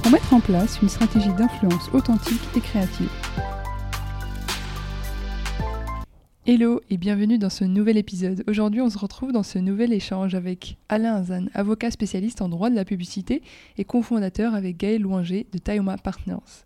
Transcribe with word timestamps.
pour 0.00 0.12
mettre 0.12 0.32
en 0.32 0.40
place 0.40 0.80
une 0.80 0.88
stratégie 0.88 1.32
d'influence 1.34 1.90
authentique 1.92 2.40
et 2.56 2.60
créative. 2.60 3.10
Hello 6.46 6.80
et 6.88 6.96
bienvenue 6.96 7.38
dans 7.38 7.50
ce 7.50 7.64
nouvel 7.64 7.98
épisode. 7.98 8.42
Aujourd'hui, 8.48 8.80
on 8.80 8.88
se 8.88 8.98
retrouve 8.98 9.32
dans 9.32 9.42
ce 9.42 9.58
nouvel 9.58 9.92
échange 9.92 10.34
avec 10.34 10.78
Alain 10.88 11.16
Azan, 11.16 11.46
avocat 11.54 11.90
spécialiste 11.90 12.40
en 12.40 12.48
droit 12.48 12.70
de 12.70 12.74
la 12.74 12.86
publicité 12.86 13.42
et 13.76 13.84
cofondateur 13.84 14.54
avec 14.54 14.78
Gaël 14.78 15.02
Louinger 15.02 15.46
de 15.52 15.58
Tayoma 15.58 15.98
Partners. 15.98 16.64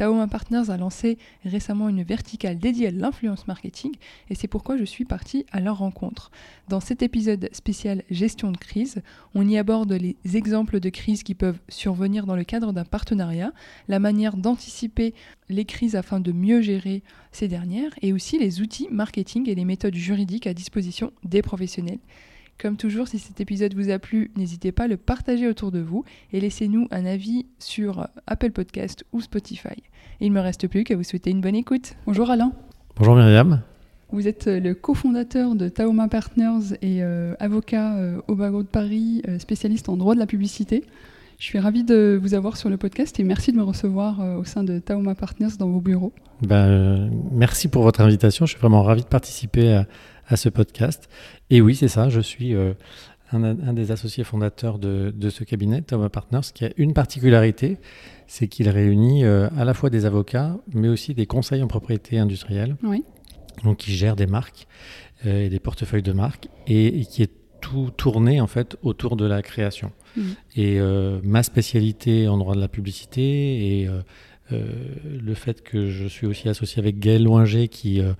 Taoma 0.00 0.28
Partners 0.28 0.70
a 0.70 0.78
lancé 0.78 1.18
récemment 1.44 1.90
une 1.90 2.02
verticale 2.02 2.58
dédiée 2.58 2.86
à 2.86 2.90
l'influence 2.90 3.46
marketing 3.46 3.92
et 4.30 4.34
c'est 4.34 4.48
pourquoi 4.48 4.78
je 4.78 4.84
suis 4.84 5.04
partie 5.04 5.44
à 5.52 5.60
leur 5.60 5.76
rencontre. 5.76 6.30
Dans 6.70 6.80
cet 6.80 7.02
épisode 7.02 7.50
spécial 7.52 8.02
gestion 8.10 8.50
de 8.50 8.56
crise, 8.56 9.02
on 9.34 9.46
y 9.46 9.58
aborde 9.58 9.92
les 9.92 10.16
exemples 10.32 10.80
de 10.80 10.88
crises 10.88 11.22
qui 11.22 11.34
peuvent 11.34 11.60
survenir 11.68 12.24
dans 12.24 12.34
le 12.34 12.44
cadre 12.44 12.72
d'un 12.72 12.86
partenariat, 12.86 13.52
la 13.88 13.98
manière 13.98 14.38
d'anticiper 14.38 15.12
les 15.50 15.66
crises 15.66 15.96
afin 15.96 16.18
de 16.18 16.32
mieux 16.32 16.62
gérer 16.62 17.02
ces 17.30 17.48
dernières 17.48 17.92
et 18.00 18.14
aussi 18.14 18.38
les 18.38 18.62
outils 18.62 18.88
marketing 18.90 19.50
et 19.50 19.54
les 19.54 19.66
méthodes 19.66 19.94
juridiques 19.94 20.46
à 20.46 20.54
disposition 20.54 21.12
des 21.24 21.42
professionnels. 21.42 21.98
Comme 22.60 22.76
toujours, 22.76 23.08
si 23.08 23.18
cet 23.18 23.40
épisode 23.40 23.72
vous 23.72 23.88
a 23.88 23.98
plu, 23.98 24.30
n'hésitez 24.36 24.70
pas 24.70 24.84
à 24.84 24.86
le 24.86 24.98
partager 24.98 25.48
autour 25.48 25.70
de 25.70 25.78
vous 25.78 26.04
et 26.30 26.40
laissez-nous 26.40 26.88
un 26.90 27.06
avis 27.06 27.46
sur 27.58 28.06
Apple 28.26 28.50
Podcast 28.50 29.02
ou 29.14 29.22
Spotify. 29.22 29.82
il 30.20 30.28
ne 30.28 30.34
me 30.34 30.40
reste 30.42 30.68
plus 30.68 30.84
qu'à 30.84 30.94
vous 30.94 31.02
souhaiter 31.02 31.30
une 31.30 31.40
bonne 31.40 31.54
écoute. 31.54 31.94
Bonjour 32.04 32.30
Alain. 32.30 32.52
Bonjour 32.96 33.16
Myriam. 33.16 33.62
Vous 34.12 34.28
êtes 34.28 34.46
le 34.46 34.74
cofondateur 34.74 35.54
de 35.54 35.70
Taoma 35.70 36.08
Partners 36.08 36.76
et 36.82 37.02
euh, 37.02 37.32
avocat 37.40 37.96
euh, 37.96 38.20
au 38.28 38.34
barreau 38.34 38.62
de 38.62 38.68
Paris, 38.68 39.22
euh, 39.26 39.38
spécialiste 39.38 39.88
en 39.88 39.96
droit 39.96 40.14
de 40.14 40.20
la 40.20 40.26
publicité. 40.26 40.84
Je 41.38 41.44
suis 41.44 41.58
ravie 41.58 41.84
de 41.84 42.20
vous 42.20 42.34
avoir 42.34 42.58
sur 42.58 42.68
le 42.68 42.76
podcast 42.76 43.18
et 43.20 43.24
merci 43.24 43.52
de 43.52 43.56
me 43.56 43.62
recevoir 43.62 44.20
au 44.38 44.44
sein 44.44 44.64
de 44.64 44.78
Taoma 44.80 45.14
Partners 45.14 45.56
dans 45.58 45.70
vos 45.70 45.80
bureaux. 45.80 46.12
Ben, 46.42 47.10
merci 47.32 47.68
pour 47.68 47.84
votre 47.84 48.02
invitation. 48.02 48.44
Je 48.44 48.50
suis 48.50 48.60
vraiment 48.60 48.82
ravi 48.82 49.00
de 49.00 49.06
participer 49.06 49.72
à, 49.72 49.86
à 50.30 50.36
ce 50.36 50.48
podcast. 50.48 51.08
Et 51.50 51.60
oui, 51.60 51.74
c'est 51.74 51.88
ça, 51.88 52.08
je 52.08 52.20
suis 52.20 52.54
euh, 52.54 52.72
un, 53.32 53.72
des 53.74 53.90
associés 53.90 54.24
fondateurs 54.24 54.78
de, 54.78 55.12
ce 55.28 55.44
cabinet, 55.44 55.82
Thomas 55.82 56.08
Partners, 56.08 56.52
qui 56.54 56.64
a 56.64 56.70
une 56.76 56.94
particularité, 56.94 57.78
c'est 58.26 58.48
qu'il 58.48 58.68
réunit 58.68 59.24
euh, 59.24 59.48
à 59.58 59.64
la 59.64 59.74
fois 59.74 59.90
des 59.90 60.06
avocats, 60.06 60.56
mais 60.72 60.88
aussi 60.88 61.14
des 61.14 61.26
conseils 61.26 61.62
en 61.62 61.66
propriété 61.66 62.18
industrielle, 62.18 62.76
oui. 62.82 63.04
donc 63.64 63.78
qui 63.78 63.92
gèrent 63.92 64.16
des 64.16 64.28
marques 64.28 64.66
euh, 65.26 65.46
et 65.46 65.48
des 65.48 65.60
portefeuilles 65.60 66.02
de 66.02 66.12
marques, 66.12 66.48
et, 66.66 67.04
qui 67.04 67.22
est 67.22 67.32
tout 67.60 67.90
tourné 67.94 68.40
en 68.40 68.46
fait 68.46 68.78
autour 68.82 69.16
de 69.16 69.26
la 69.26 69.42
création. 69.42 69.92
Mmh. 70.16 70.22
Et 70.56 70.80
ma 71.22 71.42
spécialité 71.42 72.26
en 72.26 72.38
droit 72.38 72.54
de 72.54 72.60
la 72.60 72.68
publicité 72.68 73.82
et 73.82 73.88
le 74.50 75.34
fait 75.34 75.62
que 75.62 75.90
je 75.90 76.06
suis 76.06 76.26
aussi 76.26 76.48
associé 76.48 76.80
avec 76.80 76.98
Gaël 76.98 77.24
Loinger 77.24 77.68
qui 77.68 78.00
euh, 78.00 78.12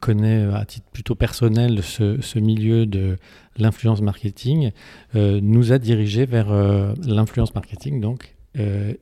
connaît 0.00 0.44
à 0.54 0.64
titre 0.64 0.86
plutôt 0.92 1.14
personnel 1.14 1.82
ce, 1.82 2.38
milieu 2.38 2.86
de 2.86 3.16
l'influence 3.56 4.00
marketing, 4.00 4.70
euh, 5.16 5.40
nous 5.42 5.72
a 5.72 5.78
dirigé 5.78 6.26
vers 6.26 6.52
euh, 6.52 6.94
l'influence 7.04 7.54
marketing 7.54 8.00
donc, 8.00 8.34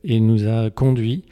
et 0.03 0.19
nous 0.19 0.47
a 0.47 0.69
conduit 0.69 1.25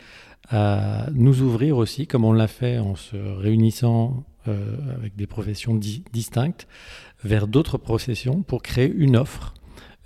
à 0.49 1.07
nous 1.13 1.41
ouvrir 1.41 1.77
aussi, 1.77 2.07
comme 2.07 2.25
on 2.25 2.33
l'a 2.33 2.47
fait 2.47 2.79
en 2.79 2.95
se 2.95 3.15
réunissant 3.15 4.23
avec 4.47 5.15
des 5.15 5.27
professions 5.27 5.75
distinctes, 5.75 6.67
vers 7.23 7.47
d'autres 7.47 7.77
professions 7.77 8.41
pour 8.41 8.63
créer 8.63 8.91
une 8.91 9.15
offre 9.15 9.53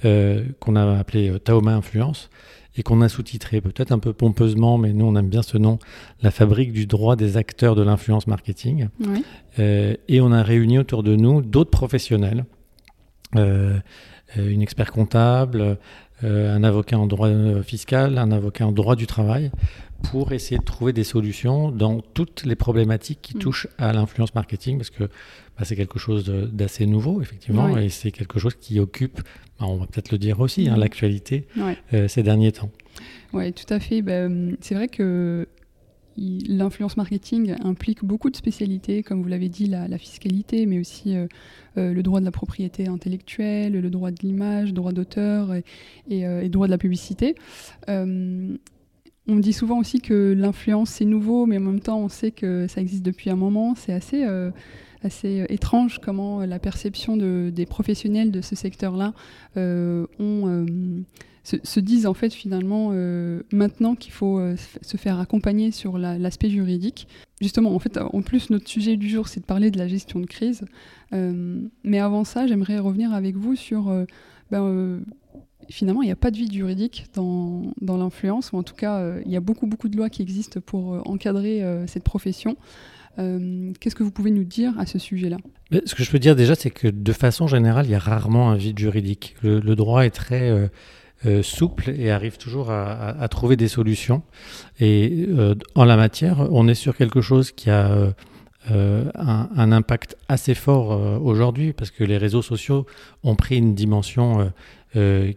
qu'on 0.02 0.76
a 0.76 0.98
appelée 0.98 1.40
Taoma 1.40 1.76
Influence, 1.76 2.30
et 2.76 2.84
qu'on 2.84 3.02
a 3.02 3.10
sous-titré 3.10 3.62
peut-être 3.62 3.92
un 3.92 4.00
peu 4.00 4.14
pompeusement, 4.14 4.78
mais 4.78 4.94
nous 4.94 5.06
on 5.06 5.16
aime 5.16 5.30
bien 5.30 5.42
ce 5.42 5.58
nom, 5.58 5.80
La 6.22 6.32
fabrique 6.32 6.72
du 6.72 6.86
droit 6.86 7.16
des 7.16 7.38
acteurs 7.38 7.76
de 7.76 7.82
l'influence 7.82 8.28
marketing. 8.28 8.90
Euh, 9.58 9.96
et 10.08 10.22
on 10.22 10.32
a 10.32 10.44
réuni 10.44 10.78
autour 10.78 11.04
de 11.04 11.16
nous 11.16 11.42
d'autres 11.42 11.72
professionnels, 11.72 12.46
euh, 13.36 13.80
euh, 14.38 14.50
une 14.50 14.62
expert 14.62 14.92
comptable, 14.92 15.78
un 16.22 16.64
avocat 16.66 17.00
en 17.00 17.08
droit 17.08 17.30
fiscal, 17.64 18.18
un 18.18 18.32
avocat 18.32 18.68
en 18.68 18.74
droit 18.74 18.98
du 18.98 19.08
travail, 19.08 19.52
pour 20.04 20.32
essayer 20.32 20.58
de 20.58 20.64
trouver 20.64 20.94
des 20.94 21.04
solutions 21.04 21.72
dans 21.72 22.02
toutes 22.02 22.46
les 22.46 22.56
problématiques 22.56 23.20
qui 23.22 23.38
mm. 23.38 23.40
touchent 23.40 23.68
à 23.78 23.94
l'influence 23.94 24.34
marketing, 24.36 24.78
parce 24.78 24.90
que 24.90 25.04
bah, 25.04 25.64
c'est 25.66 25.76
quelque 25.76 26.00
chose 26.00 26.26
d'assez 26.26 26.86
nouveau, 26.86 27.22
effectivement, 27.22 27.78
et 27.78 27.90
c'est 27.90 28.12
quelque 28.12 28.40
chose 28.40 28.56
qui 28.56 28.80
occupe 28.80 29.22
bah, 29.60 29.66
on 29.68 29.76
va 29.76 29.88
peut-être 29.88 30.12
le 30.12 30.18
dire 30.18 30.40
aussi, 30.40 30.70
hein, 30.70 30.78
mm. 30.78 30.80
l'actualité 30.80 31.48
euh, 31.94 32.08
ces 32.08 32.24
derniers 32.24 32.52
temps. 32.52 32.72
Oui, 33.34 33.52
tout 33.54 33.72
à 33.74 33.80
fait. 33.80 34.02
Bah, 34.02 34.26
hum, 34.26 34.56
c'est 34.62 34.76
vrai 34.76 34.88
que 34.88 35.48
l'influence 36.18 36.98
marketing 36.98 37.56
implique 37.64 38.04
beaucoup 38.04 38.30
de 38.30 38.36
spécialités, 38.36 39.04
comme 39.04 39.22
vous 39.22 39.30
l'avez 39.30 39.48
dit, 39.48 39.68
la, 39.68 39.98
fiscalité, 39.98 40.66
mais 40.66 40.80
aussi 40.80 41.16
euh, 41.16 41.28
euh, 41.78 41.94
le 41.94 42.04
droit 42.04 42.20
de 42.20 42.26
la 42.26 42.32
propriété 42.32 42.88
intellectuelle, 42.88 43.74
le 43.74 43.90
droit 43.90 44.12
de 44.12 44.18
l'image, 44.22 44.74
droit 44.74 44.92
d'auteur 44.92 45.54
et, 45.54 45.64
le 46.10 46.48
droit 46.48 46.68
de 46.68 46.72
la 46.72 46.78
publicité. 46.78 47.36
On 49.30 49.36
dit 49.36 49.54
souvent 49.54 49.78
aussi 49.80 50.02
que 50.02 50.34
l'influence 50.36 50.90
c'est 50.90 51.06
nouveau, 51.06 51.46
mais 51.46 51.58
en 51.58 51.62
même 51.62 51.80
temps 51.80 52.00
on 52.00 52.10
sait 52.10 52.32
que 52.32 52.68
ça 52.68 52.82
existe 52.82 53.04
depuis 53.04 53.30
un 53.30 53.36
moment. 53.36 53.76
C'est 53.76 53.94
assez 53.94 54.26
assez 55.04 55.42
euh, 55.42 55.46
étrange 55.50 56.00
comment 56.00 56.42
euh, 56.42 56.46
la 56.46 56.60
perception 56.60 57.18
de, 57.18 57.52
des 57.54 57.66
professionnels 57.66 58.32
de 58.32 58.42
ce 58.42 58.56
secteur-là 58.56 59.14
euh, 59.58 60.06
se, 61.44 61.80
disent 61.80 62.06
en 62.06 62.14
fait 62.14 62.32
finalement 62.32 62.92
maintenant 63.52 63.96
qu'il 63.96 64.12
faut 64.12 64.40
se 64.56 64.98
faire 64.98 65.20
accompagner 65.20 65.72
sur 65.72 65.98
l'aspect 65.98 66.50
juridique. 66.50 67.08
Justement, 67.42 67.74
en 67.74 67.80
fait, 67.80 67.98
en 67.98 68.22
plus, 68.22 68.52
notre 68.52 68.68
sujet 68.68 68.98
du 68.98 69.10
jour, 69.10 69.28
c'est 69.28 69.40
de 69.40 69.46
parler 69.46 69.72
de 69.72 69.80
la 69.80 69.88
gestion 69.88 70.20
de 70.20 70.28
crise. 70.28 70.64
mais 71.12 72.00
avant 72.00 72.24
ça, 72.24 72.46
j'aimerais 72.46 72.78
revenir 72.78 73.14
avec 73.14 73.36
vous 73.36 73.56
sur 73.56 73.92
ben, 74.52 75.02
finalement, 75.70 76.02
il 76.02 76.06
n'y 76.06 76.12
a 76.12 76.16
pas 76.16 76.32
de 76.32 76.38
vide 76.38 76.52
juridique 76.52 77.06
dans, 77.14 77.74
dans 77.82 77.98
l'influence, 77.98 78.52
ou 78.52 78.58
en 78.58 78.64
tout 78.64 78.76
cas, 78.76 79.20
il 79.26 79.32
y 79.32 79.36
a 79.36 79.40
beaucoup, 79.40 79.68
beaucoup 79.68 79.90
de 79.90 79.98
lois 79.98 80.10
qui 80.10 80.22
existent 80.22 80.60
pour 80.60 81.08
encadrer 81.08 81.64
cette 81.88 82.04
profession. 82.04 82.58
Euh, 83.20 83.74
qu'est-ce 83.80 83.96
que 83.96 84.04
vous 84.04 84.12
pouvez 84.12 84.32
nous 84.32 84.44
dire 84.44 84.74
à 84.80 84.86
ce 84.86 85.00
sujet-là? 85.00 85.38
Ce 85.86 85.96
que 85.96 86.04
je 86.04 86.12
peux 86.12 86.20
dire 86.20 86.36
déjà, 86.36 86.56
c'est 86.56 86.70
que 86.70 86.88
de 86.88 87.14
façon 87.14 87.48
générale, 87.48 87.86
il 87.86 87.92
y 87.92 87.96
a 87.96 88.00
rarement 88.00 88.50
un 88.50 88.56
vide 88.56 88.80
juridique. 88.80 89.36
Le, 89.42 89.76
droit 89.76 90.06
est 90.06 90.12
très 90.12 90.50
euh, 90.50 90.68
euh, 91.26 91.44
souple 91.44 91.90
et 91.90 92.12
arrive 92.12 92.38
toujours 92.38 92.72
à, 92.72 93.28
trouver 93.30 93.56
des 93.56 93.68
solutions. 93.68 94.22
Et 94.80 95.28
en 95.76 95.86
la 95.86 95.98
matière, 95.98 96.48
on 96.52 96.68
est 96.68 96.76
sur 96.76 96.96
quelque 96.96 97.22
chose 97.22 97.52
qui 97.52 97.70
a 97.70 98.14
un, 98.68 99.50
un, 99.56 99.72
impact 99.72 100.18
assez 100.28 100.54
fort 100.54 101.22
aujourd'hui 101.24 101.72
parce 101.74 101.92
que 101.92 102.04
les 102.04 102.18
réseaux 102.18 102.42
sociaux 102.42 102.86
ont 103.24 103.36
pris 103.36 103.58
une 103.58 103.74
dimension 103.74 104.52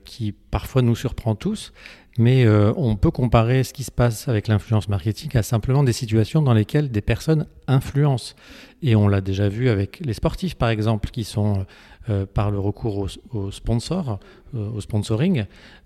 qui 0.04 0.32
parfois 0.50 0.82
nous 0.82 0.96
surprend 0.96 1.34
tous. 1.34 1.72
Mais 2.18 2.44
euh, 2.44 2.72
on 2.76 2.96
peut 2.96 3.10
comparer 3.10 3.64
ce 3.64 3.72
qui 3.72 3.84
se 3.84 3.90
passe 3.90 4.28
avec 4.28 4.48
l'influence 4.48 4.88
marketing 4.88 5.34
à 5.36 5.42
simplement 5.42 5.82
des 5.82 5.94
situations 5.94 6.42
dans 6.42 6.52
lesquelles 6.52 6.90
des 6.90 7.00
personnes 7.00 7.46
influencent. 7.66 8.34
Et 8.82 8.94
on 8.96 9.08
l'a 9.08 9.20
déjà 9.20 9.48
vu 9.48 9.70
avec 9.70 10.00
les 10.00 10.12
sportifs, 10.12 10.54
par 10.56 10.68
exemple, 10.68 11.10
qui 11.10 11.24
sont, 11.24 11.64
euh, 12.10 12.26
par 12.26 12.50
le 12.50 12.58
recours 12.58 12.98
aux 12.98 13.08
au 13.32 13.50
sponsors, 13.50 14.18
euh, 14.54 14.70
au 14.70 14.80
sponsoring, 14.80 15.44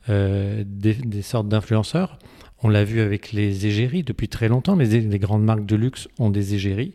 des, 0.08 1.22
sortes 1.22 1.48
d'influenceurs. 1.48 2.18
On 2.62 2.68
l'a 2.68 2.84
vu 2.84 3.00
avec 3.00 3.32
les 3.32 3.66
égéries 3.66 4.02
depuis 4.02 4.28
très 4.28 4.48
longtemps. 4.48 4.76
Les, 4.76 5.00
les 5.00 5.18
grandes 5.18 5.44
marques 5.44 5.66
de 5.66 5.76
luxe 5.76 6.08
ont 6.18 6.30
des 6.30 6.54
égéries 6.54 6.94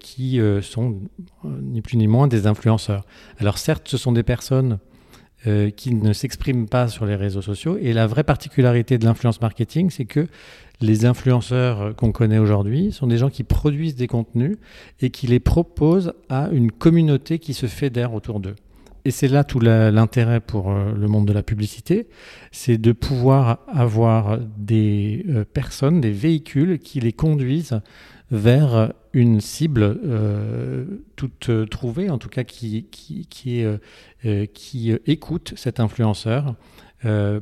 qui 0.00 0.40
sont 0.62 0.98
ni 1.44 1.82
plus 1.82 1.96
ni 1.96 2.06
moins 2.06 2.26
des 2.26 2.46
influenceurs. 2.46 3.04
Alors 3.38 3.58
certes, 3.58 3.86
ce 3.88 3.98
sont 3.98 4.12
des 4.12 4.22
personnes 4.22 4.78
euh, 5.48 5.70
qui 5.70 5.92
ne 5.92 6.12
s'expriment 6.12 6.68
pas 6.68 6.86
sur 6.86 7.04
les 7.04 7.16
réseaux 7.16 7.42
sociaux. 7.42 7.76
Et 7.80 7.92
la 7.92 8.06
vraie 8.06 8.22
particularité 8.22 8.96
de 8.96 9.04
l'influence 9.04 9.40
marketing, 9.40 9.90
c'est 9.90 10.04
que 10.04 10.28
les 10.80 11.04
influenceurs 11.04 11.96
qu'on 11.96 12.12
connaît 12.12 12.38
aujourd'hui 12.38 12.92
sont 12.92 13.08
des 13.08 13.18
gens 13.18 13.28
qui 13.28 13.42
produisent 13.42 13.96
des 13.96 14.06
contenus 14.06 14.56
et 15.00 15.10
qui 15.10 15.26
les 15.26 15.40
proposent 15.40 16.12
à 16.28 16.48
une 16.52 16.70
communauté 16.70 17.40
qui 17.40 17.54
se 17.54 17.66
fédère 17.66 18.14
autour 18.14 18.38
d'eux. 18.38 18.54
Et 19.04 19.10
c'est 19.10 19.28
là 19.28 19.42
tout 19.42 19.58
l'intérêt 19.58 20.40
pour 20.40 20.70
euh, 20.70 20.92
le 20.92 21.08
monde 21.08 21.26
de 21.26 21.32
la 21.32 21.42
publicité, 21.42 22.08
c'est 22.52 22.78
de 22.78 22.92
pouvoir 22.92 23.58
avoir 23.66 24.38
des 24.56 25.24
euh, 25.28 25.44
personnes, 25.44 26.00
des 26.00 26.12
véhicules 26.12 26.78
qui 26.78 27.00
les 27.00 27.12
conduisent 27.12 27.80
vers 28.30 28.92
une 29.12 29.40
cible 29.40 29.82
euh, 29.82 30.84
toute 31.16 31.50
trouvée, 31.68 32.10
en 32.10 32.18
tout 32.18 32.30
cas 32.30 32.44
qui, 32.44 32.86
qui, 32.90 33.26
qui, 34.54 34.92
écoute 35.06 35.52
cet 35.56 35.80
influenceur, 35.80 36.54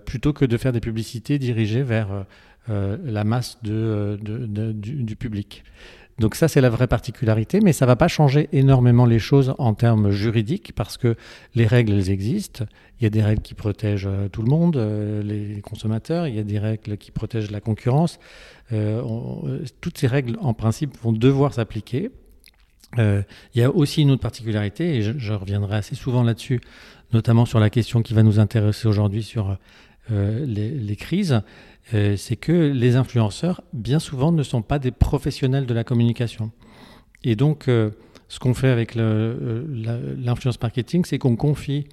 plutôt 0.05 0.33
que 0.33 0.45
de 0.45 0.57
faire 0.57 0.73
des 0.73 0.81
publicités 0.81 1.39
dirigées 1.39 1.85
vers 1.85 2.25
la 2.67 3.23
masse 3.23 3.59
du, 3.63 5.17
public. 5.17 5.63
Donc 6.21 6.35
ça, 6.35 6.49
c'est 6.49 6.61
la 6.61 6.69
vraie 6.69 6.87
particularité, 6.87 7.61
mais 7.61 7.73
ça 7.73 7.87
ne 7.87 7.89
va 7.89 7.97
pas 7.97 8.07
changer 8.07 8.51
énormément 8.53 9.07
les 9.07 9.19
choses 9.19 9.55
en 9.57 9.73
termes 9.73 10.11
juridiques 10.11 10.73
parce 10.77 10.99
que 10.99 11.17
les 11.55 11.67
règles 11.67 12.11
existent. 12.11 12.67
Il 13.01 13.05
y 13.05 13.07
a 13.07 13.11
des 13.11 13.23
règles 13.23 13.41
qui 13.41 13.55
protègent 13.55 14.07
euh, 14.07 14.29
tout 14.29 14.43
le 14.43 14.51
monde, 14.51 14.77
euh, 14.77 15.23
les 15.23 15.63
consommateurs, 15.63 16.27
il 16.27 16.35
y 16.35 16.39
a 16.39 16.43
des 16.43 16.59
règles 16.59 16.99
qui 16.99 17.11
protègent 17.11 17.51
la 17.51 17.63
concurrence. 17.63 18.21
Euh, 18.71 19.65
toutes 19.81 19.97
ces 19.97 20.09
règles, 20.09 20.37
en 20.43 20.53
principe, 20.53 20.95
vont 21.03 21.13
devoir 21.13 21.55
s'appliquer. 21.55 22.11
il 22.99 23.25
y 23.55 23.63
a 23.63 23.71
aussi 23.71 24.03
une 24.03 24.11
autre 24.11 24.21
particularité, 24.21 24.97
et 24.97 25.01
je, 25.01 25.33
reviendrai 25.33 25.77
assez 25.77 25.95
souvent 25.95 26.23
là-dessus, 26.23 26.61
notamment 27.15 27.47
sur 27.47 27.61
la 27.61 27.71
question 27.71 28.03
qui 28.03 28.13
va 28.13 28.23
nous 28.23 28.39
intéresser 28.39 28.89
aujourd'hui 28.89 29.23
sur 29.23 29.57
les, 30.11 30.97
crises, 30.97 31.41
euh, 31.95 32.17
c'est 32.17 32.37
que 32.37 32.53
les 32.53 32.97
influenceurs, 32.97 33.63
bien 33.73 33.99
souvent, 33.99 34.33
ne 34.33 34.43
sont 34.43 34.63
pas 34.63 34.79
des 34.79 34.91
professionnels 34.91 35.67
de 35.67 35.75
la 35.75 35.85
communication. 35.85 36.53
Et 37.25 37.37
donc, 37.37 37.69
euh, 37.69 37.91
ce 38.29 38.39
qu'on 38.39 38.55
fait 38.55 38.69
avec 38.69 38.97
euh, 38.97 39.65
l'influence 40.19 40.61
marketing, 40.61 41.05
c'est 41.05 41.19
qu'on 41.19 41.37
confie 41.37 41.87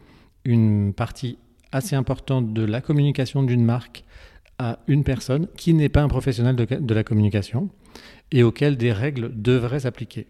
une 0.45 0.93
partie 0.93 1.37
assez 1.71 1.95
importante 1.95 2.53
de 2.53 2.63
la 2.63 2.81
communication 2.81 3.43
d'une 3.43 3.63
marque 3.63 4.03
à 4.59 4.79
une 4.87 5.03
personne 5.03 5.47
qui 5.57 5.73
n'est 5.73 5.89
pas 5.89 6.01
un 6.01 6.07
professionnel 6.07 6.55
de, 6.55 6.93
la 6.93 7.03
communication 7.03 7.69
et 8.31 8.43
auquel 8.43 8.77
des 8.77 8.91
règles 8.91 9.31
devraient 9.35 9.81
s'appliquer. 9.81 10.27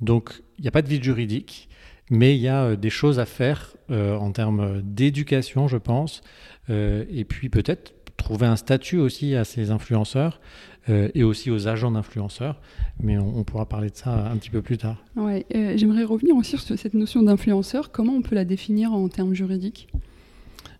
Donc, 0.00 0.42
il 0.58 0.62
n'y 0.62 0.68
a 0.68 0.70
pas 0.70 0.82
de 0.82 0.88
vide 0.88 1.02
juridique, 1.02 1.68
mais 2.10 2.36
il 2.36 2.42
y 2.42 2.48
a 2.48 2.76
des 2.76 2.90
choses 2.90 3.18
à 3.18 3.26
faire 3.26 3.74
en 3.90 4.30
termes 4.30 4.82
d'éducation, 4.82 5.66
je 5.66 5.78
pense, 5.78 6.20
et 6.68 7.24
puis 7.28 7.48
peut-être 7.48 7.94
trouver 8.16 8.46
un 8.46 8.56
statut 8.56 8.98
aussi 8.98 9.34
à 9.34 9.44
ces 9.44 9.70
influenceurs 9.70 10.40
euh, 10.88 11.08
et 11.14 11.24
aussi 11.24 11.50
aux 11.50 11.68
agents 11.68 11.90
d'influenceurs. 11.90 12.60
Mais 13.00 13.18
on, 13.18 13.42
pourra 13.44 13.66
parler 13.66 13.90
de 13.90 13.96
ça 13.96 14.28
un 14.30 14.36
petit 14.36 14.50
peu 14.50 14.62
plus 14.62 14.78
tard. 14.78 15.02
Ouais, 15.16 15.46
euh, 15.54 15.74
J'aimerais 15.76 16.04
revenir 16.04 16.36
aussi 16.36 16.58
sur 16.58 16.78
cette 16.78 16.94
notion 16.94 17.22
d'influenceur. 17.22 17.90
Comment 17.90 18.12
on 18.14 18.22
peut 18.22 18.34
la 18.34 18.44
définir 18.44 18.92
en 18.92 19.08
termes 19.08 19.34
juridiques? 19.34 19.88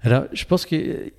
Alors, 0.03 0.25
je 0.33 0.45
pense 0.45 0.67
que. 0.67 1.11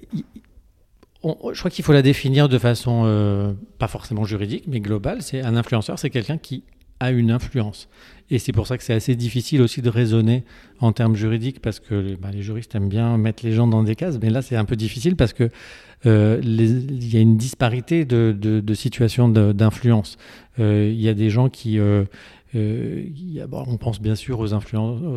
je 1.24 1.60
crois 1.60 1.72
qu'il 1.72 1.84
faut 1.84 1.94
la 1.94 2.04
définir 2.04 2.48
de 2.48 2.60
façon 2.60 3.04
euh, 3.06 3.54
pas 3.80 3.88
forcément 3.88 4.24
juridique, 4.24 4.66
mais 4.68 4.80
globale. 4.80 5.22
C'est 5.24 5.42
un 5.42 5.56
influenceur, 5.56 5.98
c'est 5.98 6.12
quelqu'un 6.12 6.38
qui 6.38 6.64
a 7.00 7.12
une 7.12 7.32
influence. 7.32 7.90
Et 8.32 8.40
c'est 8.40 8.52
pour 8.52 8.66
ça 8.66 8.78
que 8.78 8.84
c'est 8.84 8.94
assez 8.94 9.16
difficile 9.16 9.62
aussi 9.62 9.82
de 9.82 9.90
raisonner 9.90 10.44
en 10.80 10.92
termes 10.92 11.16
juridiques, 11.16 11.62
parce 11.62 11.80
que 11.80 12.16
bah, 12.16 12.30
les 12.32 12.42
juristes 12.42 12.74
aiment 12.74 12.90
bien 12.90 13.18
mettre 13.18 13.46
les 13.46 13.52
gens 13.52 13.68
dans 13.68 13.84
des 13.84 13.96
cases, 13.96 14.18
mais 14.22 14.30
là 14.30 14.42
c'est 14.42 14.56
un 14.56 14.66
peu 14.66 14.76
difficile 14.76 15.16
parce 15.16 15.34
que 15.34 15.50
euh, 16.06 16.40
y 16.44 17.18
a 17.18 17.20
une 17.20 17.38
disparité 17.38 18.06
de, 18.06 18.74
situations 18.74 19.30
d'influence. 19.30 20.18
Euh, 20.60 20.92
il 20.92 21.02
y 21.02 21.10
a 21.10 21.14
des 21.14 21.30
gens 21.30 21.50
qui... 21.50 21.80
Euh, 21.80 22.06
on 22.54 23.78
pense 23.78 24.00
bien 24.02 24.16
sûr 24.16 24.40
aux 24.40 24.54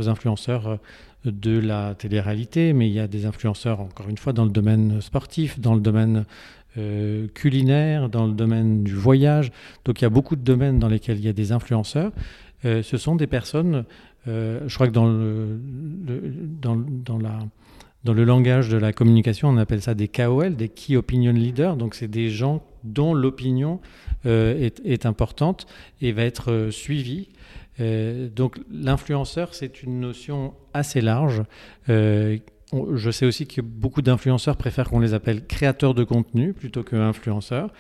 influenceurs 0.09 0.79
de 1.25 1.59
la 1.59 1.95
télé-réalité, 1.95 2.73
mais 2.73 2.89
il 2.89 2.93
y 2.93 2.99
a 2.99 3.07
des 3.07 3.27
influenceurs, 3.27 3.81
encore 3.81 4.09
une 4.09 4.19
fois, 4.19 4.33
dans 4.33 4.45
le 4.45 4.51
domaine 4.51 5.01
sportif, 5.01 5.61
dans 5.61 5.75
le 5.75 5.81
domaine 5.81 6.25
culinaire, 7.35 8.09
dans 8.09 8.27
le 8.27 8.33
domaine 8.33 8.83
du 8.83 8.95
voyage. 8.95 9.53
Donc 9.85 10.01
il 10.01 10.05
y 10.05 10.07
a 10.07 10.11
beaucoup 10.11 10.37
de 10.37 10.43
domaines 10.43 10.79
dans 10.79 10.89
lesquels 10.89 11.19
il 11.19 11.25
y 11.25 11.29
a 11.29 11.33
des 11.33 11.53
influenceurs. 11.53 12.13
Ce 12.63 12.97
sont 12.97 13.17
des 13.17 13.27
personnes, 13.27 13.85
je 14.27 14.75
crois 14.75 14.89
que 14.89 14.93
dans, 14.93 15.07
le, 15.07 15.61
dans, 16.61 16.77
dans 16.77 17.19
la 17.19 17.39
dans 18.05 18.15
le 18.15 18.25
langage 18.25 18.69
de 18.69 18.77
la 18.77 18.93
communication, 18.93 19.49
on 19.49 19.57
appelle 19.57 19.83
ça 19.83 19.95
des 19.95 20.09
KOL, 20.09 20.55
des 20.55 20.69
Key 20.69 20.97
Opinion 20.97 21.33
Leaders. 21.33 21.77
Donc, 21.77 21.95
c'est 21.95 22.09
des 22.09 22.31
gens 22.31 22.63
dont 22.85 23.13
l'opinion 23.13 23.81
euh, 24.25 24.71
est, 24.85 25.05
importante 25.05 25.67
et 26.01 26.13
va 26.13 26.23
être 26.23 26.53
euh, 26.53 26.71
suivie. 26.71 27.29
Euh, 27.81 28.29
donc, 28.29 28.61
l'influenceur, 28.71 29.53
c'est 29.53 29.83
une 29.83 30.01
notion 30.01 30.55
assez 30.75 31.01
large. 31.01 31.43
je 31.89 33.11
sais 33.11 33.27
aussi 33.27 33.47
que 33.47 33.61
beaucoup 33.61 34.03
d'influenceurs 34.03 34.57
préfèrent 34.57 34.91
qu'on 34.91 35.01
les 35.01 35.15
appelle 35.15 35.45
créateurs 35.45 35.95
de 35.95 36.05
contenu 36.05 36.53
plutôt 36.53 36.85
que 36.85 36.97
influenceurs. 36.97 37.73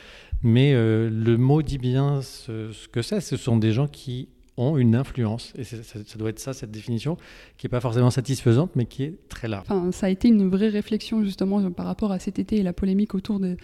Mais 0.43 0.73
le 0.73 1.37
mot 1.37 1.63
dit 1.63 1.79
bien 1.79 2.23
ce 2.23 2.89
que 2.89 3.03
c'est. 3.03 3.21
Ce 3.21 3.37
sont 3.37 3.57
des 3.57 3.73
gens 3.73 3.89
qui 3.89 4.29
ont 4.58 4.76
une 4.76 4.94
influence. 4.94 5.52
Et 5.56 5.64
ça, 5.64 5.76
doit 6.16 6.31
être 6.31 6.38
ça, 6.38 6.52
cette 6.52 6.70
définition, 6.70 7.16
qui 7.56 7.66
n'est 7.66 7.70
pas 7.70 7.81
forcément 7.81 8.10
satisfaisante, 8.10 8.70
mais 8.75 8.84
qui 8.84 9.05
est 9.05 9.14
très 9.28 9.49
large. 9.49 9.66
Enfin, 9.70 9.90
ça 9.93 10.06
a 10.06 10.08
été 10.10 10.28
une 10.28 10.49
vraie 10.49 10.69
réflexion 10.69 11.25
justement 11.25 11.70
par 11.70 11.87
rapport 11.87 12.12
à 12.12 12.19
cet 12.19 12.38
été 12.38 12.56
et 12.56 12.62
la 12.62 12.72
polémique 12.72 13.14
autour 13.14 13.40
des 13.40 13.56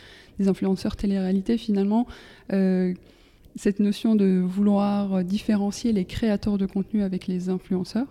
influenceurs 0.48 0.96
télé-réalité. 0.96 1.58
Finalement, 1.58 2.06
euh, 2.52 2.94
cette 3.56 3.80
notion 3.80 4.14
de 4.14 4.40
vouloir 4.40 5.24
différencier 5.24 5.92
les 5.92 6.04
créateurs 6.04 6.58
de 6.58 6.66
contenu 6.66 7.02
avec 7.02 7.26
les 7.26 7.48
influenceurs. 7.48 8.08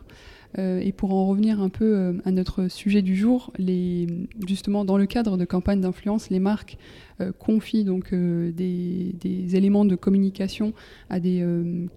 Euh, 0.60 0.80
et 0.80 0.92
pour 0.92 1.14
en 1.14 1.26
revenir 1.28 1.62
un 1.62 1.70
peu 1.70 1.96
euh, 1.96 2.14
à 2.26 2.32
notre 2.32 2.68
sujet 2.68 3.02
du 3.02 3.16
jour, 3.16 3.52
les, 3.58 4.08
justement 4.48 4.86
dans 4.86 4.98
le 4.98 5.06
cadre 5.06 5.38
de 5.38 5.46
campagnes 5.46 5.82
d'influence, 5.82 6.30
les 6.30 6.40
marques 6.40 6.78
euh, 7.22 7.32
confient 7.32 7.84
donc 7.84 8.14
des, 8.14 9.14
éléments 9.56 9.86
de 9.86 9.96
communication 9.96 10.74
à 11.10 11.20
des 11.20 11.46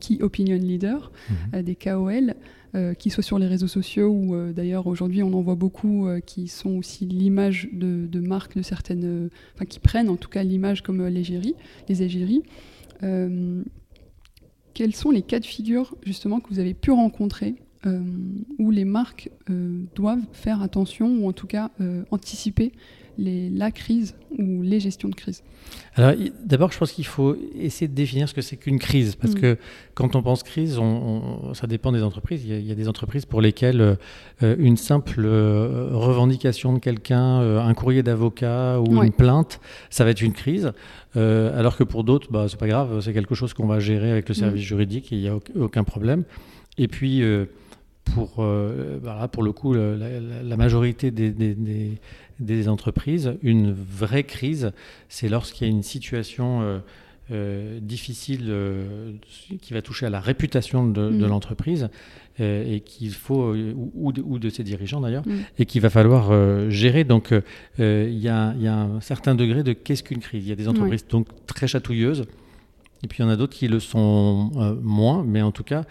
key 0.00 0.22
opinion 0.22 0.56
leaders, 0.56 1.12
à 1.52 1.58
mhm. 1.58 1.62
des 1.62 1.74
KOL, 1.74 2.34
qui 2.98 3.08
soient 3.08 3.22
sur 3.22 3.38
les 3.38 3.46
réseaux 3.46 3.68
sociaux 3.68 4.10
ou 4.10 4.52
d'ailleurs 4.52 4.86
aujourd'hui 4.86 5.22
on 5.22 5.32
en 5.32 5.40
voit 5.40 5.54
beaucoup 5.54 6.08
qui 6.26 6.46
sont 6.46 6.76
aussi 6.76 7.06
l'image 7.06 7.70
de, 7.72 8.20
marques 8.20 8.56
de 8.56 8.60
certaines, 8.60 9.30
enfin 9.54 9.64
qui 9.64 9.80
prennent 9.80 10.10
en 10.10 10.16
tout 10.16 10.28
cas 10.28 10.42
l'image 10.42 10.82
comme 10.82 11.06
l'égérie, 11.06 11.54
les 11.88 12.02
égéries. 12.02 12.42
quels 14.74 14.94
sont 14.94 15.10
les 15.10 15.22
cas 15.22 15.40
de 15.40 15.46
figure 15.46 15.96
justement 16.04 16.40
que 16.40 16.50
vous 16.50 16.58
avez 16.58 16.74
pu 16.74 16.90
rencontrer 16.90 17.54
où 18.58 18.70
les 18.70 18.84
marques 18.84 19.30
euh, 19.50 19.82
doivent 19.94 20.24
faire 20.32 20.62
attention 20.62 21.08
ou 21.18 21.28
en 21.28 21.32
tout 21.32 21.46
cas 21.46 21.70
euh, 21.80 22.02
anticiper 22.10 22.72
les, 23.18 23.48
la 23.48 23.70
crise 23.70 24.14
ou 24.38 24.60
les 24.60 24.78
gestions 24.78 25.08
de 25.08 25.14
crise 25.14 25.42
Alors 25.94 26.12
d'abord, 26.44 26.70
je 26.70 26.78
pense 26.78 26.92
qu'il 26.92 27.06
faut 27.06 27.34
essayer 27.58 27.88
de 27.88 27.94
définir 27.94 28.28
ce 28.28 28.34
que 28.34 28.42
c'est 28.42 28.56
qu'une 28.56 28.78
crise, 28.78 29.14
parce 29.14 29.34
mm. 29.34 29.40
que 29.40 29.58
quand 29.94 30.16
on 30.16 30.22
pense 30.22 30.42
crise, 30.42 30.78
on, 30.78 31.54
ça 31.54 31.66
dépend 31.66 31.92
des 31.92 32.02
entreprises. 32.02 32.44
Il 32.44 32.66
y, 32.66 32.70
a, 32.70 32.74
des 32.74 32.88
entreprises 32.88 33.24
pour 33.24 33.40
lesquelles 33.40 33.96
une 34.42 34.76
simple 34.76 35.26
revendication 35.26 36.74
de 36.74 36.78
quelqu'un, 36.78 37.40
un 37.40 37.72
courrier 37.72 38.02
d'avocat 38.02 38.80
ou 38.80 39.02
une 39.02 39.12
plainte, 39.12 39.60
ça 39.88 40.04
va 40.04 40.10
être 40.10 40.20
une 40.20 40.34
crise, 40.34 40.72
alors 41.14 41.78
que 41.78 41.84
pour 41.84 42.04
d'autres, 42.04 42.30
bah, 42.30 42.44
c'est 42.50 42.60
pas 42.60 42.68
grave, 42.68 43.00
c'est 43.00 43.14
quelque 43.14 43.34
chose 43.34 43.54
qu'on 43.54 43.66
va 43.66 43.80
gérer 43.80 44.10
avec 44.10 44.28
le 44.28 44.34
mm. 44.34 44.38
service 44.38 44.62
juridique 44.62 45.10
et 45.10 45.16
il 45.16 45.22
n'y 45.22 45.28
a 45.28 45.38
aucun 45.58 45.84
problème. 45.84 46.24
Et 46.76 46.88
puis 46.88 47.22
pour, 48.14 48.36
euh, 48.38 48.98
pour 49.30 49.42
le 49.42 49.52
coup, 49.52 49.74
la, 49.74 50.56
majorité 50.56 51.10
des, 51.10 51.30
des, 52.38 52.68
entreprises, 52.68 53.34
une 53.42 53.72
vraie 53.72 54.24
crise, 54.24 54.72
c'est 55.08 55.28
lorsqu'il 55.28 55.66
y 55.66 55.70
a 55.70 55.72
une 55.72 55.82
situation 55.82 56.62
euh, 56.62 56.78
euh, 57.32 57.80
difficile 57.80 58.52
qui 59.60 59.72
va 59.74 59.82
toucher 59.82 60.06
à 60.06 60.10
la 60.10 60.20
réputation 60.20 60.88
de, 60.88 61.08
mm. 61.08 61.26
l'entreprise 61.26 61.88
et 62.38 62.82
qu'il 62.84 63.14
faut, 63.14 63.54
ou, 63.54 64.12
de, 64.12 64.48
ses 64.50 64.62
dirigeants 64.62 65.00
d'ailleurs, 65.00 65.26
mm. 65.26 65.36
et 65.58 65.66
qu'il 65.66 65.80
va 65.80 65.90
falloir 65.90 66.70
gérer. 66.70 67.04
Donc 67.04 67.34
il 67.78 68.08
y, 68.08 68.22
y, 68.22 68.28
a 68.28 68.74
un 68.74 69.00
certain 69.00 69.34
degré 69.34 69.62
de 69.62 69.72
qu'est-ce 69.72 70.02
qu'une 70.02 70.20
crise? 70.20 70.44
Il 70.44 70.48
y 70.48 70.52
a 70.52 70.56
des 70.56 70.68
entreprises 70.68 71.06
donc 71.08 71.26
très 71.46 71.66
chatouilleuses, 71.66 72.24
et 73.02 73.08
puis 73.08 73.22
il 73.22 73.26
y 73.26 73.28
en 73.28 73.30
a 73.30 73.36
d'autres 73.36 73.54
qui 73.54 73.68
le 73.68 73.80
sont 73.80 74.78
moins, 74.82 75.24
mais 75.26 75.42
en 75.42 75.52
tout 75.52 75.64
cas, 75.64 75.84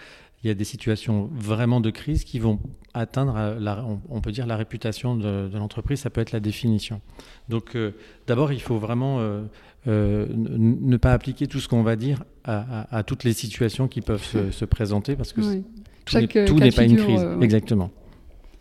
il 0.45 0.49
y 0.49 0.51
a 0.51 0.53
des 0.53 0.63
situations 0.63 1.27
vraiment 1.33 1.81
de 1.81 1.89
crise 1.89 2.23
qui 2.23 2.37
vont 2.37 2.59
atteindre, 2.93 3.57
la, 3.59 3.83
on, 4.09 4.21
peut 4.21 4.31
dire, 4.31 4.45
la 4.45 4.55
réputation 4.55 5.15
de, 5.15 5.49
l'entreprise. 5.57 6.01
Ça 6.01 6.11
peut 6.11 6.21
être 6.21 6.33
la 6.33 6.39
définition. 6.39 7.01
Donc, 7.49 7.75
euh, 7.75 7.95
d'abord, 8.27 8.53
il 8.53 8.61
faut 8.61 8.77
vraiment 8.77 9.19
euh, 9.19 9.41
euh, 9.87 10.27
ne 10.29 10.97
pas 10.97 11.13
appliquer 11.13 11.47
tout 11.47 11.59
ce 11.59 11.67
qu'on 11.67 11.81
va 11.81 11.95
dire 11.95 12.23
à, 12.43 13.01
toutes 13.07 13.23
les 13.23 13.33
situations 13.33 13.87
qui 13.87 14.01
peuvent 14.01 14.23
se, 14.23 14.65
présenter 14.65 15.15
parce 15.15 15.33
que 15.33 15.41
tout 16.45 16.59
n'est 16.59 16.69
pas 16.69 16.83
une 16.83 16.97
crise. 16.97 17.27
Exactement. 17.41 17.89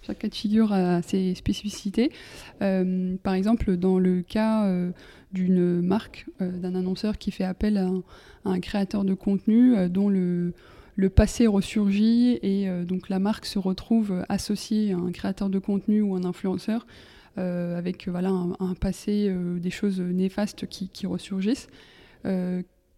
Chaque 0.01 0.21
cas 0.21 0.29
de 0.29 0.35
figure 0.35 0.73
a 0.73 1.03
ses 1.03 1.35
spécificités. 1.35 2.11
par 2.61 3.35
exemple, 3.35 3.77
dans 3.77 3.99
le 3.99 4.23
cas 4.23 4.67
d'une 5.33 5.83
marque, 5.83 6.25
d'un 6.41 6.75
annonceur 6.75 7.19
qui 7.19 7.31
fait 7.31 7.45
appel 7.45 7.77
à 7.77 7.91
un, 8.47 8.61
créateur 8.61 9.05
de 9.05 9.13
contenu 9.13 9.91
dont 9.91 10.09
le 10.09 10.55
le 10.97 11.09
passé 11.11 11.47
ressurgit 11.47 12.39
et 12.43 12.69
donc 12.85 13.09
la 13.09 13.19
marque 13.19 13.47
se 13.47 13.59
retrouve 13.59 14.25
associée 14.29 14.93
à 14.93 14.97
un 14.97 15.11
créateur 15.13 15.49
de 15.49 15.59
contenu 15.59 16.03
ou 16.03 16.15
un 16.15 16.25
influenceur 16.25 16.87
avec 17.37 18.09
voilà, 18.09 18.31
un, 18.31 18.75
passé, 18.75 19.35
des 19.57 19.71
choses 19.71 20.01
néfastes 20.01 20.67
qui, 20.69 20.89
qui 20.89 21.07
ressurgissent. 21.07 21.69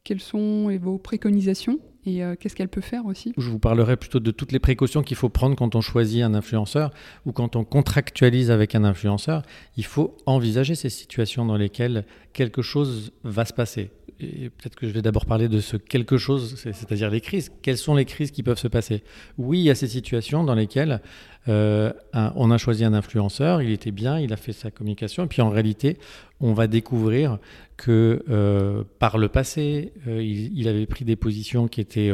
Quelles 0.06 0.20
sont 0.20 0.68
vos 0.78 0.98
préconisations 0.98 1.80
et 2.06 2.22
euh, 2.22 2.36
qu'est-ce 2.38 2.54
qu'elle 2.54 2.68
peut 2.68 2.80
faire 2.80 3.06
aussi? 3.06 3.32
Je 3.36 3.50
vous 3.50 3.58
parlerai 3.58 3.96
plutôt 3.96 4.20
de 4.20 4.30
toutes 4.30 4.52
les 4.52 4.60
précautions 4.60 5.02
qu'il 5.02 5.16
faut 5.16 5.28
prendre 5.28 5.56
quand 5.56 5.74
on 5.74 5.80
choisit 5.80 6.22
un 6.22 6.32
influenceur 6.34 6.92
ou 7.26 7.32
quand 7.32 7.56
on 7.56 7.64
contractualise 7.64 8.52
avec 8.52 8.76
un 8.76 8.84
influenceur. 8.84 9.42
Il 9.76 9.84
faut 9.84 10.16
envisager 10.24 10.76
ces 10.76 10.90
situations 10.90 11.44
dans 11.44 11.56
lesquelles 11.56 12.06
quelque 12.32 12.62
chose 12.62 13.12
va 13.24 13.44
se 13.44 13.52
passer. 13.52 13.90
Peut-être 14.20 14.76
que 14.76 14.86
je 14.86 14.92
vais 14.92 15.02
d'abord 15.02 15.26
parler 15.26 15.48
de 15.48 15.58
ce 15.58 15.76
quelque 15.76 16.16
chose, 16.16 16.54
c'est-à-dire 16.56 17.10
les 17.10 17.20
crises. 17.20 17.50
Quelles 17.60 17.76
sont 17.76 17.96
les 17.96 18.04
crises 18.04 18.30
qui 18.30 18.44
peuvent 18.44 18.58
se 18.58 18.68
passer? 18.68 19.02
Oui, 19.36 19.58
il 19.58 19.64
y 19.64 19.70
a 19.70 19.74
ces 19.74 19.88
situations 19.88 20.44
dans 20.44 20.54
lesquelles 20.54 21.02
euh, 21.48 21.92
on 22.12 22.50
a 22.50 22.58
choisi 22.58 22.84
un 22.84 22.94
influenceur, 22.94 23.62
il 23.62 23.70
était 23.70 23.92
bien, 23.92 24.18
il 24.18 24.32
a 24.32 24.36
fait 24.36 24.52
sa 24.52 24.70
communication, 24.70 25.24
et 25.24 25.26
puis 25.26 25.42
en 25.42 25.50
réalité, 25.50 25.98
on 26.40 26.52
va 26.52 26.66
découvrir 26.66 27.38
que 27.76 28.24
euh, 28.28 28.82
par 28.98 29.18
le 29.18 29.28
passé, 29.28 29.92
euh, 30.08 30.22
il, 30.22 30.66
avait 30.68 30.86
pris 30.86 31.04
des 31.04 31.16
positions 31.16 31.68
qui 31.68 31.80
étaient 31.80 32.12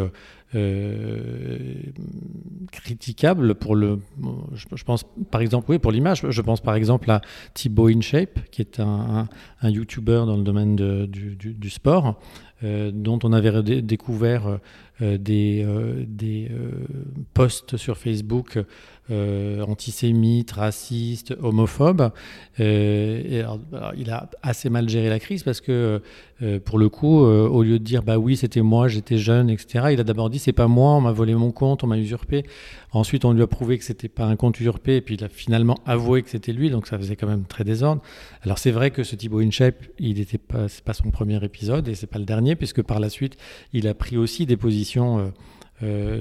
critiquables 2.70 3.54
pour 3.54 3.74
le. 3.74 4.00
Je, 4.52 4.84
pense 4.84 5.04
par 5.30 5.40
exemple, 5.40 5.70
oui, 5.70 5.78
pour 5.78 5.92
l'image, 5.92 6.26
je 6.28 6.42
pense 6.42 6.60
par 6.60 6.74
exemple 6.74 7.10
à 7.10 7.22
Thibaut 7.54 7.88
InShape, 7.88 8.38
qui 8.50 8.60
est 8.60 8.78
un, 8.78 9.28
YouTuber 9.62 10.24
dans 10.26 10.36
le 10.36 10.42
domaine 10.42 10.76
du, 11.06 11.70
sport, 11.70 12.20
dont 12.62 13.18
on 13.22 13.32
avait 13.32 13.62
découvert 13.80 14.58
des 15.00 15.66
posts 17.32 17.78
sur 17.78 17.96
Facebook 17.96 18.58
euh, 19.10 19.62
antisémite, 19.62 20.52
raciste, 20.52 21.34
homophobe. 21.42 22.12
Euh, 22.60 23.42
il 23.96 24.10
a 24.10 24.30
assez 24.42 24.70
mal 24.70 24.88
géré 24.88 25.08
la 25.08 25.18
crise 25.18 25.42
parce 25.42 25.60
que, 25.60 26.00
euh, 26.40 26.60
pour 26.60 26.78
le 26.78 26.88
coup, 26.88 27.18
au 27.18 27.62
lieu 27.64 27.80
de 27.80 27.84
dire 27.84 28.04
bah 28.04 28.18
oui, 28.18 28.36
c'était 28.36 28.62
moi, 28.62 28.86
j'étais 28.86 29.18
jeune, 29.18 29.50
etc., 29.50 29.86
il 29.92 30.00
a 30.00 30.04
d'abord 30.04 30.30
dit 30.30 30.38
c'est 30.38 30.52
pas 30.52 30.68
moi, 30.68 30.92
on 30.92 31.00
m'a 31.00 31.10
volé 31.10 31.34
mon 31.34 31.50
compte, 31.50 31.82
on 31.82 31.88
m'a 31.88 31.98
usurpé. 31.98 32.44
Ensuite, 32.92 33.24
on 33.24 33.32
lui 33.32 33.42
a 33.42 33.48
prouvé 33.48 33.76
que 33.76 33.84
c'était 33.84 34.08
pas 34.08 34.24
un 34.24 34.36
compte 34.36 34.60
usurpé, 34.60 34.96
et 34.96 35.00
puis 35.00 35.16
il 35.16 35.24
a 35.24 35.28
finalement 35.28 35.78
avoué 35.84 36.22
que 36.22 36.30
c'était 36.30 36.52
lui, 36.52 36.70
donc 36.70 36.86
ça 36.86 36.96
faisait 36.96 37.16
quand 37.16 37.26
même 37.26 37.44
très 37.44 37.64
désordre. 37.64 38.02
Alors 38.42 38.58
c'est 38.58 38.70
vrai 38.70 38.92
que 38.92 39.02
ce 39.02 39.16
Thibaut 39.16 39.40
InShape, 39.40 39.84
il 39.98 40.18
n'était 40.18 40.38
pas, 40.38 40.68
c'est 40.68 40.84
pas 40.84 40.94
son 40.94 41.10
premier 41.10 41.42
épisode 41.44 41.88
et 41.88 41.96
c'est 41.96 42.06
pas 42.06 42.20
le 42.20 42.24
dernier, 42.24 42.54
puisque 42.54 42.82
par 42.82 43.00
la 43.00 43.10
suite, 43.10 43.36
il 43.72 43.88
a 43.88 43.94
pris 43.94 44.16
aussi 44.16 44.46
des 44.46 44.56
positions 44.56 45.32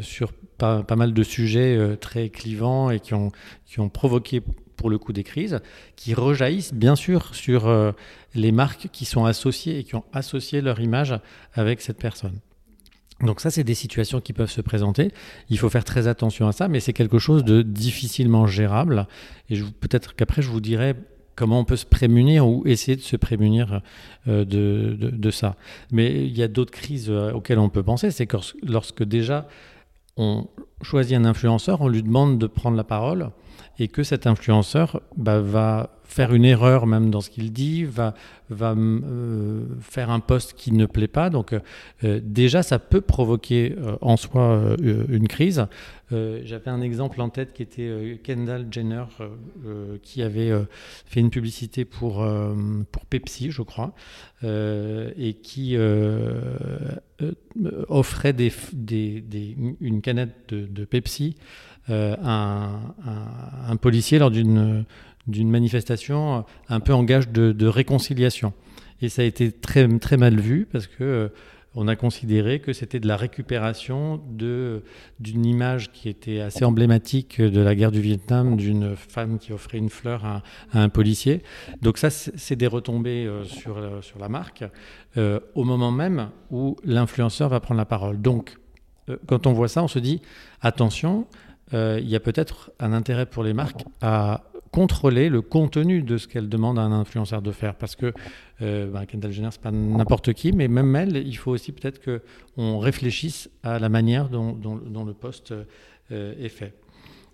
sur 0.02 0.32
pas, 0.62 0.96
mal 0.96 1.14
de 1.14 1.24
sujets 1.24 1.76
euh, 1.76 1.96
très 1.96 2.30
clivants 2.30 2.92
et 2.92 3.00
qui 3.00 3.14
ont, 3.14 3.32
qui 3.66 3.80
ont 3.80 3.90
provoqué 3.90 4.42
pour 4.76 4.90
le 4.90 4.98
coup 4.98 5.14
des 5.14 5.24
crises, 5.24 5.60
qui 5.96 6.14
rejaillissent 6.14 6.74
bien 6.74 6.96
sûr 6.96 7.36
sur 7.36 7.68
euh, 7.68 7.92
les 8.36 8.52
marques 8.52 8.90
qui 8.92 9.06
sont 9.06 9.26
associées 9.26 9.80
et 9.80 9.84
qui 9.84 9.96
ont 9.96 10.06
associé 10.14 10.62
leur 10.62 10.80
image 10.80 11.20
avec 11.54 11.82
cette 11.82 11.98
personne. 11.98 12.40
Donc 13.22 13.40
ça, 13.40 13.52
c'est 13.52 13.64
des 13.64 13.76
situations 13.76 14.20
qui 14.20 14.34
peuvent 14.34 14.50
se 14.50 14.62
présenter. 14.62 15.12
Il 15.50 15.60
faut 15.60 15.70
faire 15.70 15.84
très 15.84 16.08
attention 16.08 16.48
à 16.48 16.52
ça, 16.52 16.68
mais 16.68 16.80
c'est 16.80 16.94
quelque 16.94 17.20
chose 17.20 17.44
de 17.44 17.62
difficilement 17.62 18.48
gérable. 18.48 19.08
Et 19.52 19.60
peut-être 19.60 20.16
qu'après, 20.16 20.42
je 20.42 20.50
vous 20.50 20.62
dirai 20.62 20.96
comment 21.42 21.60
on 21.60 21.66
peut 21.66 21.76
se 21.76 21.88
prémunir 21.88 22.48
ou 22.48 22.62
essayer 22.68 22.96
de 22.96 23.02
se 23.02 23.16
prémunir 23.16 23.82
euh, 24.28 24.46
de, 24.46 25.32
ça. 25.32 25.56
Mais 25.92 26.24
il 26.28 26.38
y 26.38 26.44
a 26.44 26.48
d'autres 26.48 26.72
crises 26.72 27.10
euh, 27.10 27.32
auxquelles 27.32 27.58
on 27.58 27.70
peut 27.70 27.82
penser, 27.82 28.12
c'est 28.12 28.28
que 28.28 28.38
lorsque 28.62 29.02
déjà 29.04 29.48
on 30.18 30.46
choisit 30.84 31.18
un 31.18 31.26
influenceur, 31.26 31.82
on 31.82 31.88
lui 31.88 32.04
demande 32.04 32.38
de 32.38 32.46
prendre 32.46 32.78
la 32.78 32.84
parole 32.84 33.32
et 33.80 33.88
que 33.88 34.04
cet 34.04 34.28
influenceur 34.28 35.02
bah, 35.18 35.40
va 35.40 36.01
faire 36.12 36.34
une 36.34 36.44
erreur 36.44 36.88
même 36.88 37.10
dans 37.10 37.22
ce 37.22 37.30
qu'il 37.30 37.54
dit, 37.54 37.86
va, 37.86 38.14
va 38.50 38.74
euh, 38.74 39.64
faire 39.80 40.10
un 40.10 40.20
poste 40.20 40.56
qui 40.58 40.74
ne 40.74 40.86
plaît 40.86 41.08
pas. 41.08 41.30
Donc 41.30 41.54
euh, 42.04 42.20
déjà, 42.22 42.64
ça 42.64 42.80
peut 42.80 43.00
provoquer 43.00 43.76
euh, 43.78 43.96
en 44.02 44.18
soi 44.18 44.76
une 44.82 45.28
crise. 45.28 45.66
J'avais 46.12 46.68
un 46.70 46.82
exemple 46.82 47.22
en 47.22 47.30
tête 47.30 47.54
qui 47.54 47.64
était 47.64 48.20
Kendall 48.22 48.68
Jenner, 48.70 49.06
qui 50.04 50.22
avait 50.22 50.52
fait 51.06 51.22
une 51.22 51.30
publicité 51.30 51.86
pour, 51.86 52.16
pour 52.92 53.06
Pepsi, 53.06 53.50
je 53.50 53.62
crois, 53.62 53.94
et 54.44 55.38
qui 55.42 55.78
offrait 57.88 58.34
des, 58.34 58.52
des, 58.74 59.56
une 59.80 60.02
canette 60.02 60.54
de, 60.54 60.84
Pepsi 60.84 61.38
à 61.88 62.72
un, 63.70 63.76
policier 63.78 64.20
lors 64.20 64.32
d'une 64.32 64.84
d'une 65.28 65.50
manifestation 65.50 66.46
un 66.70 66.80
peu 66.80 66.94
en 66.94 67.04
gage 67.04 67.30
de, 67.30 67.68
réconciliation. 67.68 68.54
Et 69.02 69.10
ça 69.10 69.24
a 69.24 69.26
été 69.26 69.52
très, 69.52 69.88
très 70.00 70.18
mal 70.18 70.40
vu 70.40 70.68
parce 70.72 70.88
que 70.88 71.04
euh, 71.04 71.30
on 71.74 71.88
a 71.88 71.96
considéré 71.96 72.60
que 72.60 72.74
c'était 72.74 73.00
de 73.00 73.08
la 73.08 73.16
récupération 73.16 74.22
d'une 74.30 75.46
image 75.46 75.92
qui 75.94 76.10
était 76.10 76.42
assez 76.42 76.66
emblématique 76.66 77.42
de 77.42 77.62
la 77.62 77.76
guerre 77.76 77.92
du 77.92 78.02
Vietnam, 78.02 78.58
d'une 78.58 78.96
femme 78.98 79.40
qui 79.40 79.54
offrait 79.54 79.78
une 79.78 79.90
fleur 79.90 80.26
à, 80.26 80.44
un 80.74 80.90
policier. 80.90 81.44
Donc 81.82 81.98
ça, 81.98 82.10
c'est 82.10 82.58
des 82.58 82.68
retombées 82.68 83.26
euh, 83.26 83.46
sur, 83.46 83.80
sur 84.02 84.20
la 84.20 84.28
marque, 84.28 84.66
euh, 85.16 85.40
au 85.56 85.64
moment 85.64 85.92
même 85.92 86.30
où 86.52 86.76
l'influenceur 86.84 87.48
va 87.48 87.62
prendre 87.62 87.78
la 87.78 87.86
parole. 87.86 88.22
Donc, 88.22 88.58
quand 89.26 89.48
on 89.48 89.54
voit 89.54 89.68
ça, 89.68 89.82
on 89.82 89.88
se 89.88 90.00
dit, 90.00 90.22
attention, 90.62 91.26
il 91.74 92.08
y 92.08 92.18
a 92.18 92.20
peut-être 92.20 92.72
un 92.80 92.92
intérêt 92.92 93.26
pour 93.26 93.44
les 93.44 93.54
marques 93.54 93.84
à 94.02 94.44
contrôler 94.72 95.30
le 95.30 95.42
contenu 95.42 96.02
de 96.02 96.18
ce 96.18 96.28
qu'elle 96.28 96.50
demande 96.50 96.80
à 96.80 96.82
un 96.82 96.92
influenceur 96.92 97.42
de 97.42 97.52
faire. 97.52 97.76
Parce 97.76 97.96
que 97.96 98.14
euh, 98.62 98.90
bah, 98.90 99.06
Kendall 99.06 99.32
Jenner, 99.32 99.50
c'est 99.52 99.62
pas 99.62 99.72
n'importe 99.72 100.34
qui, 100.34 100.52
mais 100.54 100.68
même 100.68 100.96
elle, 100.96 101.18
il 101.18 101.38
faut 101.38 101.52
aussi 101.52 101.72
peut-être 101.72 102.02
qu'on 102.04 102.80
réfléchisse 102.80 103.50
à 103.64 103.80
la 103.80 103.90
manière 103.90 104.30
dont, 104.30 104.56
le 105.06 105.14
poste 105.14 105.54
euh, 106.12 106.34
est 106.40 106.50
fait. 106.50 106.74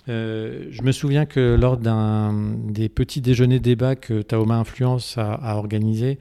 Euh, 0.09 0.67
je 0.71 0.81
me 0.83 0.91
souviens 0.91 1.25
que 1.25 1.57
lors 1.59 1.77
d'un 1.77 2.33
des 2.69 2.87
petits 2.87 3.19
déjeuners 3.19 3.59
débats 3.59 3.95
que 3.95 4.21
Taoma 4.21 4.55
Influence 4.55 5.17
a, 5.17 5.57
organisé, 5.57 6.17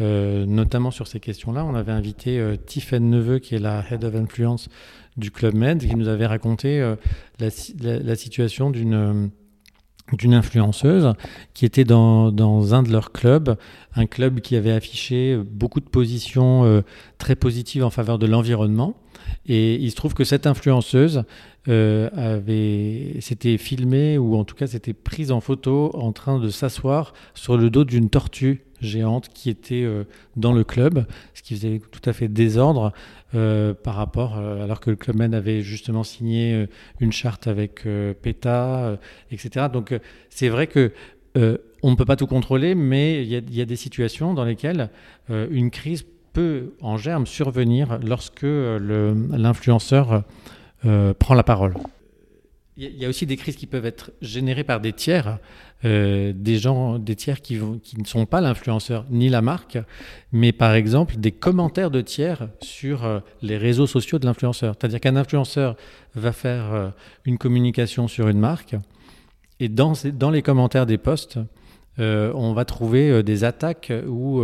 euh, 0.00 0.44
notamment 0.44 0.90
sur 0.90 1.06
ces 1.06 1.20
questions-là, 1.20 1.64
on 1.64 1.76
avait 1.76 1.92
invité 1.92 2.56
Tiffen 2.66 3.08
Neveu, 3.08 3.38
qui 3.38 3.54
est 3.54 3.60
la 3.60 3.84
Head 3.90 4.04
of 4.04 4.16
Influence 4.16 4.68
du 5.16 5.30
Club 5.30 5.54
Med, 5.54 5.78
qui 5.78 5.94
nous 5.94 6.08
avait 6.08 6.26
raconté 6.26 6.94
la, 7.38 8.16
situation 8.16 8.70
d'une 8.70 9.30
d'une 10.12 10.34
influenceuse 10.34 11.12
qui 11.54 11.64
était 11.64 11.84
dans, 11.84 12.32
dans, 12.32 12.74
un 12.74 12.82
de 12.82 12.90
leurs 12.90 13.12
clubs, 13.12 13.56
un 13.94 14.06
club 14.06 14.40
qui 14.40 14.56
avait 14.56 14.72
affiché 14.72 15.36
beaucoup 15.36 15.80
de 15.80 15.88
positions 15.88 16.64
euh, 16.64 16.82
très 17.18 17.36
positives 17.36 17.84
en 17.84 17.90
faveur 17.90 18.18
de 18.18 18.26
l'environnement. 18.26 18.94
Et 19.46 19.74
il 19.74 19.90
se 19.90 19.96
trouve 19.96 20.14
que 20.14 20.24
cette 20.24 20.46
influenceuse 20.46 21.24
avait 21.68 23.20
s'était 23.20 23.58
filmée 23.58 24.18
ou 24.18 24.36
en 24.36 24.44
tout 24.44 24.54
cas 24.54 24.66
s'était 24.66 24.94
prise 24.94 25.30
en 25.32 25.40
photo 25.40 25.90
en 25.94 26.12
train 26.12 26.38
de 26.38 26.48
s'asseoir 26.48 27.12
sur 27.34 27.56
le 27.56 27.70
dos 27.70 27.84
d'une 27.84 28.08
tortue 28.08 28.62
géante 28.80 29.28
qui 29.28 29.50
était 29.50 29.82
euh, 29.82 30.04
dans 30.36 30.52
le 30.52 30.64
club, 30.64 31.06
ce 31.34 31.42
qui 31.42 31.54
faisait 31.54 31.80
tout 31.90 32.08
à 32.08 32.12
fait 32.12 32.28
désordre 32.28 32.92
euh, 33.34 33.74
par 33.74 33.94
rapport, 33.94 34.38
euh, 34.38 34.62
alors 34.62 34.80
que 34.80 34.90
le 34.90 34.96
Club 34.96 35.20
avait 35.20 35.62
justement 35.62 36.04
signé 36.04 36.66
une 37.00 37.12
charte 37.12 37.46
avec 37.46 37.86
PETA, 38.22 38.98
etc. 39.30 39.66
Donc 39.72 39.98
c'est 40.30 40.48
vrai 40.48 40.66
que 40.66 40.92
on 41.82 41.90
ne 41.90 41.96
peut 41.96 42.04
pas 42.04 42.16
tout 42.16 42.26
contrôler, 42.26 42.74
mais 42.74 43.22
il 43.22 43.28
y, 43.28 43.60
a 43.60 43.64
des 43.64 43.76
situations 43.76 44.34
dans 44.34 44.44
lesquelles 44.44 44.90
une 45.28 45.70
crise 45.70 46.04
peut 46.32 46.72
en 46.80 46.96
germe 46.96 47.26
survenir 47.26 48.00
lorsque 48.02 48.46
l'influenceur 48.46 50.24
prend 50.82 51.34
la 51.34 51.42
parole. 51.42 51.74
Il 52.80 52.96
y 52.96 53.04
a 53.04 53.08
aussi 53.08 53.26
des 53.26 53.36
crises 53.36 53.56
qui 53.56 53.66
peuvent 53.66 53.86
être 53.86 54.12
générées 54.22 54.62
par 54.62 54.80
des 54.80 54.92
tiers, 54.92 55.38
euh, 55.84 56.32
des 56.32 56.58
gens, 56.58 57.00
des 57.00 57.16
tiers 57.16 57.40
qui, 57.40 57.56
ne 57.56 58.04
sont 58.04 58.24
pas 58.24 58.40
l'influenceur 58.40 59.04
ni 59.10 59.28
la 59.28 59.42
marque, 59.42 59.78
mais 60.30 60.52
par 60.52 60.74
exemple 60.74 61.16
des 61.16 61.32
commentaires 61.32 61.90
de 61.90 62.00
tiers 62.00 62.48
sur 62.60 63.04
euh, 63.04 63.18
les 63.42 63.56
réseaux 63.56 63.88
sociaux 63.88 64.20
de 64.20 64.26
l'influenceur. 64.26 64.76
C'est-à-dire 64.78 65.00
qu'un 65.00 65.16
influenceur 65.16 65.74
va 66.14 66.30
faire 66.30 66.72
euh, 66.72 66.90
une 67.24 67.36
communication 67.36 68.06
sur 68.06 68.28
une 68.28 68.38
marque, 68.38 68.76
et 69.58 69.68
dans, 69.68 69.94
dans 70.12 70.30
les 70.30 70.42
commentaires 70.42 70.86
des 70.86 70.98
posts, 70.98 71.40
on 72.00 72.52
va 72.52 72.64
trouver 72.64 73.24
des 73.24 73.42
attaques 73.42 73.92
ou 74.06 74.40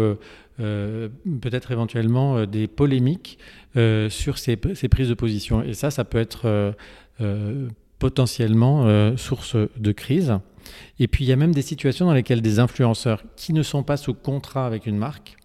peut-être 0.56 1.72
éventuellement 1.72 2.46
des 2.46 2.66
polémiques 2.66 3.38
sur 3.74 4.38
ces, 4.38 4.56
prises 4.56 5.08
de 5.08 5.14
position. 5.14 5.62
Et 5.62 5.74
ça, 5.74 5.90
ça 5.90 6.04
peut 6.04 6.18
être 6.18 6.74
potentiellement 8.04 8.84
euh, 8.84 9.16
source 9.16 9.56
de 9.56 9.92
crise. 9.92 10.38
Et 10.98 11.08
puis 11.08 11.24
il 11.24 11.28
y 11.28 11.32
a 11.32 11.36
même 11.36 11.54
des 11.54 11.62
situations 11.62 12.04
dans 12.04 12.12
lesquelles 12.12 12.42
des 12.42 12.58
influenceurs 12.58 13.22
qui 13.34 13.54
ne 13.54 13.62
sont 13.62 13.82
pas 13.82 13.96
sous 13.96 14.12
contrat 14.12 14.66
avec 14.66 14.84
une 14.84 14.98
marque 14.98 15.36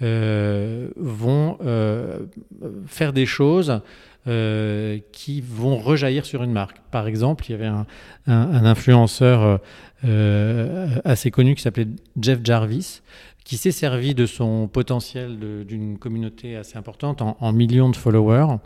euh, 0.00 0.88
vont 0.96 1.58
euh, 1.62 2.20
faire 2.86 3.12
des 3.12 3.26
choses 3.26 3.82
qui 4.24 5.40
vont 5.40 5.76
rejaillir 5.76 6.24
sur 6.24 6.44
une 6.44 6.52
marque. 6.52 6.78
Par 6.92 7.08
exemple, 7.08 7.44
il 7.48 7.50
y 7.50 7.54
avait 7.54 7.66
un 7.66 8.64
influenceur 8.64 9.58
assez 11.04 11.32
connu 11.32 11.56
qui 11.56 11.62
s'appelait 11.62 11.88
Jeff 12.20 12.38
Jarvis, 12.44 13.02
qui 13.44 13.56
s'est 13.56 13.72
servi 13.72 14.14
de 14.14 14.26
son 14.26 14.68
potentiel 14.68 15.38
d'une 15.66 15.98
communauté 15.98 16.56
assez 16.56 16.76
importante 16.76 17.22
en, 17.22 17.52
millions 17.52 17.90
de 17.90 17.96
followers 17.96 18.58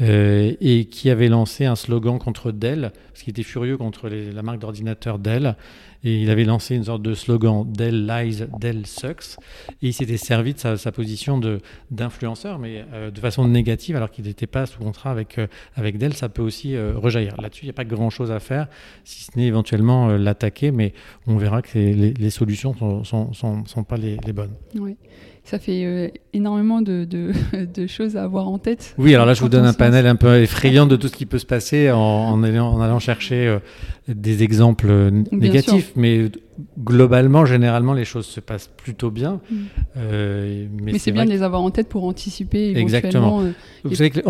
euh, 0.00 0.52
et 0.60 0.86
qui 0.86 1.10
avait 1.10 1.28
lancé 1.28 1.64
un 1.64 1.76
slogan 1.76 2.18
contre 2.18 2.52
Dell, 2.52 2.92
parce 3.12 3.22
qu'il 3.22 3.30
était 3.30 3.42
furieux 3.42 3.76
contre 3.76 4.08
la 4.08 4.42
marque 4.42 4.58
d'ordinateur 4.58 5.18
Dell, 5.18 5.56
et 6.04 6.22
il 6.22 6.30
avait 6.30 6.44
lancé 6.44 6.74
une 6.76 6.84
sorte 6.84 7.02
de 7.02 7.14
slogan 7.14 7.64
Dell 7.66 8.06
lies, 8.06 8.44
Dell 8.58 8.86
sucks, 8.86 9.36
et 9.82 9.88
il 9.88 9.92
s'était 9.92 10.16
servi 10.16 10.54
de 10.54 10.58
sa, 10.58 10.92
position 10.92 11.40
d'influenceur, 11.90 12.58
mais 12.58 12.84
euh, 12.92 13.10
de 13.10 13.20
façon 13.20 13.46
négative, 13.46 13.96
alors 13.96 14.10
qu'il 14.10 14.24
n'était 14.24 14.46
pas 14.46 14.66
sous 14.66 14.78
contrat 14.78 15.10
avec, 15.10 15.38
euh, 15.38 15.46
avec 15.74 15.98
Dell, 15.98 16.14
ça 16.14 16.28
peut 16.28 16.42
aussi 16.42 16.76
rejaillir. 16.78 17.40
Là-dessus, 17.40 17.64
il 17.64 17.66
n'y 17.66 17.70
a 17.70 17.74
pas 17.74 17.84
grand-chose 17.84 18.30
à 18.30 18.40
faire, 18.40 18.68
si 19.04 19.24
ce 19.24 19.30
n'est 19.36 19.46
éventuellement 19.46 20.08
l'attaquer, 20.08 20.70
mais 20.70 20.92
on 21.26 21.36
verra 21.36 21.62
que 21.62 21.78
les, 21.78 22.30
solutions 22.30 22.72
ne 22.72 23.04
sont, 23.04 23.32
sont, 23.32 23.64
sont, 23.64 23.84
pas 23.84 23.96
les, 23.96 24.16
les 24.24 24.32
bonnes. 24.32 24.54
Oui 24.74 24.96
ça 25.46 25.60
fait 25.60 25.84
euh, 25.84 26.08
énormément 26.32 26.82
de, 26.82 27.04
de, 27.74 27.86
choses 27.86 28.16
à 28.16 28.24
avoir 28.24 28.48
en 28.48 28.58
tête. 28.58 28.94
Oui, 28.98 29.14
alors 29.14 29.26
là, 29.26 29.34
je 29.34 29.40
vous 29.40 29.48
donne 29.48 29.64
un 29.64 29.72
panel 29.72 30.06
un 30.06 30.16
peu 30.16 30.42
effrayant 30.42 30.86
de 30.86 30.96
tout 30.96 31.06
ce 31.06 31.12
qui 31.14 31.24
peut 31.24 31.38
se 31.38 31.46
passer 31.46 31.90
en, 31.92 31.98
en, 31.98 32.42
allant, 32.42 32.68
en 32.72 32.80
allant, 32.80 32.98
chercher 32.98 33.46
euh, 33.46 33.58
des 34.08 34.42
exemples 34.42 34.86
euh, 34.88 35.10
négatifs, 35.30 35.92
mais 35.94 36.30
globalement, 36.78 37.44
généralement, 37.44 37.92
les 37.92 38.04
choses 38.04 38.26
se 38.26 38.40
passent 38.40 38.70
plutôt 38.76 39.10
bien. 39.10 39.40
Mm. 39.50 39.56
Euh, 39.96 40.66
mais, 40.82 40.98
c'est 40.98 41.12
bien 41.12 41.24
de 41.24 41.30
les 41.30 41.42
avoir 41.42 41.62
en 41.62 41.70
tête 41.70 41.88
pour 41.88 42.04
anticiper 42.04 42.76
Exactement. 42.76 43.40
Euh, 43.40 43.52
Vous 43.84 43.94
savez 43.94 44.10
que 44.10 44.20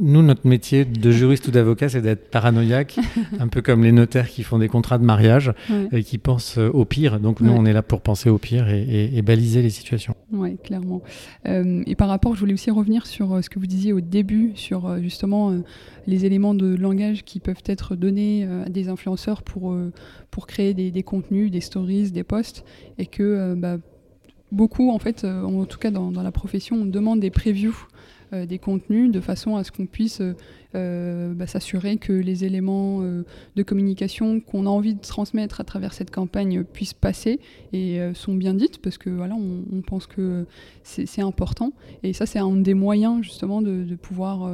nous, 0.00 0.22
notre 0.22 0.46
métier 0.46 0.84
de 0.84 1.10
juriste 1.10 1.48
ou 1.48 1.50
d'avocat, 1.50 1.88
c'est 1.88 2.02
d'être 2.02 2.30
paranoïaque, 2.30 2.98
un 3.40 3.48
peu 3.48 3.62
comme 3.62 3.82
les 3.82 3.92
notaires 3.92 4.28
qui 4.28 4.42
font 4.42 4.58
des 4.58 4.68
contrats 4.68 4.98
de 4.98 5.04
mariage 5.04 5.52
et 5.92 6.02
qui 6.02 6.18
pensent 6.18 6.58
au 6.58 6.84
pire. 6.84 7.20
Donc 7.20 7.40
nous, 7.40 7.52
on 7.52 7.64
est 7.64 7.72
là 7.72 7.82
pour 7.82 8.00
penser 8.00 8.30
au 8.30 8.38
pire 8.38 8.68
et, 8.68 9.22
baliser 9.26 9.60
les 9.60 9.70
situations. 9.70 10.14
Oui, 10.32 10.56
clairement. 10.62 11.02
et 11.44 11.94
par 11.96 12.08
rapport, 12.08 12.34
je 12.34 12.40
voulais 12.40 12.54
aussi 12.54 12.70
revenir 12.70 13.06
sur 13.06 13.42
ce 13.42 13.50
que 13.50 13.58
vous 13.58 13.66
disiez 13.66 13.92
au 13.92 14.00
début, 14.00 14.52
sur 14.54 15.00
justement 15.02 15.52
les 16.06 16.24
éléments 16.24 16.54
de 16.54 16.74
langage 16.74 17.24
qui 17.24 17.40
peuvent 17.40 17.62
être 17.66 17.96
donnés 17.96 18.44
euh, 18.44 18.64
à 18.64 18.68
des 18.68 18.88
influenceurs 18.88 19.42
pour, 19.42 19.72
euh, 19.72 19.92
pour 20.30 20.46
créer 20.46 20.74
des, 20.74 21.02
contenus, 21.02 21.50
des 21.50 21.60
stories, 21.60 22.10
des 22.10 22.24
posts, 22.24 22.64
et 22.98 23.06
que 23.06 23.22
euh, 23.22 23.54
bah, 23.56 23.78
beaucoup, 24.52 24.90
en 24.90 24.98
fait, 24.98 25.24
en 25.24 25.64
tout 25.64 25.78
cas 25.78 25.90
dans, 25.90 26.10
la 26.10 26.32
profession, 26.32 26.76
on 26.76 26.86
demande 26.86 27.20
des 27.20 27.30
previews 27.30 27.76
des 28.32 28.58
contenus 28.58 29.12
de 29.12 29.20
façon 29.20 29.54
à 29.54 29.62
ce 29.62 29.70
qu'on 29.70 29.86
puisse 29.86 30.20
bah, 30.74 31.46
s'assurer 31.46 31.96
que 31.96 32.12
les 32.12 32.44
éléments 32.44 33.00
de 33.00 33.62
communication 33.62 34.40
qu'on 34.40 34.66
a 34.66 34.68
envie 34.68 34.94
de 34.94 35.00
transmettre 35.00 35.60
à 35.60 35.64
travers 35.64 35.92
cette 35.92 36.10
campagne 36.10 36.64
puissent 36.64 36.92
passer 36.92 37.38
et 37.72 38.00
sont 38.14 38.34
bien 38.34 38.52
dites 38.52 38.78
parce 38.82 38.98
que 38.98 39.10
voilà 39.10 39.36
on, 39.36 39.80
pense 39.80 40.08
que 40.08 40.44
c'est 40.82 41.22
important. 41.22 41.72
Et 42.02 42.12
ça 42.12 42.26
c'est 42.26 42.40
un 42.40 42.56
des 42.56 42.74
moyens 42.74 43.22
justement 43.22 43.62
de, 43.62 43.84
de 43.84 43.94
pouvoir 43.94 44.50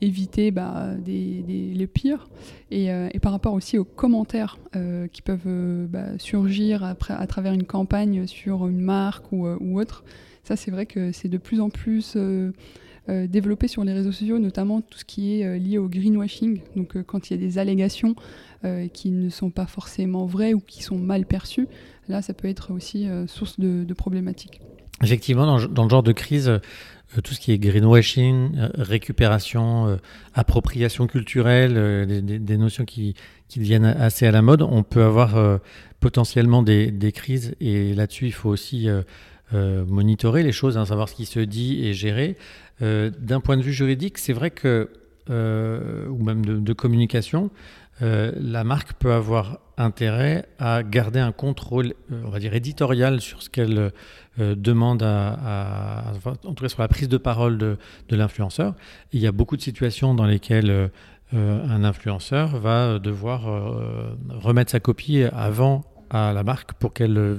éviter 0.00 0.50
bah, 0.50 0.94
des, 0.98 1.72
le 1.74 1.86
pire. 1.86 2.28
Euh, 2.72 3.08
et, 3.12 3.20
par 3.20 3.32
rapport 3.32 3.54
aussi 3.54 3.78
aux 3.78 3.84
commentaires 3.84 4.58
euh, 4.76 5.06
qui 5.08 5.22
peuvent 5.22 5.40
euh, 5.46 5.86
bah, 5.86 6.18
surgir 6.18 6.84
après, 6.84 7.14
à 7.14 7.26
travers 7.26 7.52
une 7.52 7.64
campagne 7.64 8.26
sur 8.26 8.66
une 8.66 8.80
marque 8.80 9.32
ou, 9.32 9.46
autre, 9.78 10.04
ça 10.42 10.56
c'est 10.56 10.70
vrai 10.70 10.86
que 10.86 11.12
c'est 11.12 11.28
de 11.28 11.38
plus 11.38 11.60
en 11.60 11.70
plus 11.70 12.16
développé 13.08 13.68
sur 13.68 13.84
les 13.84 13.92
réseaux 13.92 14.12
sociaux, 14.12 14.38
notamment 14.38 14.80
tout 14.80 14.98
ce 14.98 15.04
qui 15.04 15.40
est 15.40 15.58
lié 15.58 15.78
au 15.78 15.88
greenwashing. 15.88 16.60
Donc 16.76 17.00
quand 17.02 17.28
il 17.28 17.34
y 17.34 17.36
a 17.36 17.38
des 17.38 17.58
allégations 17.58 18.14
qui 18.92 19.10
ne 19.10 19.28
sont 19.28 19.50
pas 19.50 19.66
forcément 19.66 20.26
vraies 20.26 20.54
ou 20.54 20.60
qui 20.60 20.82
sont 20.82 20.98
mal 20.98 21.26
perçues, 21.26 21.68
là 22.08 22.22
ça 22.22 22.34
peut 22.34 22.48
être 22.48 22.72
aussi 22.72 23.06
source 23.26 23.58
de, 23.58 23.84
de 23.84 23.94
problématiques. 23.94 24.60
Effectivement, 25.02 25.46
dans, 25.46 25.84
le 25.84 25.90
genre 25.90 26.02
de 26.02 26.12
crise, 26.12 26.48
euh, 26.48 26.58
tout 27.22 27.34
ce 27.34 27.40
qui 27.40 27.52
est 27.52 27.58
greenwashing, 27.58 28.56
euh, 28.56 28.68
récupération, 28.74 29.88
euh, 29.88 29.96
appropriation 30.34 31.06
culturelle, 31.06 32.06
des, 32.24 32.56
notions 32.56 32.84
qui, 32.84 33.14
qui, 33.48 33.58
deviennent 33.58 33.84
assez 33.84 34.26
à 34.26 34.30
la 34.30 34.42
mode, 34.42 34.62
on 34.62 34.82
peut 34.82 35.02
avoir 35.02 35.60
potentiellement 36.00 36.62
des, 36.62 36.90
des, 36.90 37.12
crises 37.12 37.54
et 37.60 37.94
là-dessus 37.94 38.26
il 38.26 38.32
faut 38.32 38.50
aussi 38.50 38.88
monitorer 39.52 40.42
les 40.42 40.52
choses, 40.52 40.76
hein, 40.76 40.84
savoir 40.86 41.08
ce 41.08 41.14
qui 41.14 41.26
se 41.26 41.40
dit 41.40 41.84
et 41.86 41.92
gérer. 41.92 42.36
D'un 42.80 43.40
point 43.40 43.56
de 43.56 43.62
vue 43.62 43.72
juridique, 43.72 44.18
c'est 44.18 44.32
vrai 44.32 44.50
que, 44.50 44.90
ou 45.28 46.22
même 46.22 46.44
de 46.44 46.72
communication, 46.72 47.50
la 48.00 48.64
marque 48.64 48.94
peut 48.94 49.12
avoir 49.12 49.58
intérêt 49.76 50.46
à 50.58 50.82
garder 50.82 51.20
un 51.20 51.32
contrôle, 51.32 51.94
on 52.10 52.28
va 52.28 52.38
dire, 52.38 52.54
éditorial 52.54 53.20
sur 53.20 53.42
ce 53.42 53.50
qu'elle 53.50 53.92
euh, 54.40 54.54
demande 54.56 55.02
en 55.02 56.54
tout 56.54 56.64
cas 56.64 56.68
sur 56.68 56.80
la 56.80 56.88
prise 56.88 57.08
de 57.08 57.18
parole 57.18 57.58
de, 57.58 57.76
l'influenceur. 58.10 58.74
Il 59.12 59.20
y 59.20 59.26
a 59.26 59.32
beaucoup 59.32 59.56
de 59.56 59.62
situations 59.62 60.14
dans 60.14 60.26
lesquelles 60.26 60.70
euh, 60.70 60.88
euh, 61.34 61.64
un 61.68 61.84
influenceur 61.84 62.58
va 62.58 62.98
devoir 62.98 63.42
remettre 64.28 64.70
sa 64.70 64.80
copie 64.80 65.22
avant 65.32 65.84
à 66.10 66.32
la 66.32 66.44
marque 66.44 66.74
pour 66.74 66.92
qu'elle 66.92 67.38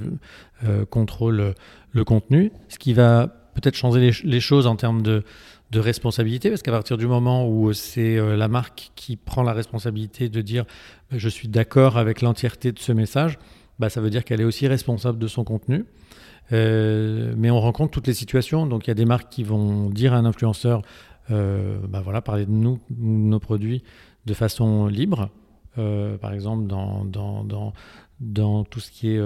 contrôle 0.90 1.54
le 1.92 2.04
contenu, 2.04 2.52
ce 2.68 2.78
qui 2.78 2.92
va 2.92 3.28
peut-être 3.54 3.76
changer 3.76 4.12
les, 4.22 4.40
choses 4.40 4.66
en 4.66 4.76
termes 4.76 5.02
de, 5.02 5.22
de 5.70 5.80
responsabilité, 5.80 6.48
parce 6.48 6.62
qu'à 6.62 6.72
partir 6.72 6.96
du 6.96 7.06
moment 7.06 7.48
où 7.48 7.72
c'est 7.72 8.16
la 8.36 8.48
marque 8.48 8.92
qui 8.94 9.16
prend 9.16 9.42
la 9.42 9.52
responsabilité 9.52 10.28
de 10.28 10.40
dire 10.40 10.64
je 11.10 11.28
suis 11.28 11.48
d'accord 11.48 11.98
avec 11.98 12.22
l'entièreté 12.22 12.70
de 12.70 12.78
ce 12.78 12.92
message, 12.92 13.38
bah, 13.78 13.90
ça 13.90 14.00
veut 14.00 14.10
dire 14.10 14.24
qu'elle 14.24 14.40
est 14.40 14.44
aussi 14.44 14.66
responsable 14.68 15.18
de 15.18 15.26
son 15.26 15.44
contenu. 15.44 15.84
Euh, 16.52 17.34
mais 17.36 17.50
on 17.50 17.60
rencontre 17.60 17.90
toutes 17.90 18.06
les 18.06 18.14
situations. 18.14 18.66
Donc 18.66 18.86
il 18.86 18.90
y 18.90 18.92
a 18.92 18.94
des 18.94 19.04
marques 19.04 19.28
qui 19.30 19.42
vont 19.42 19.90
dire 19.90 20.14
à 20.14 20.16
un 20.16 20.24
influenceur, 20.24 20.82
euh, 21.30 21.78
bah 21.88 22.00
voilà, 22.02 22.22
parler 22.22 22.46
de 22.46 22.50
nous, 22.50 22.78
de 22.90 23.04
nos 23.04 23.40
produits 23.40 23.82
de 24.26 24.34
façon 24.34 24.86
libre. 24.86 25.30
Euh, 25.78 26.16
par 26.16 26.32
exemple, 26.32 26.66
dans, 26.66 27.04
dans, 27.04 27.72
dans, 28.20 28.64
tout 28.64 28.80
ce 28.80 28.90
qui 28.90 29.10
est 29.10 29.20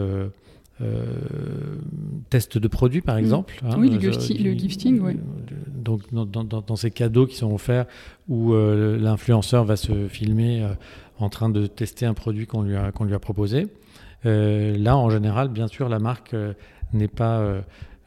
test 2.30 2.58
de 2.58 2.68
produits, 2.68 3.00
par 3.00 3.16
mm. 3.16 3.20
exemple. 3.20 3.60
Hein, 3.64 3.76
oui, 3.78 3.90
le, 3.90 3.98
gifting, 4.54 5.00
oui. 5.00 5.16
Donc 5.74 6.02
dans, 6.12 6.24
dans, 6.44 6.76
ces 6.76 6.90
cadeaux 6.90 7.26
qui 7.26 7.36
sont 7.36 7.52
offerts 7.52 7.86
où 8.28 8.54
l'influenceur 8.54 9.64
va 9.64 9.76
se 9.76 10.08
filmer 10.08 10.66
en 11.18 11.28
train 11.28 11.50
de 11.50 11.66
tester 11.66 12.06
un 12.06 12.14
produit 12.14 12.46
qu'on 12.46 12.62
lui, 12.62 12.76
a, 12.76 12.92
qu'on 12.92 13.04
lui 13.04 13.14
a 13.14 13.18
proposé. 13.18 13.68
là, 14.24 14.96
en 14.96 15.10
général, 15.10 15.48
bien 15.48 15.68
sûr, 15.68 15.88
la 15.88 15.98
marque 15.98 16.34
n'est 16.92 17.08
pas 17.08 17.38
euh, 17.40 17.60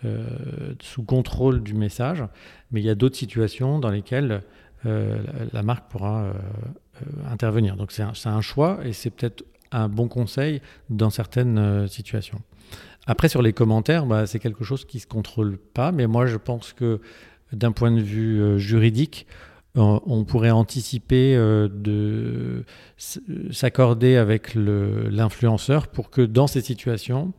euh, 0.05 0.27
sous 0.81 1.03
contrôle 1.03 1.63
du 1.63 1.73
message, 1.73 2.23
mais 2.71 2.81
il 2.81 2.85
y 2.85 2.89
a 2.89 2.95
d'autres 2.95 3.15
situations 3.15 3.79
dans 3.79 3.89
lesquelles 3.89 4.41
euh, 4.85 5.23
la, 5.53 5.63
marque 5.63 5.89
pourra 5.89 6.33
intervenir. 7.29 7.77
Donc 7.77 7.91
c'est 7.91 8.03
un, 8.03 8.41
choix 8.41 8.79
et 8.83 8.93
c'est 8.93 9.09
peut-être 9.09 9.45
un 9.73 9.89
bon 9.89 10.07
conseil 10.07 10.61
dans 10.89 11.09
certaines 11.09 11.87
situations. 11.87 12.41
Après, 13.05 13.27
sur 13.27 13.41
les 13.41 13.53
commentaires, 13.53 14.05
bah, 14.05 14.25
c'est 14.25 14.39
quelque 14.39 14.63
chose 14.63 14.85
qui 14.85 14.97
ne 14.97 15.01
se 15.01 15.07
contrôle 15.07 15.57
pas, 15.57 15.91
mais 15.91 16.07
moi 16.07 16.25
je 16.25 16.37
pense 16.37 16.73
que 16.73 17.01
d'un 17.51 17.71
point 17.71 17.91
de 17.91 18.01
vue 18.01 18.59
juridique, 18.59 19.27
on 19.75 20.23
pourrait 20.23 20.51
anticiper 20.51 21.35
de 21.35 22.63
s'accorder 23.51 24.15
avec 24.15 24.55
l'influenceur 24.55 25.87
pour 25.87 26.09
que 26.09 26.21
dans 26.21 26.47
ces 26.47 26.61
situations, 26.61 27.33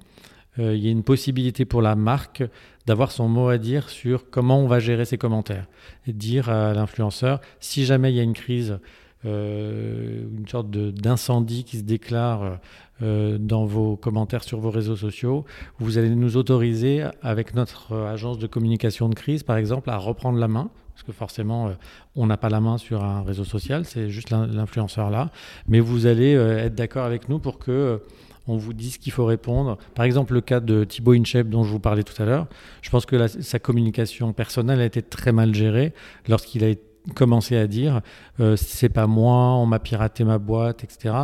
euh, 0.58 0.74
il 0.74 0.84
y 0.84 0.88
a 0.88 0.90
une 0.90 1.02
possibilité 1.02 1.64
pour 1.64 1.82
la 1.82 1.96
marque 1.96 2.44
d'avoir 2.86 3.10
son 3.10 3.28
mot 3.28 3.48
à 3.48 3.58
dire 3.58 3.88
sur 3.88 4.30
comment 4.30 4.60
on 4.60 4.66
va 4.66 4.78
gérer 4.78 5.04
ses 5.04 5.18
commentaires. 5.18 5.66
Et 6.06 6.12
dire 6.12 6.48
à 6.48 6.74
l'influenceur, 6.74 7.40
si 7.60 7.84
jamais 7.84 8.12
il 8.12 8.16
y 8.16 8.20
a 8.20 8.22
une 8.22 8.34
crise, 8.34 8.78
euh, 9.26 10.22
une 10.36 10.48
sorte 10.48 10.70
d'incendie 10.70 11.64
qui 11.64 11.78
se 11.78 11.82
déclare 11.82 12.58
euh, 13.02 13.38
dans 13.38 13.64
vos 13.64 13.96
commentaires 13.96 14.44
sur 14.44 14.60
vos 14.60 14.70
réseaux 14.70 14.96
sociaux, 14.96 15.44
vous 15.78 15.98
allez 15.98 16.10
nous 16.10 16.36
autoriser, 16.36 17.04
avec 17.22 17.54
notre 17.54 17.96
agence 17.96 18.38
de 18.38 18.46
communication 18.46 19.08
de 19.08 19.14
crise, 19.14 19.42
par 19.42 19.56
exemple, 19.56 19.90
à 19.90 19.96
reprendre 19.96 20.38
la 20.38 20.48
main. 20.48 20.70
Parce 20.94 21.02
que 21.02 21.12
forcément, 21.12 21.72
on 22.14 22.26
n'a 22.26 22.36
pas 22.36 22.48
la 22.48 22.60
main 22.60 22.78
sur 22.78 23.02
un 23.02 23.22
réseau 23.22 23.42
social, 23.42 23.84
c'est 23.84 24.10
juste 24.10 24.30
l'influenceur 24.30 25.10
là. 25.10 25.30
Mais 25.66 25.80
vous 25.80 26.06
allez 26.06 26.34
être 26.34 26.76
d'accord 26.76 27.04
avec 27.04 27.28
nous 27.28 27.40
pour 27.40 27.58
que 27.58 28.00
on 28.46 28.56
vous 28.56 28.72
dit 28.72 28.90
ce 28.90 28.98
qu'il 28.98 29.12
faut 29.12 29.24
répondre. 29.24 29.78
Par 29.94 30.04
exemple, 30.04 30.34
le 30.34 30.40
cas 30.40 30.60
de 30.60 30.84
Thibaut 30.84 31.12
Inchep 31.12 31.48
dont 31.48 31.64
je 31.64 31.70
vous 31.70 31.80
parlais 31.80 32.02
tout 32.02 32.20
à 32.22 32.26
l'heure, 32.26 32.46
je 32.82 32.90
pense 32.90 33.06
que 33.06 33.26
sa 33.26 33.58
communication 33.58 34.32
personnelle 34.32 34.80
a 34.80 34.84
été 34.84 35.02
très 35.02 35.32
mal 35.32 35.54
gérée 35.54 35.92
lorsqu'il 36.28 36.64
a 36.64 36.68
commencé 37.14 37.56
à 37.56 37.66
dire 37.66 38.00
euh, 38.40 38.56
c'est 38.56 38.88
pas 38.88 39.06
moi, 39.06 39.54
on 39.54 39.66
m'a 39.66 39.78
piraté 39.78 40.24
ma 40.24 40.38
boîte, 40.38 40.84
etc. 40.84 41.14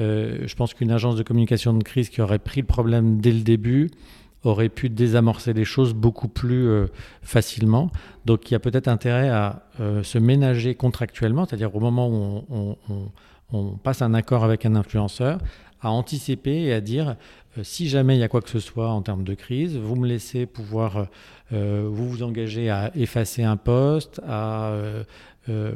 Euh, 0.00 0.38
je 0.46 0.54
pense 0.54 0.74
qu'une 0.74 0.90
agence 0.90 1.16
de 1.16 1.22
communication 1.22 1.72
de 1.74 1.82
crise 1.82 2.08
qui 2.08 2.20
aurait 2.20 2.38
pris 2.38 2.60
le 2.60 2.66
problème 2.66 3.20
dès 3.20 3.32
le 3.32 3.40
début 3.40 3.90
aurait 4.42 4.70
pu 4.70 4.88
désamorcer 4.88 5.52
les 5.52 5.66
choses 5.66 5.92
beaucoup 5.92 6.28
plus 6.28 6.66
facilement. 7.20 7.90
Donc 8.24 8.50
il 8.50 8.54
y 8.54 8.56
a 8.56 8.58
peut-être 8.58 8.88
intérêt 8.88 9.28
à 9.28 9.64
se 10.02 10.16
ménager 10.16 10.74
contractuellement, 10.74 11.44
c'est-à-dire 11.44 11.76
au 11.76 11.80
moment 11.80 12.08
où 12.08 12.76
on, 13.52 13.76
passe 13.82 14.00
un 14.00 14.14
accord 14.14 14.42
avec 14.42 14.64
un 14.64 14.76
influenceur, 14.76 15.40
à 15.82 15.90
anticiper 15.90 16.62
et 16.62 16.72
à 16.72 16.80
dire 16.80 17.16
euh, 17.58 17.64
si 17.64 17.88
jamais 17.88 18.16
il 18.16 18.20
y 18.20 18.22
a 18.22 18.28
quoi 18.28 18.40
que 18.40 18.50
ce 18.50 18.60
soit 18.60 18.90
en 18.90 19.02
termes 19.02 19.24
de 19.24 19.34
crise, 19.34 19.76
vous 19.76 19.96
me 19.96 20.06
laissez 20.06 20.46
pouvoir 20.46 21.08
euh, 21.52 21.88
vous 21.90 22.08
vous 22.08 22.22
engager 22.22 22.70
à 22.70 22.92
effacer 22.94 23.42
un 23.42 23.56
poste, 23.56 24.20
à 24.26 24.72
euh, 25.48 25.74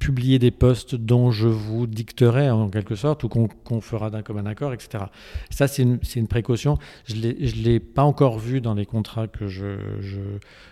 publier 0.00 0.38
des 0.38 0.50
postes 0.50 0.94
dont 0.94 1.30
je 1.30 1.48
vous 1.48 1.86
dicterai 1.86 2.48
en 2.48 2.70
quelque 2.70 2.94
sorte 2.94 3.22
ou 3.24 3.28
qu'on 3.28 3.80
fera 3.82 4.08
d'un 4.08 4.22
commun 4.22 4.46
accord, 4.46 4.72
etc. 4.72 5.04
Ça, 5.50 5.68
c'est 5.68 5.82
une, 5.82 6.28
précaution. 6.28 6.78
Je 7.04 7.16
ne 7.16 7.64
l'ai 7.64 7.80
pas 7.80 8.04
encore 8.04 8.38
vu 8.38 8.62
dans 8.62 8.72
les 8.72 8.86
contrats 8.86 9.26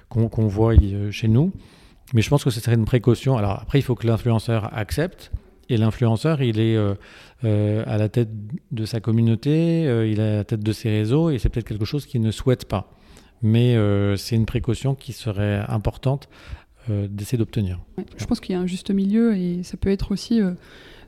qu'on 0.08 0.46
voit 0.46 0.74
chez 1.10 1.28
nous, 1.28 1.52
mais 2.14 2.22
je 2.22 2.30
pense 2.30 2.42
que 2.42 2.50
ce 2.50 2.60
serait 2.60 2.76
une 2.76 2.86
précaution. 2.86 3.36
Alors 3.36 3.60
après, 3.60 3.80
il 3.80 3.82
faut 3.82 3.96
que 3.96 4.06
l'influenceur 4.06 4.74
accepte. 4.74 5.30
Et 5.68 5.76
l'influenceur, 5.76 6.42
il 6.42 6.60
est 6.60 6.76
euh, 7.44 7.82
à 7.86 7.98
la 7.98 8.08
tête 8.08 8.30
de 8.70 8.86
sa 8.86 9.00
communauté, 9.00 9.86
euh, 9.86 10.06
il 10.06 10.18
est 10.18 10.22
à 10.22 10.36
la 10.36 10.44
tête 10.44 10.62
de 10.62 10.72
ses 10.72 10.88
réseaux, 10.88 11.30
et 11.30 11.38
c'est 11.38 11.50
peut-être 11.50 11.68
quelque 11.68 11.84
chose 11.84 12.06
qu'il 12.06 12.22
ne 12.22 12.30
souhaite 12.30 12.66
pas. 12.66 12.90
Mais 13.42 13.76
euh, 13.76 14.16
c'est 14.16 14.36
une 14.36 14.46
précaution 14.46 14.94
qui 14.94 15.12
serait 15.12 15.62
importante 15.68 16.28
d'essayer 16.86 17.38
d'obtenir. 17.38 17.80
je 18.18 18.26
pense 18.26 18.40
qu'il 18.40 18.54
y 18.54 18.58
a 18.58 18.60
un 18.60 18.66
juste 18.66 18.90
milieu, 18.90 19.34
et 19.34 19.62
ça 19.62 19.78
peut 19.78 19.88
être 19.88 20.12
aussi 20.12 20.42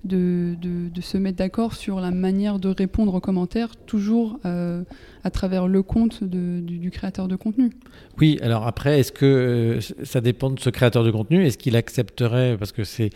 de, 0.07 0.57
se 1.01 1.19
mettre 1.19 1.38
d'accord 1.38 1.75
sur 1.75 2.01
la 2.01 2.11
manière 2.11 2.59
de 2.59 2.69
répondre 2.69 3.14
aux 3.14 3.21
commentaires, 3.21 3.77
toujours 3.77 4.38
à 4.45 5.31
travers 5.31 5.69
le 5.69 5.83
compte 5.83 6.25
du, 6.25 6.90
créateur 6.90 7.29
de 7.29 7.37
contenu. 7.37 7.71
Oui, 8.19 8.38
alors 8.42 8.66
après, 8.66 9.01
est-ce 9.01 9.12
que 9.12 9.79
ça 10.05 10.21
dépend 10.21 10.51
de 10.51 10.61
ce 10.61 10.71
créateur 10.71 11.05
de 11.05 11.11
contenu 11.11 11.45
Est-ce 11.45 11.59
qu'il 11.59 11.77
accepterait, 11.77 12.57
parce 12.59 12.73
que 12.73 12.85
c'est 12.85 13.11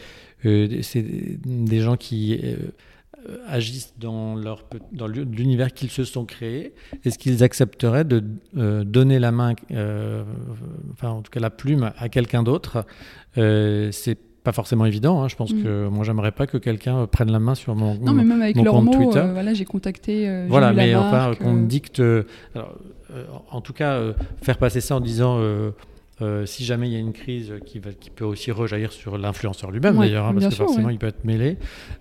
des 0.45 1.81
gens 1.81 1.97
qui 1.97 2.39
euh, 3.29 3.37
agissent 3.47 3.93
dans, 3.99 4.37
dans 4.93 5.07
l'univers 5.07 5.75
qu'ils 5.75 5.91
se 5.91 6.05
sont 6.05 6.25
créés, 6.25 6.73
est-ce 7.05 7.19
qu'ils 7.19 7.43
accepteraient 7.45 8.05
de 8.05 8.25
euh, 8.57 8.83
donner 8.83 9.19
la 9.19 9.31
main, 9.31 9.55
euh, 9.73 10.25
enfin 10.93 11.11
en 11.11 11.21
tout 11.21 11.31
cas 11.31 11.41
la 11.41 11.51
plume 11.51 11.93
à 11.99 12.09
quelqu'un 12.09 12.43
d'autre? 12.43 12.87
Pas 14.43 14.53
forcément 14.53 14.87
évident. 14.87 15.23
Hein. 15.23 15.29
Je 15.29 15.37
pense 15.37 15.53
mm. 15.53 15.63
que 15.63 15.89
moi, 15.89 16.05
j'aimerais 16.05 16.33
pas 16.33 16.47
que 16.47 16.59
quelqu'un 16.59 17.07
prenne 17.07 17.31
la 17.31 17.41
main 17.41 17.55
sur 17.55 17.75
mon, 17.75 17.95
non, 17.97 18.13
mais 18.13 18.25
même 18.25 18.43
avec 18.43 18.57
leur 18.57 18.75
compte 18.75 18.93
Twitter. 18.93 19.25
voilà, 19.33 19.55
j'ai 19.55 19.65
contacté. 19.65 20.47
voilà, 20.49 20.73
mais 20.73 20.95
enfin, 20.95 21.33
qu'on 21.41 21.57
dicte. 21.57 22.03
Alors, 22.55 22.77
en 23.51 23.61
tout 23.61 23.73
cas, 23.73 24.01
faire 24.43 24.59
passer 24.59 24.81
ça 24.81 24.97
en 24.97 25.01
disant 25.01 25.39
euh, 26.23 26.45
si 26.45 26.65
jamais 26.65 26.89
il 26.89 26.93
y 26.93 26.97
a 26.97 26.99
une 26.99 27.13
crise 27.13 27.55
qui, 27.65 27.79
va, 27.79 27.93
qui 27.93 28.11
peut 28.11 28.25
aussi 28.25 28.51
rejaillir 28.51 28.93
sur 28.93 29.17
l'influenceur 29.17 29.71
lui-même 29.71 29.99
d'ailleurs, 29.99 30.27
hein, 30.27 30.35
parce 30.35 30.49
que 30.49 30.55
forcément 30.55 30.91
il 30.91 30.99
peut 30.99 31.07
être 31.07 31.25
mêlé, 31.25 31.57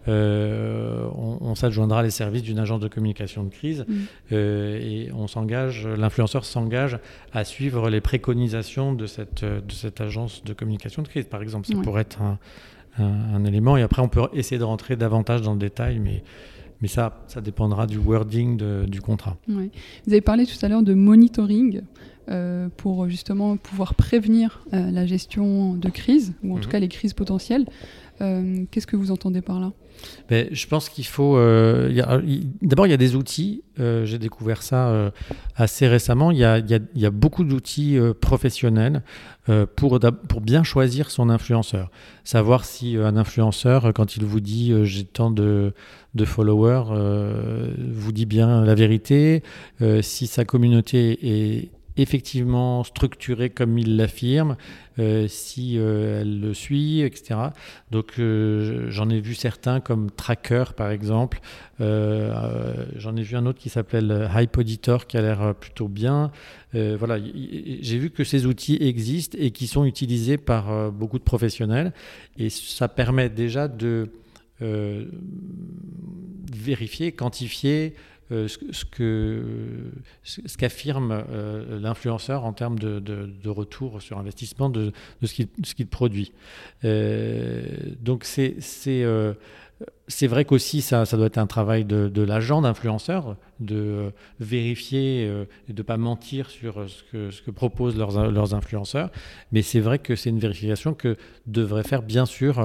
euh, 0.08 1.08
on, 1.15 1.55
s'adjoindra 1.55 2.03
les 2.03 2.12
services 2.12 2.43
d'une 2.43 2.60
agence 2.60 2.79
de 2.79 2.88
communication 2.88 3.43
de 3.43 3.49
crise 3.49 3.86
mm. 3.88 3.93
euh, 4.32 4.79
et 4.82 5.12
on 5.13 5.27
s'engage, 5.27 5.88
l'influenceur 5.88 6.45
s'engage 6.45 6.99
à 7.34 7.43
suivre 7.43 7.89
les 7.89 8.01
préconisations 8.01 8.93
de 8.93 9.05
cette, 9.05 9.43
de 9.43 9.71
cette 9.71 10.01
agence 10.01 10.43
de 10.43 10.53
communication 10.53 11.01
de 11.01 11.08
crise, 11.08 11.25
par 11.25 11.41
exemple. 11.41 11.67
Ça 11.67 11.75
pourrait 11.82 12.01
être 12.01 12.21
un, 12.21 12.38
un, 12.97 13.43
élément 13.45 13.77
et 13.77 13.82
après 13.82 14.01
on 14.01 14.10
peut 14.10 14.21
essayer 14.34 14.60
de 14.60 14.63
rentrer 14.63 14.95
davantage 14.95 15.41
dans 15.41 15.53
le 15.53 15.60
détail, 15.60 15.99
mais 15.99 16.23
mais 16.82 16.88
ça, 16.88 17.21
ça 17.27 17.41
dépendra 17.41 17.88
du 17.88 17.97
wording 17.97 18.86
du 18.86 19.01
contrat. 19.01 19.36
Vous 19.47 19.69
avez 20.08 20.21
parlé 20.21 20.45
tout 20.45 20.65
à 20.65 20.69
l'heure 20.69 20.82
de 20.82 20.93
monitoring. 20.93 21.82
Euh, 22.29 22.69
pour 22.77 23.09
justement 23.09 23.57
pouvoir 23.57 23.95
prévenir 23.95 24.61
euh, 24.73 24.91
la 24.91 25.07
gestion 25.07 25.73
de 25.73 25.89
crise, 25.89 26.33
ou 26.43 26.53
en 26.53 26.59
tout 26.59 26.67
mhm. 26.67 26.71
cas 26.71 26.79
les 26.79 26.87
crises 26.87 27.13
potentielles. 27.13 27.65
Euh, 28.21 28.65
qu'est-ce 28.69 28.85
que 28.85 28.95
vous 28.95 29.09
entendez 29.09 29.41
par 29.41 29.59
là? 29.59 29.71
Ben, 30.29 30.47
Je 30.51 30.67
pense 30.67 30.89
qu'il 30.89 31.07
faut... 31.07 31.37
D'abord, 32.61 32.85
il 32.85 32.91
y 32.91 32.93
a 32.93 32.97
des 32.97 33.15
outils. 33.15 33.63
J'ai 33.77 34.19
découvert 34.19 34.61
ça 34.61 35.11
assez 35.55 35.87
récemment. 35.87 36.29
Il 36.29 36.37
y 36.37 36.43
a, 36.43 36.59
il 36.59 36.81
y 36.95 37.05
a, 37.05 37.09
beaucoup 37.09 37.43
d'outils 37.43 37.97
professionnels 38.21 39.01
pour, 39.75 39.99
pour 40.27 40.41
bien 40.41 40.63
choisir 40.63 41.11
son 41.11 41.29
influenceur. 41.29 41.89
Savoir 42.23 42.63
si 42.63 42.95
un 42.97 43.17
influenceur, 43.17 43.91
quand 43.93 44.15
il 44.15 44.23
vous 44.23 44.39
dit 44.39 44.73
j'ai 44.83 45.05
tant 45.05 45.31
de, 45.31 45.73
de 46.13 46.25
followers, 46.25 46.93
vous 47.91 48.11
dit 48.11 48.25
bien 48.25 48.63
la 48.63 48.75
vérité, 48.75 49.43
si 50.01 50.27
sa 50.27 50.45
communauté 50.45 51.17
est 51.21 51.71
effectivement 52.01 52.83
structurée 52.83 53.49
comme 53.49 53.77
il 53.77 53.97
l'affirme, 53.97 54.55
euh, 54.99 55.27
si 55.27 55.77
euh, 55.77 56.21
elle 56.21 56.39
le 56.39 56.53
suit, 56.53 57.01
etc. 57.01 57.39
Donc 57.91 58.13
euh, 58.19 58.89
j'en 58.89 59.09
ai 59.09 59.19
vu 59.19 59.35
certains 59.35 59.81
comme 59.81 60.09
Tracker 60.09 60.65
par 60.75 60.91
exemple. 60.91 61.41
j'en 61.79 63.15
ai 63.15 63.21
vu 63.21 63.35
un 63.35 63.45
autre 63.45 63.59
qui 63.59 63.69
s'appelle 63.69 64.29
Hype 64.33 64.57
Auditor 64.57 65.07
qui 65.07 65.17
a 65.17 65.21
l'air 65.21 65.55
plutôt 65.55 65.88
bien. 65.88 66.31
voilà, 66.73 67.17
j'ai 67.19 67.97
vu 67.97 68.09
que 68.09 68.23
ces 68.23 68.45
outils 68.45 68.77
existent 68.81 69.38
et 69.39 69.51
qui 69.51 69.67
sont 69.67 69.85
utilisés 69.85 70.38
par 70.38 70.91
beaucoup 70.91 71.19
de 71.19 71.23
professionnels 71.23 71.93
et 72.38 72.49
ça 72.49 72.88
permet 72.89 73.29
déjà 73.29 73.67
de 73.67 74.09
vérifier, 76.51 77.13
quantifier 77.13 77.93
euh, 78.31 78.47
ce, 78.47 78.59
ce 80.23 80.57
qu'affirme 80.57 81.23
euh, 81.31 81.79
l'influenceur 81.79 82.45
en 82.45 82.53
termes 82.53 82.77
de, 82.77 82.99
de, 82.99 83.49
retour 83.49 84.01
sur 84.03 84.19
investissement 84.19 84.69
de, 84.69 84.91
de 85.21 85.27
ce, 85.27 85.33
qu'il, 85.33 85.47
qu'il 85.47 85.87
produit. 85.87 86.31
Euh, 86.85 87.63
donc 88.01 88.23
c'est, 88.25 88.55
c'est, 88.59 89.03
c'est 90.07 90.27
vrai 90.27 90.45
qu'aussi 90.45 90.81
ça, 90.81 91.05
ça 91.05 91.17
doit 91.17 91.25
être 91.25 91.39
un 91.39 91.47
travail 91.47 91.85
de, 91.85 92.07
de 92.07 92.21
l'agent 92.21 92.61
d'influenceur, 92.61 93.35
de 93.59 94.11
vérifier 94.39 95.23
et 95.67 95.73
de 95.73 95.77
ne 95.79 95.83
pas 95.83 95.97
mentir 95.97 96.51
sur 96.51 96.87
ce 96.87 97.03
que, 97.11 97.31
ce 97.31 97.41
que 97.41 97.49
proposent 97.49 97.97
leurs, 97.97 98.29
leurs 98.31 98.53
influenceurs. 98.53 99.09
Mais 99.51 99.63
c'est 99.63 99.79
vrai 99.79 99.97
que 99.97 100.15
c'est 100.15 100.29
une 100.29 100.39
vérification 100.39 100.93
que 100.93 101.17
devrait 101.47 101.83
faire 101.83 102.03
bien 102.03 102.27
sûr 102.27 102.59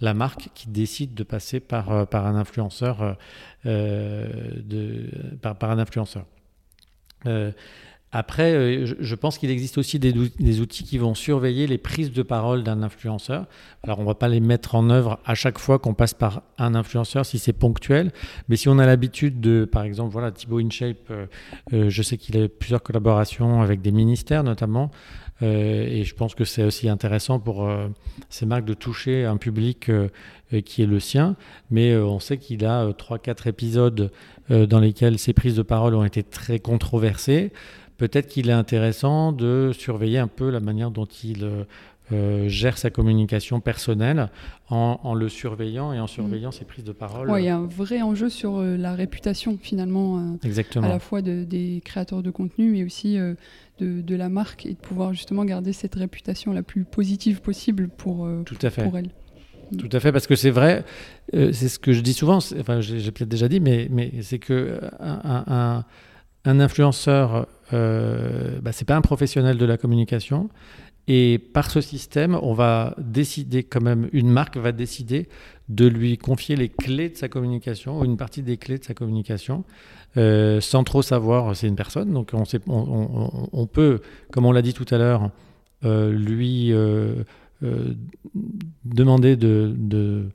la 0.00 0.14
marque 0.14 0.50
qui 0.54 0.68
décide 0.68 1.14
de 1.14 1.22
passer 1.22 1.60
par, 1.60 1.90
euh, 1.90 2.04
par 2.04 2.26
un 2.26 2.36
influenceur. 2.36 3.02
Euh, 3.02 3.12
euh, 3.66 4.28
de, 4.62 5.10
par, 5.42 5.56
par, 5.56 5.70
un 5.70 5.78
influenceur. 5.78 6.24
Après, 8.12 8.86
je 8.86 9.14
pense 9.16 9.36
qu'il 9.36 9.50
existe 9.50 9.76
aussi 9.78 9.98
des, 9.98 10.12
des, 10.12 10.60
outils 10.60 10.84
qui 10.84 10.96
vont 10.96 11.16
surveiller 11.16 11.66
les 11.66 11.76
prises 11.76 12.12
de 12.12 12.22
parole 12.22 12.62
d'un 12.62 12.84
influenceur. 12.84 13.46
Alors, 13.82 13.98
on 13.98 14.02
ne 14.02 14.06
va 14.06 14.14
pas 14.14 14.28
les 14.28 14.38
mettre 14.38 14.76
en 14.76 14.88
œuvre 14.88 15.18
à 15.26 15.34
chaque 15.34 15.58
fois 15.58 15.80
qu'on 15.80 15.92
passe 15.92 16.14
par 16.14 16.42
un 16.56 16.76
influenceur 16.76 17.26
si 17.26 17.40
c'est 17.40 17.52
ponctuel. 17.52 18.12
Mais 18.48 18.54
si 18.54 18.68
on 18.68 18.78
a 18.78 18.86
l'habitude 18.86 19.40
de, 19.40 19.64
par 19.64 19.82
exemple, 19.82 20.12
voilà, 20.12 20.30
Thibaut 20.30 20.60
InShape, 20.60 21.12
je 21.72 22.02
sais 22.02 22.16
qu'il 22.16 22.40
a 22.40 22.48
plusieurs 22.48 22.82
collaborations 22.84 23.60
avec 23.60 23.82
des 23.82 23.90
ministères 23.90 24.44
notamment. 24.44 24.92
Euh, 25.42 25.86
et 25.86 26.04
je 26.04 26.14
pense 26.14 26.34
que 26.34 26.44
c'est 26.44 26.62
aussi 26.62 26.88
intéressant 26.88 27.38
pour 27.38 27.66
euh, 27.66 27.88
ces 28.30 28.46
marques 28.46 28.64
de 28.64 28.74
toucher 28.74 29.24
un 29.24 29.36
public 29.36 29.90
euh, 29.90 30.08
qui 30.64 30.82
est 30.82 30.86
le 30.86 31.00
sien. 31.00 31.36
Mais 31.70 31.96
on 31.96 32.20
sait 32.20 32.38
qu'il 32.38 32.64
a 32.64 32.90
3-4 32.90 33.48
épisodes 33.48 34.10
dans 34.48 34.78
lesquels 34.78 35.18
ses 35.18 35.32
prises 35.32 35.56
de 35.56 35.62
parole 35.62 35.94
ont 35.96 36.04
été 36.04 36.22
très 36.22 36.60
controversées. 36.60 37.52
Peut-être 37.98 38.28
qu'il 38.28 38.48
est 38.48 38.52
intéressant 38.52 39.32
de 39.32 39.72
surveiller 39.76 40.18
un 40.18 40.28
peu 40.28 40.50
la 40.50 40.60
manière 40.60 40.92
dont 40.92 41.08
il 41.24 41.66
euh, 42.12 42.48
gère 42.48 42.78
sa 42.78 42.88
communication 42.88 43.58
personnelle 43.58 44.28
en, 44.70 45.14
le 45.14 45.28
surveillant 45.28 45.92
et 45.92 45.98
en 45.98 46.06
surveillant 46.06 46.50
mm. 46.50 46.52
ses 46.52 46.64
prises 46.64 46.84
de 46.84 46.92
parole. 46.92 47.28
il 47.36 47.44
y 47.44 47.48
a 47.48 47.56
un 47.56 47.66
vrai 47.66 48.00
enjeu 48.00 48.28
sur 48.28 48.58
euh, 48.58 48.76
la 48.76 48.94
réputation 48.94 49.58
finalement, 49.60 50.18
euh, 50.18 50.22
Exactement. 50.44 50.86
à 50.86 50.88
la 50.88 51.00
fois 51.00 51.20
des 51.20 51.82
créateurs 51.84 52.22
de 52.22 52.30
contenu, 52.30 52.70
mais 52.70 52.84
aussi 52.84 53.18
de, 53.78 54.16
la 54.16 54.28
marque 54.28 54.66
et 54.66 54.70
de 54.70 54.78
pouvoir 54.78 55.12
justement 55.12 55.44
garder 55.44 55.72
cette 55.72 55.94
réputation 55.94 56.52
la 56.52 56.62
plus 56.62 56.84
positive 56.84 57.40
possible 57.40 57.88
pour, 57.88 58.28
Tout 58.44 58.58
à 58.62 58.70
fait. 58.70 58.84
pour 58.84 58.96
elle. 58.96 59.10
Mm. 59.72 59.76
Tout 59.76 59.88
à 59.92 60.00
fait, 60.00 60.12
parce 60.12 60.26
que 60.26 60.36
c'est 60.36 60.50
vrai, 60.50 60.84
c'est 61.32 61.68
ce 61.68 61.78
que 61.78 61.92
je 61.92 62.00
dis 62.00 62.12
souvent, 62.12 62.38
enfin 62.38 62.80
j'ai 62.80 63.10
peut-être 63.10 63.28
déjà 63.28 63.48
dit, 63.48 63.60
mais, 63.60 63.88
mais 63.90 64.12
c'est 64.22 64.38
que 64.38 64.80
un, 65.00 65.84
un, 66.44 66.60
influenceur, 66.60 67.48
bah, 67.72 68.72
c'est 68.72 68.84
pas 68.86 68.96
un 68.96 69.00
professionnel 69.00 69.58
de 69.58 69.66
la 69.66 69.76
communication, 69.76 70.48
et 71.08 71.38
par 71.38 71.70
ce 71.70 71.80
système, 71.80 72.36
on 72.42 72.52
va 72.52 72.94
décider 72.98 73.62
quand 73.62 73.80
même, 73.80 74.08
une 74.12 74.28
marque 74.28 74.56
va 74.56 74.72
décider 74.72 75.28
de 75.68 75.86
lui 75.86 76.18
confier 76.18 76.56
les 76.56 76.68
clés 76.68 77.08
de 77.08 77.16
sa 77.16 77.28
communication, 77.28 78.00
ou 78.00 78.04
une 78.04 78.16
partie 78.16 78.42
des 78.42 78.56
clés 78.56 78.78
de 78.78 78.84
sa 78.84 78.94
communication, 78.94 79.64
euh, 80.16 80.60
sans 80.60 80.82
trop 80.82 81.02
savoir 81.02 81.54
c'est 81.54 81.68
une 81.68 81.76
personne. 81.76 82.12
Donc 82.12 82.30
on, 82.32 82.44
sait, 82.44 82.60
on, 82.66 83.66
peut, 83.66 84.00
comme 84.32 84.46
on 84.46 84.52
l'a 84.52 84.62
dit 84.62 84.74
tout 84.74 84.86
à 84.90 84.98
l'heure, 84.98 85.30
euh, 85.84 86.10
lui 86.10 86.72
euh, 86.72 87.22
demander 88.84 89.36
de, 89.36 89.74
de 89.76 90.26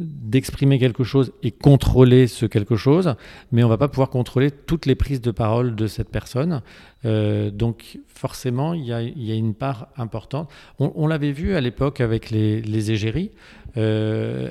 d'exprimer 0.00 0.78
quelque 0.78 1.04
chose 1.04 1.32
et 1.42 1.50
contrôler 1.50 2.26
ce 2.26 2.46
quelque 2.46 2.76
chose, 2.76 3.14
mais 3.52 3.62
on 3.62 3.68
va 3.68 3.76
pas 3.76 3.88
pouvoir 3.88 4.10
contrôler 4.10 4.50
toutes 4.50 4.86
les 4.86 4.94
prises 4.94 5.20
de 5.20 5.30
parole 5.30 5.76
de 5.76 5.86
cette 5.86 6.08
personne. 6.08 6.62
Euh, 7.04 7.50
donc 7.50 7.98
forcément, 8.08 8.74
il 8.74 8.84
y, 8.84 8.92
a, 8.92 9.34
une 9.34 9.54
part 9.54 9.88
importante. 9.96 10.50
On, 10.78 11.06
l'avait 11.06 11.32
vu 11.32 11.54
à 11.54 11.60
l'époque 11.60 12.00
avec 12.00 12.30
les, 12.30 12.90
égéries, 12.90 13.30
euh, 13.76 14.48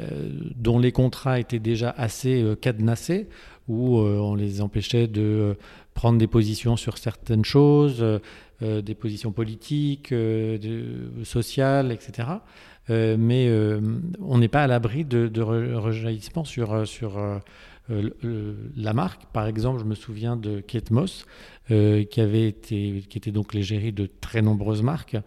dont 0.56 0.80
les 0.80 0.92
contrats 0.92 1.40
étaient 1.40 1.60
déjà 1.60 1.90
assez 1.98 2.42
euh, 2.42 2.56
cadenassés, 2.56 3.28
où 3.68 4.00
on 4.00 4.34
les 4.34 4.62
empêchait 4.62 5.06
de 5.08 5.56
prendre 5.94 6.18
des 6.18 6.26
positions 6.26 6.76
sur 6.76 6.98
certaines 6.98 7.46
choses, 7.46 8.04
des 8.62 8.96
positions 8.96 9.32
politiques, 9.32 10.12
sociales, 11.24 11.92
etc. 11.92 12.30
Euh, 12.90 13.18
mais 13.20 13.48
euh, 13.48 13.80
on 14.20 14.38
n'est 14.40 14.48
pas 14.48 14.64
à 14.64 14.68
l'abri 14.68 15.06
de, 15.06 15.28
de 15.28 15.42
rejaillissements 15.42 16.46
sur, 16.46 16.74
euh, 16.74 16.86
sur 16.86 17.20
la 17.90 18.94
marque. 18.94 19.26
Par 19.34 19.48
exemple, 19.48 19.80
je 19.80 19.86
me 19.86 19.96
souviens 19.96 20.36
de 20.36 20.60
Kate 20.60 20.90
qui, 21.68 22.22
avait 22.22 22.48
été, 22.48 23.04
qui 23.10 23.18
était 23.18 23.32
donc 23.32 23.54
l'égérie 23.54 23.92
de 23.92 24.06
très 24.06 24.42
nombreuses 24.42 24.84
marques 24.84 25.18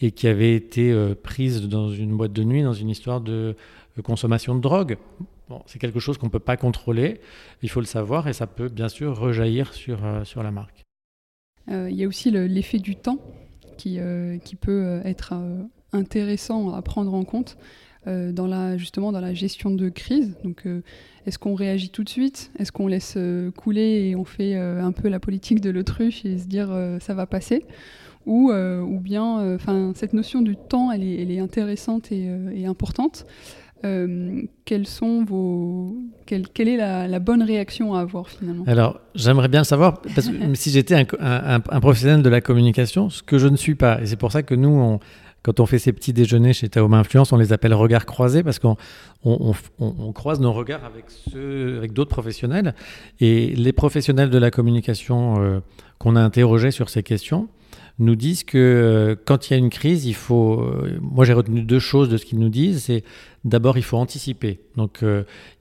et 0.00 0.10
qui 0.10 0.26
avait 0.26 0.54
été 0.54 0.92
prise 1.22 1.68
dans 1.68 1.90
une 1.90 2.16
boîte 2.16 2.32
de 2.32 2.42
nuit 2.42 2.62
dans 2.62 2.72
une 2.72 2.90
histoire 2.90 3.20
de 3.20 3.54
consommation 4.02 4.56
de 4.56 4.60
drogue. 4.60 4.98
Bon, 5.48 5.62
c'est 5.66 5.78
quelque 5.78 6.00
chose 6.00 6.18
qu'on 6.18 6.26
ne 6.26 6.32
peut 6.32 6.40
pas 6.40 6.56
contrôler, 6.56 7.20
il 7.62 7.70
faut 7.70 7.80
le 7.80 7.86
savoir, 7.86 8.28
et 8.28 8.32
ça 8.32 8.48
peut 8.48 8.68
bien 8.68 8.88
sûr 8.88 9.16
rejaillir 9.16 9.72
sur, 9.72 10.00
sur 10.24 10.42
la 10.42 10.50
marque. 10.50 10.84
Il 11.68 11.94
y 11.94 12.02
a 12.02 12.08
aussi 12.08 12.32
l'effet 12.32 12.78
du 12.78 12.96
temps 12.96 13.18
qui, 13.76 14.00
qui 14.44 14.56
peut 14.56 15.00
être 15.04 15.34
intéressant 15.92 16.74
à 16.74 16.82
prendre 16.82 17.14
en 17.14 17.24
compte 17.24 17.56
euh, 18.06 18.32
dans 18.32 18.46
la, 18.46 18.76
justement 18.76 19.12
dans 19.12 19.20
la 19.20 19.34
gestion 19.34 19.70
de 19.70 19.88
crise. 19.88 20.36
Donc, 20.44 20.62
euh, 20.66 20.82
est-ce 21.26 21.38
qu'on 21.38 21.54
réagit 21.54 21.90
tout 21.90 22.04
de 22.04 22.08
suite? 22.08 22.50
Est-ce 22.58 22.72
qu'on 22.72 22.86
laisse 22.86 23.14
euh, 23.16 23.50
couler 23.50 24.08
et 24.08 24.16
on 24.16 24.24
fait 24.24 24.54
un 24.56 24.92
peu 24.92 25.08
la 25.08 25.20
politique 25.20 25.60
de 25.60 25.68
l'autruche 25.68 26.24
et 26.24 26.38
se 26.38 26.46
dire 26.46 26.68
ça 27.00 27.14
va 27.14 27.26
passer? 27.26 27.66
Ou, 28.26 28.52
ou 28.52 29.00
bien, 29.00 29.54
enfin, 29.54 29.92
cette 29.94 30.12
notion 30.12 30.42
du 30.42 30.54
temps, 30.56 30.92
elle 30.92 31.02
est, 31.02 31.22
elle 31.22 31.30
est 31.30 31.40
intéressante 31.40 32.12
et, 32.12 32.30
et 32.54 32.66
importante. 32.66 33.24
quelles 33.82 34.86
sont 34.86 35.24
vos, 35.24 35.96
quelle, 36.26 36.48
quelle 36.48 36.68
est 36.68 36.76
la, 36.76 37.08
la, 37.08 37.18
bonne 37.20 37.42
réaction 37.42 37.94
à 37.94 38.00
avoir 38.00 38.28
finalement? 38.28 38.64
Alors, 38.66 39.00
j'aimerais 39.14 39.48
bien 39.48 39.60
le 39.60 39.64
savoir, 39.64 40.02
parce 40.14 40.28
que 40.28 40.34
si 40.54 40.70
j'étais 40.70 40.94
un, 40.94 41.06
un, 41.20 41.62
un, 41.68 41.80
professionnel 41.80 42.22
de 42.22 42.28
la 42.28 42.42
communication, 42.42 43.08
ce 43.08 43.22
que 43.22 43.38
je 43.38 43.48
ne 43.48 43.56
suis 43.56 43.76
pas, 43.76 44.00
et 44.02 44.06
c'est 44.06 44.16
pour 44.16 44.30
ça 44.30 44.42
que 44.42 44.54
nous, 44.54 44.68
on, 44.68 45.00
quand 45.42 45.60
on 45.60 45.66
fait 45.66 45.78
ces 45.78 45.92
petits 45.92 46.12
déjeuners 46.12 46.52
chez 46.52 46.68
Taoma 46.68 46.98
Influence, 46.98 47.32
on 47.32 47.36
les 47.36 47.52
appelle 47.52 47.74
regards 47.74 48.06
croisés 48.06 48.42
parce 48.42 48.58
qu'on 48.58 48.76
on, 49.24 50.12
croise 50.12 50.40
nos 50.40 50.52
regards 50.52 50.84
avec, 50.84 51.04
ceux, 51.08 51.76
avec 51.78 51.92
d'autres 51.92 52.10
professionnels. 52.10 52.74
Et 53.20 53.54
les 53.54 53.72
professionnels 53.72 54.30
de 54.30 54.38
la 54.38 54.50
communication 54.50 55.40
euh, 55.40 55.60
qu'on 55.98 56.16
a 56.16 56.20
interrogés 56.20 56.70
sur 56.70 56.88
ces 56.88 57.02
questions 57.02 57.48
nous 57.98 58.16
disent 58.16 58.44
que 58.44 58.58
euh, 58.58 59.16
quand 59.24 59.48
il 59.48 59.52
y 59.52 59.56
a 59.56 59.58
une 59.58 59.70
crise, 59.70 60.06
il 60.06 60.14
faut. 60.14 60.60
Euh, 60.60 60.98
moi, 61.00 61.24
j'ai 61.24 61.32
retenu 61.32 61.62
deux 61.62 61.78
choses 61.78 62.08
de 62.08 62.16
ce 62.16 62.24
qu'ils 62.24 62.38
nous 62.38 62.48
disent. 62.48 62.84
C'est 62.84 63.04
d'abord, 63.44 63.76
il 63.76 63.82
faut 63.82 63.96
anticiper. 63.96 64.60
Donc, 64.76 65.04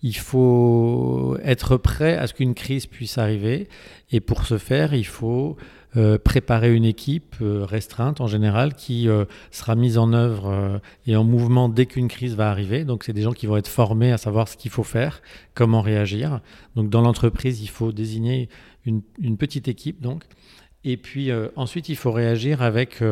il 0.03 0.17
faut 0.17 1.37
être 1.43 1.77
prêt 1.77 2.17
à 2.17 2.27
ce 2.27 2.33
qu'une 2.33 2.53
crise 2.53 2.85
puisse 2.85 3.17
arriver. 3.17 3.69
Et 4.11 4.19
pour 4.19 4.45
ce 4.45 4.57
faire, 4.57 4.93
il 4.93 5.05
faut 5.05 5.57
euh, 5.97 6.19
préparer 6.19 6.75
une 6.75 6.85
équipe 6.85 7.37
euh, 7.41 7.65
restreinte 7.65 8.21
en 8.21 8.27
général 8.27 8.75
qui 8.75 9.07
euh, 9.07 9.25
sera 9.51 9.73
mise 9.73 9.97
en 9.97 10.13
œuvre 10.13 10.79
et 11.07 11.15
en 11.15 11.23
mouvement 11.23 11.69
dès 11.69 11.87
qu'une 11.87 12.07
crise 12.07 12.35
va 12.35 12.51
arriver. 12.51 12.83
Donc 12.83 13.03
c'est 13.03 13.13
des 13.13 13.23
gens 13.23 13.31
qui 13.31 13.47
vont 13.47 13.57
être 13.57 13.69
formés 13.69 14.11
à 14.11 14.17
savoir 14.17 14.47
ce 14.47 14.57
qu'il 14.57 14.69
faut 14.69 14.83
faire, 14.83 15.21
comment 15.55 15.81
réagir. 15.81 16.41
Donc 16.75 16.89
dans 16.89 17.01
l'entreprise, 17.01 17.61
il 17.61 17.69
faut 17.69 17.93
désigner 17.93 18.49
une, 18.85 19.01
une, 19.17 19.37
petite 19.37 19.69
équipe 19.69 20.01
donc. 20.01 20.25
Et 20.89 20.97
puis 20.97 21.31
ensuite, 21.55 21.89
il 21.89 21.95
faut 21.95 22.11
réagir 22.11 22.61
avec, 22.61 23.03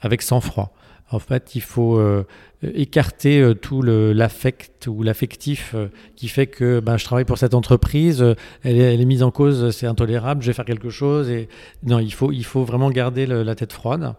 avec 0.00 0.22
sang-froid. 0.22 0.72
En 1.12 1.18
fait, 1.18 1.54
il 1.54 1.60
faut 1.60 1.98
euh, 1.98 2.24
écarter 2.62 3.40
euh, 3.40 3.54
tout 3.54 3.82
l'affect 3.82 4.86
ou 4.86 5.02
l'affectif 5.02 5.72
euh, 5.74 5.88
qui 6.16 6.28
fait 6.28 6.46
que 6.46 6.80
ben, 6.80 6.96
je 6.96 7.04
travaille 7.04 7.26
pour 7.26 7.36
cette 7.36 7.54
entreprise, 7.54 8.24
elle 8.62 8.78
est, 8.78 9.04
mise 9.04 9.22
en 9.22 9.30
cause, 9.30 9.70
c'est 9.76 9.86
intolérable, 9.86 10.42
je 10.42 10.46
vais 10.46 10.52
faire 10.54 10.64
quelque 10.64 10.90
chose. 10.90 11.28
Et... 11.28 11.48
Non, 11.82 11.98
il 11.98 12.12
faut, 12.12 12.32
il 12.32 12.44
faut 12.44 12.64
vraiment 12.64 12.90
garder 12.90 13.26
la 13.26 13.54
tête 13.54 13.72
froide. 13.72 14.14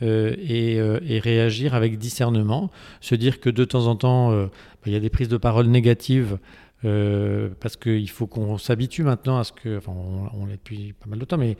et, 0.00 0.80
réagir 1.22 1.74
avec 1.74 1.98
discernement, 1.98 2.70
se 3.00 3.14
dire 3.14 3.40
que 3.40 3.50
de 3.50 3.64
temps 3.64 3.86
en 3.86 3.96
temps, 3.96 4.30
ben, 4.30 4.50
il 4.86 4.92
y 4.92 4.96
a 4.96 5.00
des 5.00 5.10
prises 5.10 5.28
de 5.28 5.36
parole 5.36 5.66
négatives 5.66 6.38
parce 6.82 7.76
qu'il 7.76 8.10
faut 8.10 8.26
qu'on 8.26 8.58
s'habitue 8.58 9.02
maintenant 9.02 9.38
à 9.38 9.44
ce 9.44 9.52
que, 9.52 9.78
enfin, 9.78 9.92
on, 9.92 10.46
l'est 10.46 10.56
depuis 10.56 10.92
pas 10.92 11.08
mal 11.08 11.18
de 11.18 11.24
temps, 11.24 11.38
mais 11.38 11.56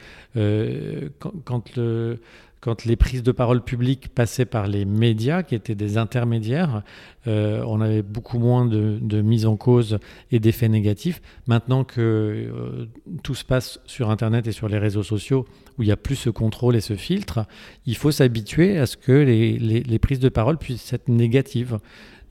quand, 1.19 1.33
quand, 1.45 1.77
le, 1.77 2.21
quand 2.61 2.85
les 2.85 2.97
prises 2.97 3.23
de 3.23 3.33
parole 3.33 3.63
publiques 3.63 4.09
passaient 4.09 4.45
par 4.45 4.67
les 4.67 4.85
médias, 4.85 5.43
qui 5.43 5.55
étaient 5.55 5.75
des 5.75 5.97
intermédiaires, 5.97 6.83
euh, 7.27 7.63
on 7.67 7.81
avait 7.81 8.03
beaucoup 8.03 8.39
moins 8.39 8.67
de, 8.67 9.23
mise 9.23 9.47
en 9.47 9.57
cause 9.57 9.99
et 10.33 10.41
d'effets 10.41 10.69
négatifs. 10.69 11.21
Maintenant 11.47 11.85
que 11.85 12.01
euh, 12.01 12.87
tout 13.23 13.35
se 13.35 13.45
passe 13.45 13.81
sur 13.87 14.11
Internet 14.11 14.47
et 14.47 14.53
sur 14.53 14.69
les 14.69 14.79
réseaux 14.79 15.03
sociaux, 15.03 15.47
où 15.79 15.83
il 15.83 15.87
n'y 15.87 15.93
a 15.93 15.97
plus 15.97 16.17
ce 16.17 16.31
contrôle 16.31 16.75
et 16.75 16.81
ce 16.81 16.97
filtre, 16.97 17.47
il 17.87 17.97
faut 17.97 18.11
s'habituer 18.11 18.79
à 18.79 18.87
ce 18.87 18.97
que 18.97 19.13
les, 19.13 19.99
prises 19.99 20.21
de 20.21 20.29
parole 20.29 20.59
puissent 20.59 20.93
être 20.93 21.09
négatives. 21.09 21.79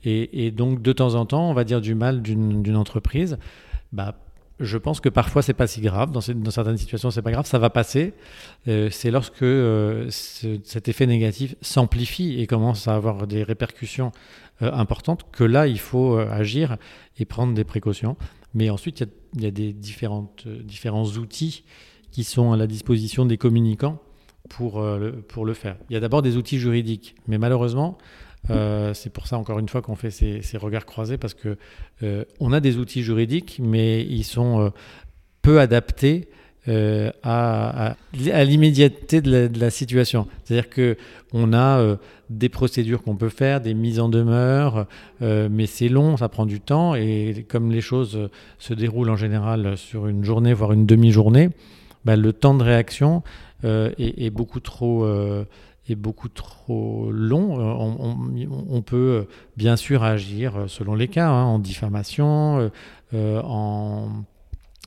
Et, 0.04 0.50
donc, 0.50 0.80
de 0.80 0.92
temps 0.92 1.14
en 1.14 1.26
temps, 1.26 1.50
on 1.50 1.54
va 1.54 1.64
dire 1.64 1.80
du 1.80 1.94
mal 1.94 2.22
d'une 2.22 2.76
entreprise. 2.76 3.38
Bah, 3.92 4.14
je 4.60 4.76
pense 4.76 5.00
que 5.00 5.08
parfois 5.08 5.42
c'est 5.42 5.54
pas 5.54 5.66
si 5.66 5.80
grave. 5.80 6.10
Dans, 6.10 6.20
certaines 6.20 6.76
situations, 6.76 7.10
c'est 7.10 7.22
pas 7.22 7.30
grave, 7.30 7.46
ça 7.46 7.58
va 7.58 7.70
passer. 7.70 8.14
Euh, 8.66 8.88
c'est 8.90 9.10
lorsque 9.10 9.42
euh, 9.42 10.08
cet 10.10 10.88
effet 10.88 11.06
négatif 11.06 11.54
s'amplifie 11.60 12.40
et 12.40 12.46
commence 12.46 12.88
à 12.88 12.94
avoir 12.94 13.26
des 13.26 13.42
répercussions 13.42 14.12
euh, 14.62 14.72
importantes 14.72 15.26
que 15.30 15.44
là, 15.44 15.66
il 15.66 15.78
faut 15.78 16.16
agir 16.18 16.76
et 17.18 17.24
prendre 17.24 17.54
des 17.54 17.64
précautions. 17.64 18.16
Mais 18.54 18.70
ensuite, 18.70 19.04
il 19.34 19.42
y, 19.42 19.46
a 19.46 19.50
des 19.50 19.72
différentes, 19.72 20.48
différents 20.48 21.06
outils 21.06 21.64
qui 22.10 22.24
sont 22.24 22.52
à 22.52 22.56
la 22.56 22.66
disposition 22.66 23.26
des 23.26 23.36
communicants 23.36 24.00
pour, 24.48 24.82
pour 25.28 25.44
le 25.44 25.52
faire. 25.52 25.76
Il 25.90 25.92
y 25.92 25.96
a 25.96 26.00
d'abord 26.00 26.22
des 26.22 26.38
outils 26.38 26.58
juridiques, 26.58 27.14
mais 27.26 27.36
malheureusement, 27.36 27.98
euh, 28.50 28.94
c'est 28.94 29.10
pour 29.10 29.26
ça, 29.26 29.38
encore 29.38 29.58
une 29.58 29.68
fois, 29.68 29.82
qu'on 29.82 29.96
fait 29.96 30.10
ces, 30.10 30.42
regards 30.54 30.86
croisés, 30.86 31.18
parce 31.18 31.34
que 31.34 31.56
euh, 32.02 32.24
on 32.40 32.52
a 32.52 32.60
des 32.60 32.78
outils 32.78 33.02
juridiques, 33.02 33.60
mais 33.62 34.04
ils 34.04 34.24
sont 34.24 34.60
euh, 34.60 34.70
peu 35.42 35.60
adaptés 35.60 36.28
à, 37.22 37.96
l'immédiateté 38.12 39.22
de, 39.22 39.50
la 39.58 39.70
situation. 39.70 40.26
C'est-à-dire 40.44 40.68
que 40.68 40.98
on 41.32 41.54
a 41.54 41.96
des 42.28 42.50
procédures 42.50 43.02
qu'on 43.02 43.16
peut 43.16 43.30
faire, 43.30 43.62
des 43.62 43.72
mises 43.72 43.98
en 44.00 44.10
demeure, 44.10 44.86
mais 45.22 45.64
c'est 45.64 45.88
long, 45.88 46.18
ça 46.18 46.28
prend 46.28 46.44
du 46.44 46.60
temps, 46.60 46.94
et 46.94 47.46
comme 47.48 47.72
les 47.72 47.80
choses 47.80 48.28
se 48.58 48.74
déroulent 48.74 49.08
en 49.08 49.16
général 49.16 49.78
sur 49.78 50.08
une 50.08 50.24
journée, 50.24 50.52
voire 50.52 50.72
une 50.72 50.84
demi-journée, 50.84 51.48
bah, 52.04 52.16
le 52.16 52.34
temps 52.34 52.52
de 52.52 52.64
réaction 52.64 53.22
est, 53.64 54.30
beaucoup 54.30 54.60
trop 54.60 55.06
est 55.92 55.96
beaucoup 55.96 56.28
trop 56.28 57.10
long. 57.10 57.60
Euh, 57.60 58.44
on, 58.68 58.82
peut 58.82 58.96
euh, 58.96 59.28
bien 59.56 59.76
sûr 59.76 60.02
agir 60.02 60.56
euh, 60.56 60.68
selon 60.68 60.94
les 60.94 61.08
cas, 61.08 61.28
hein, 61.28 61.44
en 61.44 61.58
diffamation, 61.58 62.70
en 63.14 64.08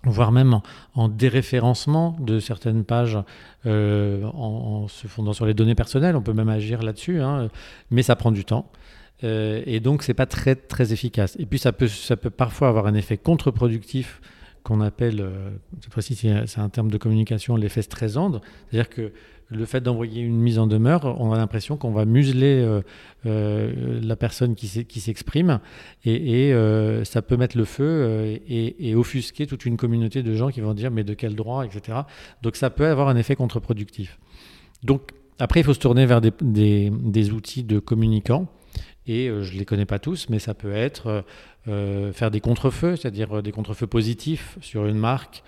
voire 0.04 0.32
même 0.32 0.60
en, 0.96 1.10
déréférencement 1.10 2.18
de 2.20 2.40
certaines 2.40 2.84
pages 2.84 3.18
en, 3.66 4.88
se 4.88 5.08
fondant 5.08 5.34
sur 5.34 5.46
les 5.46 5.54
données 5.54 5.76
personnelles. 5.76 6.16
On 6.16 6.22
peut 6.22 6.34
même 6.34 6.50
agir 6.50 6.82
là-dessus, 6.82 7.22
hein, 7.22 7.50
mais 7.90 8.04
ça 8.04 8.16
prend 8.16 8.32
du 8.32 8.46
temps. 8.46 8.72
et 9.24 9.80
donc, 9.80 10.04
c'est 10.04 10.14
pas 10.14 10.26
très, 10.26 10.56
très 10.56 10.94
efficace. 10.94 11.36
Et 11.40 11.46
puis, 11.46 11.60
ça 11.60 11.72
peut, 11.72 11.88
ça 11.88 12.18
peut 12.18 12.30
parfois 12.30 12.70
avoir 12.70 12.88
un 12.88 12.94
effet 12.94 13.18
contre-productif 13.18 14.22
qu'on 14.64 14.82
appelle, 14.82 15.28
cette 15.82 15.92
fois-ci 15.92 16.16
c'est 16.16 16.60
un 16.60 16.70
terme 16.70 16.92
de 16.92 16.98
communication, 16.98 17.56
l'effet 17.56 17.82
stressant. 17.82 18.32
C'est-à-dire 18.70 18.90
que 18.90 19.12
le 19.52 19.66
fait 19.66 19.82
d'envoyer 19.82 20.22
une 20.22 20.40
mise 20.40 20.58
en 20.58 20.66
demeure, 20.66 21.20
on 21.20 21.34
a 21.34 21.38
l'impression 21.38 21.76
qu'on 21.76 21.92
va 21.92 22.06
museler 22.06 22.64
euh, 22.64 22.82
euh, 23.26 24.00
la 24.02 24.16
personne 24.16 24.56
qui 24.56 24.68
s'exprime 24.68 25.60
et, 26.06 26.54
euh, 26.54 27.04
ça 27.04 27.22
peut 27.22 27.36
mettre 27.36 27.58
le 27.58 27.66
feu 27.66 28.40
et, 28.48 28.96
offusquer 28.96 29.48
toute 29.48 29.66
une 29.66 29.78
communauté 29.78 30.24
de 30.24 30.34
gens 30.36 30.50
qui 30.50 30.62
vont 30.62 30.74
dire 30.74 30.90
mais 30.90 31.04
de 31.04 31.14
quel 31.14 31.36
droit, 31.36 31.66
etc. 31.66 32.00
Donc 32.42 32.56
ça 32.56 32.70
peut 32.70 32.88
avoir 32.88 33.10
un 33.10 33.18
effet 33.18 33.36
contre-productif. 33.36 34.20
Donc 34.84 35.12
après, 35.40 35.60
il 35.60 35.64
faut 35.64 35.74
se 35.74 35.80
tourner 35.80 36.06
vers 36.06 36.22
des, 36.22 37.32
outils 37.32 37.64
de 37.64 37.80
communicants 37.80 38.48
et 39.08 39.28
je 39.28 39.54
ne 39.54 39.60
les 39.60 39.66
connais 39.66 39.86
pas 39.86 40.00
tous, 40.00 40.30
mais 40.30 40.40
ça 40.40 40.54
peut 40.54 40.74
être 40.74 41.26
faire 41.66 42.32
des 42.32 42.40
contrefeux, 42.40 42.96
c'est-à-dire 42.96 43.44
des 43.44 43.52
contrefeux 43.52 43.88
positifs 43.88 44.58
sur 44.62 44.86
une 44.86 44.98
marque. 44.98 45.44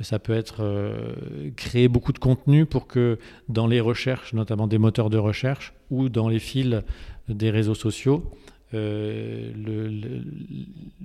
Ça 0.00 0.18
peut 0.18 0.32
être 0.32 0.62
euh, 0.62 1.50
créer 1.54 1.88
beaucoup 1.88 2.12
de 2.12 2.18
contenu 2.18 2.64
pour 2.64 2.86
que 2.86 3.18
dans 3.48 3.66
les 3.66 3.80
recherches, 3.80 4.32
notamment 4.32 4.66
des 4.66 4.78
moteurs 4.78 5.10
de 5.10 5.18
recherche 5.18 5.74
ou 5.90 6.08
dans 6.08 6.28
les 6.28 6.38
fils 6.38 6.80
des 7.28 7.50
réseaux 7.50 7.74
sociaux, 7.74 8.24
le, 8.72 9.52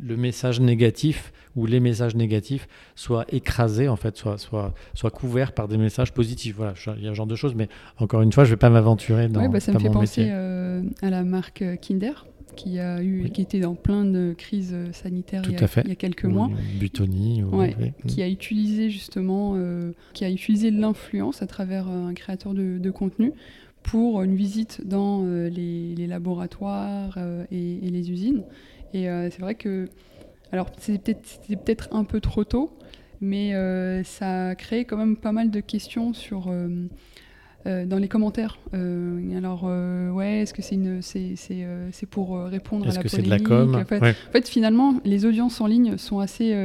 le, 0.01 0.15
message 0.15 0.61
négatif 0.61 1.33
ou 1.57 1.65
les 1.65 1.81
messages 1.81 2.15
négatifs 2.15 2.69
soient 2.95 3.25
écrasés, 3.27 3.89
en 3.89 3.97
fait, 3.97 4.15
soient, 4.15 4.37
soient, 4.37 4.73
soient 4.93 5.11
couverts 5.11 5.51
par 5.51 5.67
des 5.67 5.77
messages 5.77 6.13
positifs. 6.13 6.55
Voilà, 6.55 6.75
il 6.95 7.03
y 7.03 7.07
a 7.07 7.09
ce 7.09 7.15
genre 7.15 7.27
de 7.27 7.35
choses, 7.35 7.55
mais 7.55 7.67
encore 7.97 8.21
une 8.21 8.31
fois, 8.31 8.45
je 8.45 8.51
ne 8.51 8.55
vais 8.55 8.59
pas 8.59 8.69
m'aventurer 8.69 9.27
dans, 9.27 9.41
ouais, 9.41 9.49
bah, 9.49 9.59
ça 9.59 9.73
me 9.73 9.79
fait 9.79 9.89
penser 9.89 10.29
à 10.29 11.09
la 11.09 11.25
marque 11.25 11.61
Kinder 11.81 12.25
qui 12.57 12.79
a 12.79 13.01
eu, 13.01 13.29
qui 13.29 13.41
était 13.41 13.61
dans 13.61 13.75
plein 13.75 14.03
de 14.03 14.33
crises 14.37 14.75
sanitaires 14.91 15.43
il 15.45 15.53
y, 15.53 15.55
a, 15.55 15.67
il 15.83 15.89
y, 15.89 15.91
a, 15.91 15.95
quelques 15.95 16.25
mois. 16.25 16.49
Butoni. 16.79 17.43
Qui 18.07 18.21
a 18.21 18.27
utilisé 18.27 18.89
justement, 18.89 19.53
euh, 19.55 19.93
qui 20.13 20.25
a 20.25 20.29
utilisé 20.29 20.71
l'influence 20.71 21.41
à 21.41 21.47
travers 21.47 21.87
un 21.87 22.13
créateur 22.13 22.53
de, 22.53 22.91
contenu 22.91 23.31
pour 23.83 24.23
une 24.23 24.35
visite 24.35 24.81
dans 24.85 25.23
euh, 25.23 25.49
les, 25.49 26.07
laboratoires 26.07 27.15
euh, 27.17 27.45
et, 27.51 27.79
les 27.89 28.11
usines. 28.11 28.43
Et 28.93 29.05
c'est 29.05 29.39
vrai 29.39 29.55
que, 29.55 29.89
alors 30.51 30.71
c'était 30.79 31.13
peut-être 31.13 31.89
peut 31.89 31.95
un 31.95 32.03
peu 32.03 32.19
trop 32.19 32.43
tôt, 32.43 32.71
mais 33.21 33.51
ça 34.03 34.49
a 34.49 34.55
créé 34.55 34.85
quand 34.85 34.97
même 34.97 35.17
pas 35.17 35.31
mal 35.31 35.51
de 35.51 35.59
questions 35.59 36.13
sur 36.13 36.51
euh, 37.67 37.85
dans 37.85 37.97
les 37.97 38.07
commentaires. 38.07 38.57
Euh, 38.73 39.37
alors, 39.37 39.63
euh, 39.65 40.09
ouais, 40.09 40.39
est-ce 40.39 40.53
que 40.53 40.61
c'est 40.61 40.75
une, 40.75 41.01
c'est, 41.01 41.33
c'est, 41.35 42.05
pour 42.09 42.41
répondre 42.45 42.85
à 42.85 42.93
la 42.93 42.93
polémique 42.93 43.11
c'est 43.11 43.21
de 43.21 43.29
la 43.29 43.39
com? 43.39 43.75
En 43.75 43.85
fait, 43.85 44.01
en 44.01 44.31
fait, 44.31 44.47
finalement, 44.47 44.95
les 45.03 45.25
audiences 45.25 45.59
en 45.59 45.67
ligne 45.67 45.97
sont 45.97 46.19
assez 46.19 46.55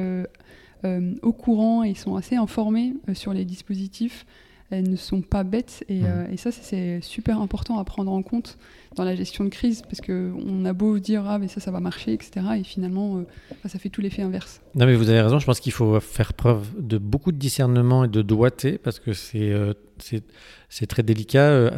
au 0.85 1.33
courant 1.33 1.83
et 1.83 1.95
sont 1.95 2.17
assez 2.17 2.37
informées 2.37 2.95
sur 3.15 3.33
les 3.33 3.45
dispositifs 3.45 4.27
elles 4.73 4.91
ne 4.91 4.97
sont 4.97 5.23
pas 5.23 5.45
bêtes. 5.45 5.85
Et, 5.89 6.01
mmh. 6.01 6.29
et 6.33 6.37
ça, 6.37 6.51
c'est 6.51 7.01
super 7.01 7.41
important 7.41 7.79
à 7.79 7.85
prendre 7.85 8.11
en 8.11 8.23
compte 8.23 8.59
dans 8.97 9.05
la 9.05 9.15
gestion 9.15 9.45
de 9.45 9.49
crise, 9.49 9.83
parce 9.83 10.03
qu'on 10.03 10.65
a 10.67 10.73
beau 10.75 10.99
dire, 10.99 11.25
ah, 11.27 11.39
mais 11.39 11.49
ça, 11.49 11.61
ça 11.61 11.71
va 11.71 11.81
marcher, 11.81 12.13
etc. 12.13 12.47
Et 12.59 12.65
finalement, 12.65 13.25
ça 13.65 13.79
fait 13.79 13.89
tout 13.89 14.03
l'effet 14.03 14.21
inverse. 14.21 14.61
Non, 14.75 14.85
mais 14.85 14.95
vous 14.95 15.09
avez 15.09 15.23
raison, 15.23 15.39
je 15.39 15.47
pense 15.47 15.61
qu'il 15.61 15.73
faut 15.73 15.99
faire 16.01 16.35
preuve 16.35 16.67
de 16.79 16.99
beaucoup 16.99 17.33
de 17.33 17.39
discernement 17.39 18.05
et 18.05 18.09
de 18.09 18.21
doigté, 18.21 18.77
parce 18.77 19.01
que 19.01 19.15
c'est 19.15 19.55
c'est 20.69 20.87
très 20.87 21.03
délicat. 21.03 21.51
Euh, 21.51 21.71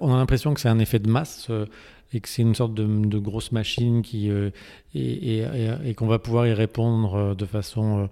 on 0.00 0.12
a 0.12 0.16
l'impression 0.16 0.54
que 0.54 0.60
c'est 0.60 0.68
un 0.68 0.78
effet 0.78 0.98
de 0.98 1.08
masse 1.08 1.46
euh, 1.50 1.66
et 2.12 2.20
que 2.20 2.28
c'est 2.28 2.42
une 2.42 2.54
sorte 2.54 2.74
de, 2.74 3.18
grosse 3.18 3.52
machine 3.52 4.02
qui, 4.02 4.30
euh, 4.30 4.50
et, 4.94 5.94
qu'on 5.96 6.06
va 6.06 6.18
pouvoir 6.18 6.46
y 6.46 6.52
répondre 6.52 7.34
de 7.34 7.46
façon 7.46 8.08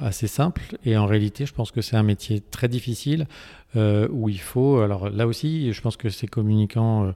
assez 0.00 0.26
simple. 0.26 0.62
Et 0.84 0.96
en 0.96 1.06
réalité, 1.06 1.46
je 1.46 1.52
pense 1.52 1.72
que 1.72 1.80
c'est 1.80 1.96
un 1.96 2.02
métier 2.02 2.40
très 2.40 2.68
difficile 2.68 3.26
où 3.74 4.28
il 4.28 4.40
faut. 4.40 4.80
Alors 4.80 5.10
là 5.10 5.26
aussi, 5.26 5.72
je 5.72 5.80
pense 5.80 5.96
que 5.96 6.08
ces 6.08 6.26
communicants 6.26 7.12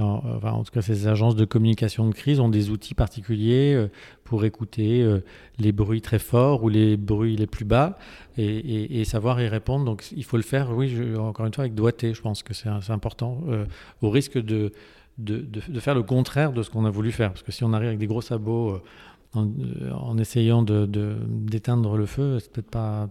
en 0.00 0.62
tout 0.64 0.72
cas 0.72 0.82
ces 0.82 1.06
agences 1.06 1.36
de 1.36 1.44
communication 1.44 2.08
de 2.08 2.14
crise 2.14 2.40
ont 2.40 2.48
des 2.48 2.70
outils 2.70 2.94
particuliers 2.94 3.74
euh, 3.74 3.88
pour 4.24 4.44
écouter 4.44 5.02
euh, 5.02 5.20
les 5.58 5.72
bruits 5.72 6.00
très 6.00 6.18
forts 6.18 6.62
ou 6.62 6.68
les 6.68 6.96
bruits 6.96 7.36
les 7.36 7.46
plus 7.46 7.64
bas 7.64 7.98
et, 8.36 9.04
savoir 9.04 9.40
y 9.40 9.48
répondre. 9.48 9.84
Donc 9.84 10.04
il 10.16 10.24
faut 10.24 10.36
le 10.36 10.42
faire, 10.42 10.70
oui, 10.70 10.94
encore 11.18 11.46
une 11.46 11.52
fois, 11.52 11.62
avec 11.62 11.74
doigté, 11.74 12.14
je 12.14 12.22
pense 12.22 12.42
que 12.42 12.54
c'est 12.54 12.68
important, 12.90 13.40
euh, 13.48 13.64
au 14.00 14.10
risque 14.10 14.38
de, 14.38 14.72
de, 15.18 15.80
faire 15.80 15.96
le 15.96 16.04
contraire 16.04 16.52
de 16.52 16.62
ce 16.62 16.70
qu'on 16.70 16.84
a 16.84 16.90
voulu 16.90 17.10
faire. 17.10 17.30
Parce 17.30 17.42
que 17.42 17.50
si 17.50 17.64
on 17.64 17.72
arrive 17.72 17.88
avec 17.88 17.98
des 17.98 18.06
gros 18.06 18.20
sabots 18.20 18.80
en, 19.34 20.18
essayant 20.18 20.62
d'éteindre 20.62 21.96
le 21.96 22.06
feu, 22.06 22.38
c'est 22.40 22.50
peut-être 22.52 22.70
pas 22.70 23.08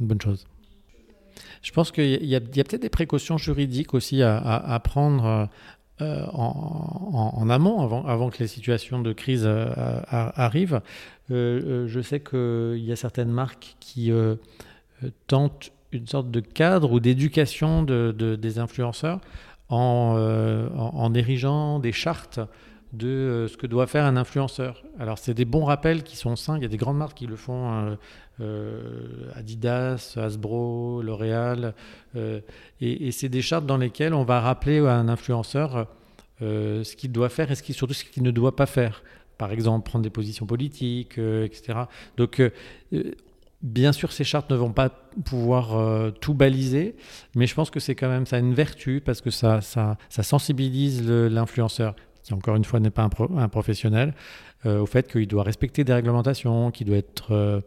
une 0.00 0.06
bonne 0.06 0.20
chose. 0.20 0.46
Je 1.62 1.72
pense 1.72 1.90
qu'il 1.90 2.24
y 2.24 2.34
a, 2.34 2.40
peut-être 2.40 2.76
des 2.76 2.88
précautions 2.88 3.38
juridiques 3.38 3.94
aussi 3.94 4.22
à, 4.22 4.80
prendre 4.84 5.48
euh, 6.00 6.26
en, 6.32 7.48
amont, 7.50 7.80
avant, 7.80 8.06
avant, 8.06 8.30
que 8.30 8.38
les 8.38 8.46
situations 8.46 9.00
de 9.00 9.12
crise 9.12 9.44
euh, 9.46 10.00
arrivent. 10.10 10.80
Euh, 11.30 11.86
je 11.88 12.00
sais 12.00 12.20
qu'il 12.20 12.84
y 12.84 12.92
a 12.92 12.96
certaines 12.96 13.30
marques 13.30 13.76
qui 13.80 14.12
tentent 15.26 15.72
une 15.92 16.06
sorte 16.06 16.30
de 16.30 16.40
cadre 16.40 16.92
ou 16.92 17.00
d'éducation 17.00 17.82
de, 17.82 18.12
des 18.40 18.58
influenceurs 18.58 19.20
en, 19.68 20.16
en, 20.76 21.14
érigeant 21.14 21.78
des 21.78 21.92
chartes 21.92 22.40
de 22.92 23.46
ce 23.50 23.56
que 23.56 23.66
doit 23.66 23.86
faire 23.86 24.04
un 24.04 24.16
influenceur. 24.16 24.82
Alors 24.98 25.18
c'est 25.18 25.34
des 25.34 25.44
bons 25.44 25.64
rappels 25.64 26.02
qui 26.02 26.16
sont 26.16 26.36
sains, 26.36 26.56
il 26.56 26.62
y 26.62 26.66
a 26.66 26.68
des 26.68 26.76
grandes 26.76 26.96
marques 26.96 27.16
qui 27.18 27.26
le 27.26 27.36
font, 27.36 27.96
euh, 28.40 29.30
Adidas, 29.34 30.14
Hasbro, 30.16 31.02
L'Oréal. 31.02 31.74
Euh, 32.16 32.40
et, 32.80 33.10
c'est 33.10 33.28
des 33.28 33.42
chartes 33.42 33.66
dans 33.66 33.76
lesquelles 33.76 34.14
on 34.14 34.24
va 34.24 34.40
rappeler 34.40 34.78
à 34.78 34.94
un 34.94 35.08
influenceur 35.08 35.88
euh, 36.40 36.84
ce 36.84 36.94
qu'il 36.94 37.10
doit 37.10 37.28
faire 37.28 37.50
et 37.50 37.56
ce 37.56 37.72
surtout 37.72 37.94
ce 37.94 38.04
qu'il 38.04 38.22
ne 38.22 38.30
doit 38.30 38.54
pas 38.54 38.66
faire. 38.66 39.02
Par 39.38 39.52
exemple, 39.52 39.88
prendre 39.88 40.02
des 40.02 40.10
positions 40.10 40.46
politiques, 40.46 41.18
etc. 41.18 41.80
Donc, 42.16 42.42
Bien 43.60 43.90
sûr, 43.90 44.12
ces 44.12 44.22
chartes 44.22 44.48
ne 44.52 44.56
vont 44.56 44.70
pas 44.70 44.88
pouvoir 45.24 46.12
tout 46.20 46.32
baliser, 46.32 46.94
mais 47.34 47.48
je 47.48 47.56
pense 47.56 47.70
que 47.70 47.80
c'est 47.80 47.96
quand 47.96 48.08
même 48.08 48.24
ça 48.24 48.38
une 48.38 48.54
vertu 48.54 49.02
parce 49.04 49.20
que 49.20 49.30
ça, 49.30 49.60
ça, 49.60 49.96
sensibilise 50.08 51.02
l'influenceur, 51.08 51.96
qui 52.28 52.34
encore 52.34 52.56
une 52.56 52.64
fois 52.64 52.78
n'est 52.78 52.90
pas 52.90 53.08
un, 53.36 53.48
professionnel, 53.48 54.14
au 54.66 54.86
fait 54.86 55.10
qu'il 55.10 55.26
doit 55.26 55.42
respecter 55.42 55.82
des 55.82 55.94
réglementations, 55.94 56.70
qu'il 56.70 56.86
doit 56.86 56.98
être 56.98 57.62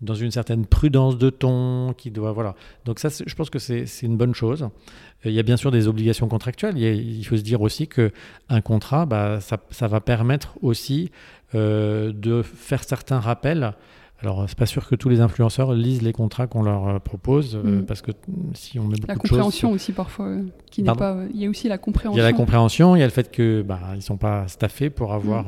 dans 0.00 0.14
une 0.14 0.30
certaine 0.30 0.66
prudence 0.66 1.16
de 1.16 1.30
ton, 1.30 1.94
qui 1.96 2.10
doit 2.10 2.32
voilà. 2.32 2.54
Donc 2.84 2.98
ça, 2.98 3.08
je 3.08 3.34
pense 3.34 3.50
que 3.50 3.58
c'est 3.58 3.86
une 4.02 4.16
bonne 4.16 4.34
chose. 4.34 4.62
Euh, 4.62 5.30
il 5.30 5.32
y 5.32 5.38
a 5.38 5.42
bien 5.42 5.56
sûr 5.56 5.70
des 5.70 5.88
obligations 5.88 6.28
contractuelles. 6.28 6.76
Il, 6.76 7.24
faut 7.24 7.36
se 7.36 7.42
dire 7.42 7.62
aussi 7.62 7.88
que 7.88 8.12
un 8.48 8.60
contrat, 8.60 9.06
bah, 9.06 9.40
ça, 9.40 9.88
va 9.88 10.00
permettre 10.00 10.56
aussi 10.60 11.10
euh, 11.54 12.12
de 12.12 12.42
faire 12.42 12.84
certains 12.84 13.20
rappels. 13.20 13.74
Alors, 14.22 14.46
c'est 14.48 14.56
pas 14.56 14.66
sûr 14.66 14.88
que 14.88 14.94
tous 14.94 15.08
les 15.10 15.20
influenceurs 15.20 15.74
lisent 15.74 16.00
les 16.00 16.12
contrats 16.12 16.46
qu'on 16.46 16.62
leur 16.62 16.88
euh, 16.88 16.98
propose, 16.98 17.56
mm. 17.56 17.84
parce 17.84 18.00
que 18.00 18.12
si 18.54 18.78
on 18.78 18.84
met 18.84 18.96
beaucoup 18.96 19.08
la 19.08 19.14
compréhension 19.16 19.70
aussi 19.72 19.92
parfois, 19.92 20.36
qui 20.70 20.82
n'est 20.82 20.92
pas. 20.92 21.18
Il 21.34 21.40
y 21.40 21.46
a 21.46 21.50
aussi 21.50 21.68
la 21.68 21.78
compréhension. 21.78 22.16
Il 22.16 22.22
y 22.22 22.24
a 22.24 22.30
la 22.30 22.36
compréhension, 22.36 22.96
il 22.96 23.00
y 23.00 23.02
a 23.02 23.06
le 23.06 23.12
fait 23.12 23.30
que 23.30 23.62
bah, 23.62 23.80
ils 23.94 24.02
sont 24.02 24.16
pas 24.16 24.48
staffés 24.48 24.90
pour 24.90 25.12
avoir 25.12 25.46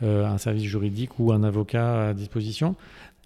mm. 0.00 0.06
un 0.06 0.38
service 0.38 0.64
juridique 0.64 1.18
ou 1.18 1.32
un 1.32 1.42
avocat 1.42 2.08
à 2.08 2.14
disposition. 2.14 2.76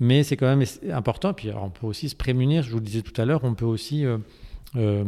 Mais 0.01 0.23
c'est 0.23 0.37
quand 0.37 0.47
même 0.47 0.67
important. 0.91 1.35
Puis 1.35 1.51
on 1.53 1.71
peut 1.71 1.87
aussi 1.87 2.09
se 2.09 2.17
prémunir, 2.17 2.63
je 2.63 2.71
vous 2.71 2.79
le 2.79 2.85
disais 2.85 3.03
tout 3.03 3.19
à 3.21 3.27
l'heure, 3.27 3.45
on 3.45 3.55
peut 3.55 3.67
aussi 3.67 4.07
euh, 4.07 4.17
euh, 4.77 5.05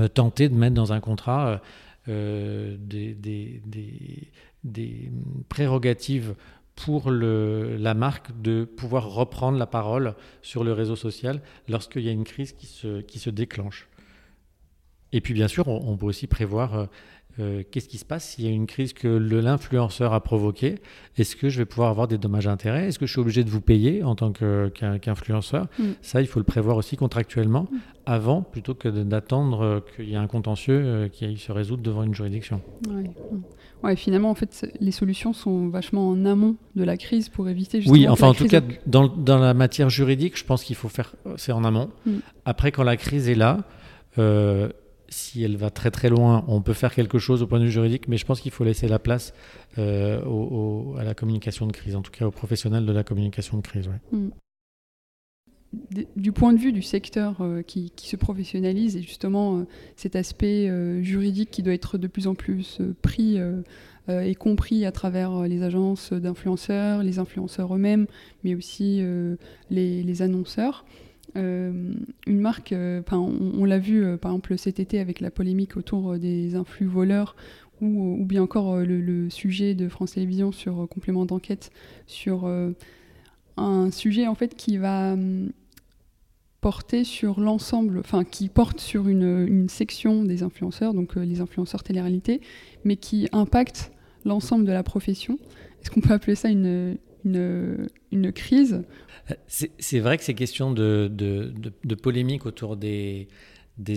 euh, 0.00 0.08
tenter 0.08 0.48
de 0.48 0.54
mettre 0.54 0.74
dans 0.74 0.92
un 0.94 1.00
contrat 1.00 1.60
des, 2.08 3.14
des, 3.14 3.62
des, 4.62 5.10
prérogatives 5.48 6.34
pour 6.76 7.10
la 7.10 7.94
marque 7.94 8.40
de 8.40 8.64
pouvoir 8.64 9.08
reprendre 9.08 9.58
la 9.58 9.66
parole 9.66 10.14
sur 10.42 10.62
le 10.62 10.72
réseau 10.72 10.94
social 10.94 11.40
lorsqu'il 11.68 12.02
y 12.02 12.08
a 12.08 12.12
une 12.12 12.24
crise 12.24 12.52
qui 12.52 12.66
se, 12.66 13.00
qui 13.00 13.18
se 13.18 13.30
déclenche. 13.30 13.88
Et 15.12 15.20
puis 15.20 15.34
bien 15.34 15.48
sûr, 15.48 15.68
on, 15.68 15.96
peut 15.96 16.06
aussi 16.06 16.26
prévoir 16.26 16.88
euh, 17.38 17.62
qu'est-ce 17.70 17.88
qui 17.88 17.98
se 17.98 18.04
passe 18.04 18.24
s'il 18.24 18.44
y 18.44 18.48
a 18.48 18.50
une 18.50 18.66
crise 18.66 18.92
que 18.92 19.08
l'influenceur 19.08 20.14
a 20.14 20.20
provoquée? 20.22 20.76
Est-ce 21.18 21.36
que 21.36 21.48
je 21.48 21.58
vais 21.58 21.66
pouvoir 21.66 21.90
avoir 21.90 22.08
des 22.08 22.16
dommages 22.16 22.46
intérêts 22.46 22.88
Est-ce 22.88 22.98
que 22.98 23.06
je 23.06 23.12
suis 23.12 23.20
obligé 23.20 23.44
de 23.44 23.50
vous 23.50 23.60
payer 23.60 24.02
en 24.02 24.14
tant 24.14 24.32
qu'influenceur? 24.32 25.66
Mm. 25.78 25.84
Ça, 26.00 26.22
il 26.22 26.26
faut 26.26 26.40
le 26.40 26.44
prévoir 26.44 26.76
aussi 26.78 26.96
contractuellement 26.96 27.68
mm. 27.70 27.76
avant, 28.06 28.42
plutôt 28.42 28.74
que 28.74 28.88
d'attendre 28.88 29.62
euh, 29.62 29.80
qu'il 29.94 30.08
y 30.08 30.14
ait 30.14 30.16
un 30.16 30.26
contentieux 30.26 30.80
euh, 30.82 31.08
qui 31.08 31.26
aille 31.26 31.36
se 31.36 31.52
résoudre 31.52 31.82
devant 31.82 32.04
une 32.04 32.14
juridiction. 32.14 32.62
Ouais. 32.88 33.10
ouais. 33.82 33.96
finalement, 33.96 34.30
en 34.30 34.34
fait, 34.34 34.66
les 34.80 34.92
solutions 34.92 35.34
sont 35.34 35.68
vachement 35.68 36.08
en 36.08 36.24
amont 36.24 36.56
de 36.74 36.84
la 36.84 36.96
crise 36.96 37.28
pour 37.28 37.50
éviter 37.50 37.80
justement. 37.82 37.98
Oui, 37.98 38.08
enfin, 38.08 38.28
en 38.28 38.34
tout 38.34 38.46
cas, 38.46 38.62
dans, 38.86 39.08
dans, 39.08 39.38
la 39.38 39.52
matière 39.52 39.90
juridique, 39.90 40.38
je 40.38 40.44
pense 40.44 40.64
qu'il 40.64 40.76
faut 40.76 40.88
faire. 40.88 41.14
C'est 41.36 41.52
en 41.52 41.64
amont. 41.64 41.90
Mm. 42.06 42.16
Après, 42.46 42.72
quand 42.72 42.82
la 42.82 42.96
crise 42.96 43.28
est 43.28 43.34
là, 43.34 43.58
si 45.08 45.42
elle 45.42 45.56
va 45.56 45.70
très 45.70 45.90
très 45.90 46.08
loin, 46.08 46.44
on 46.48 46.60
peut 46.60 46.72
faire 46.72 46.94
quelque 46.94 47.18
chose 47.18 47.42
au 47.42 47.46
point 47.46 47.58
de 47.58 47.64
vue 47.64 47.70
juridique, 47.70 48.08
mais 48.08 48.16
je 48.16 48.26
pense 48.26 48.40
qu'il 48.40 48.52
faut 48.52 48.64
laisser 48.64 48.88
la 48.88 48.98
place 48.98 49.32
euh, 49.78 50.20
à 50.98 51.04
la 51.04 51.14
communication 51.14 51.66
de 51.66 51.72
crise, 51.72 51.96
en 51.96 52.02
tout 52.02 52.10
cas 52.10 52.26
aux 52.26 52.30
professionnels 52.30 52.86
de 52.86 52.92
la 52.92 53.04
communication 53.04 53.58
de 53.58 53.62
crise. 53.62 53.88
Mm. 54.12 54.28
Du 56.16 56.32
point 56.32 56.52
de 56.52 56.58
vue 56.58 56.72
du 56.72 56.80
secteur 56.80 57.36
euh, 57.40 57.60
qui, 57.62 57.92
se 57.96 58.16
professionnalise 58.16 58.96
et 58.96 59.02
justement 59.02 59.58
euh, 59.58 59.66
cet 59.96 60.16
aspect 60.16 60.70
juridique 61.02 61.50
qui 61.50 61.62
doit 61.62 61.74
être 61.74 61.98
de 61.98 62.06
plus 62.06 62.26
en 62.26 62.34
plus 62.34 62.80
pris 63.02 63.38
et 64.08 64.34
compris 64.36 64.86
à 64.86 64.92
travers 64.92 65.42
les 65.42 65.62
agences 65.62 66.12
d'influenceurs, 66.12 67.02
les 67.02 67.18
influenceurs 67.18 67.74
eux-mêmes, 67.74 68.06
mais 68.44 68.54
aussi 68.54 69.02
les, 69.70 70.22
annonceurs. 70.22 70.84
Euh, 71.36 71.92
une 72.26 72.40
marque, 72.40 72.72
euh, 72.72 73.02
on, 73.12 73.64
l'a 73.64 73.78
vu 73.78 74.02
euh, 74.02 74.16
par 74.16 74.30
exemple 74.32 74.56
cet 74.56 74.80
été 74.80 75.00
avec 75.00 75.20
la 75.20 75.30
polémique 75.30 75.76
autour 75.76 76.18
des 76.18 76.54
influx 76.54 76.86
voleurs 76.86 77.36
ou, 77.82 78.24
bien 78.24 78.42
encore 78.42 78.78
le, 78.78 79.28
sujet 79.28 79.74
de 79.74 79.88
France 79.88 80.12
Télévisions 80.12 80.50
sur 80.50 80.88
complément 80.88 81.26
d'enquête 81.26 81.70
sur 82.06 82.50
un 83.58 83.90
sujet 83.90 84.26
en 84.26 84.34
fait 84.34 84.54
qui 84.54 84.78
va 84.78 85.12
hum, 85.12 85.50
porter 86.62 87.04
sur 87.04 87.38
l'ensemble, 87.38 87.98
enfin 87.98 88.24
qui 88.24 88.48
porte 88.48 88.80
sur 88.80 89.08
une, 89.08 89.68
section 89.68 90.24
des 90.24 90.42
influenceurs, 90.42 90.94
donc 90.94 91.16
les 91.16 91.42
influenceurs 91.42 91.82
télé-réalité, 91.82 92.40
mais 92.84 92.96
qui 92.96 93.28
impacte 93.32 93.92
l'ensemble 94.24 94.64
de 94.64 94.72
la 94.72 94.82
profession. 94.82 95.38
Est-ce 95.82 95.90
qu'on 95.90 96.00
peut 96.00 96.14
appeler 96.14 96.34
ça 96.34 96.48
une, 96.48 96.96
une 97.26 98.32
crise 98.32 98.84
C'est 99.48 99.98
vrai 99.98 100.18
que 100.18 100.24
ces 100.24 100.34
questions 100.34 100.70
de, 100.70 101.10
polémique 102.02 102.46
autour 102.46 102.76
des, 102.76 103.28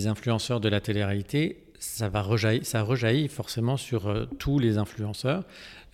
influenceurs 0.07 0.59
de 0.59 0.69
la 0.69 0.81
télé-réalité, 0.81 1.63
ça, 1.79 2.09
va 2.09 2.25
ça 2.63 2.83
rejaillit 2.83 3.27
forcément 3.29 3.77
sur 3.77 4.07
euh, 4.07 4.25
tous 4.37 4.59
les 4.59 4.77
influenceurs. 4.77 5.45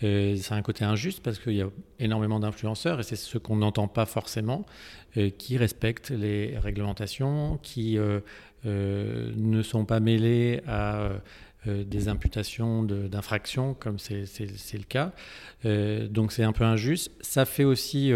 Euh, 0.04 0.36
c'est 0.36 0.54
un 0.54 0.62
côté 0.64 0.84
injuste 0.84 1.22
parce 1.22 1.38
qu'il 1.38 1.54
y 1.54 1.62
a 1.62 1.70
énormément 2.00 2.40
d'influenceurs 2.40 3.00
et 3.00 3.04
c'est 3.04 3.16
ce 3.16 3.38
qu'on 3.38 3.58
n'entend 3.58 3.88
pas 3.88 4.08
forcément, 4.08 4.66
euh, 5.16 5.30
qui 5.30 5.58
respectent 5.58 6.10
les 6.10 6.58
réglementations, 6.58 7.60
qui 7.62 8.00
ne 8.64 9.62
sont 9.62 9.86
pas 9.86 10.00
mêlés 10.00 10.62
à 10.68 11.12
des 11.68 12.08
imputations 12.08 12.84
d'infractions 12.84 13.74
comme 13.76 14.00
c'est 14.00 14.26
le 14.74 14.84
cas. 14.88 15.12
donc 16.10 16.32
c'est 16.32 16.44
un 16.44 16.52
peu 16.52 16.64
injuste. 16.64 17.12
Ça 17.22 17.46
fait 17.46 17.64
aussi 17.64 18.12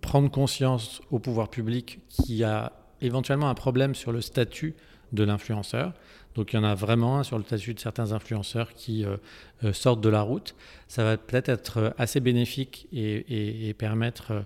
prendre 0.00 0.30
conscience 0.30 1.00
au 1.10 1.18
pouvoir 1.18 1.48
public 1.48 2.00
qu'il 2.08 2.36
y 2.36 2.44
a 2.44 2.72
éventuellement 3.00 3.48
un 3.48 3.54
problème 3.54 3.94
sur 3.94 4.12
le 4.12 4.20
statut 4.20 4.74
de 5.12 5.24
l'influenceur. 5.24 5.92
Donc 6.34 6.52
il 6.52 6.56
y 6.56 6.58
en 6.58 6.64
a 6.64 6.74
vraiment 6.74 7.18
un 7.18 7.22
sur 7.22 7.38
le 7.38 7.44
statut 7.44 7.74
de 7.74 7.80
certains 7.80 8.12
influenceurs 8.12 8.74
qui 8.74 9.04
euh, 9.04 9.16
euh, 9.64 9.72
sortent 9.72 10.02
de 10.02 10.08
la 10.08 10.20
route. 10.20 10.54
Ça 10.86 11.02
va 11.02 11.16
peut-être 11.16 11.48
être 11.48 11.94
assez 11.98 12.20
bénéfique 12.20 12.88
et, 12.92 13.74
permettre 13.78 14.44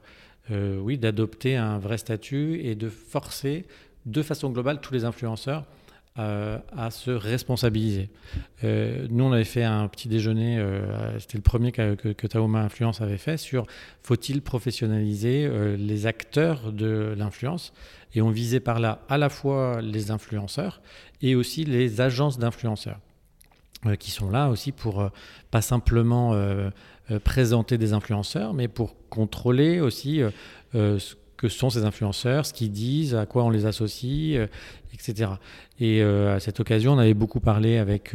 euh, 0.51 0.79
oui, 0.79 0.99
d'adopter 0.99 1.57
un 1.57 1.79
vrai 1.79 1.99
statut 1.99 2.61
et 2.63 2.75
de 2.75 2.89
forcer 2.89 3.67
de 4.07 4.23
façon 4.23 4.51
globale 4.51 4.81
tous 4.81 4.95
les 4.95 5.05
influenceurs 5.05 5.65
à 6.77 6.91
se 6.91 7.11
responsabiliser. 7.11 8.11
nous, 8.63 9.25
on 9.25 9.33
avait 9.33 9.45
fait 9.45 9.65
un 9.65 9.89
petit 9.89 10.09
déjeuner, 10.09 10.63
c'était 11.19 11.39
le 11.39 11.43
premier 11.43 11.73
que, 11.73 11.95
que, 11.95 12.39
Influence 12.57 13.01
avait 13.01 13.19
fait, 13.19 13.37
sur 13.37 13.67
faut-il 14.03 14.43
professionnaliser 14.43 15.49
les 15.77 16.07
acteurs 16.07 16.73
de 16.73 17.15
l'influence 17.17 17.73
et 18.15 18.23
on 18.23 18.31
visait 18.31 18.61
par 18.61 18.81
là 18.81 19.01
à 19.09 19.19
la 19.19 19.29
fois 19.29 19.81
les 19.83 20.11
influenceurs 20.11 20.81
et 21.23 21.35
aussi 21.35 21.65
les 21.65 22.01
agences 22.01 22.39
d'influenceurs, 22.39 22.99
euh, 23.87 23.97
qui 23.97 24.11
sont 24.11 24.31
là 24.31 24.49
aussi 24.49 24.73
pour 24.73 25.01
euh, 25.01 25.09
pas 25.51 25.63
simplement 25.63 26.35
euh, 26.35 26.71
présenter 27.25 27.79
des 27.79 27.93
influenceurs, 27.93 28.55
mais 28.55 28.69
pour 28.69 28.97
contrôler 29.09 29.81
aussi 29.81 30.23
ce 30.73 31.15
que 31.41 31.49
sont 31.49 31.71
ces 31.71 31.85
influenceurs, 31.85 32.45
ce 32.45 32.53
qu'ils 32.53 32.71
disent, 32.71 33.15
à 33.15 33.25
quoi 33.25 33.45
on 33.45 33.51
les 33.51 33.65
associe, 33.65 34.49
etc. 34.93 35.33
Et 35.81 36.03
à 36.03 36.39
cette 36.41 36.61
occasion, 36.61 36.93
on 36.93 36.99
avait 36.99 37.15
beaucoup 37.15 37.41
parlé 37.41 37.79
avec 37.79 38.15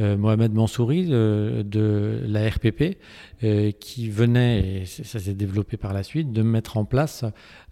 euh, 0.00 0.16
Mohamed 0.16 0.52
Mansouri 0.52 1.06
de, 1.06 2.20
la 2.26 2.48
RPP, 2.48 2.98
euh, 3.44 3.70
qui 3.70 4.10
venait, 4.10 4.82
et 4.82 4.86
ça 4.86 5.20
s'est 5.20 5.34
développé 5.34 5.76
par 5.76 5.92
la 5.92 6.02
suite, 6.02 6.32
de 6.32 6.42
mettre 6.42 6.76
en 6.76 6.84
place 6.84 7.24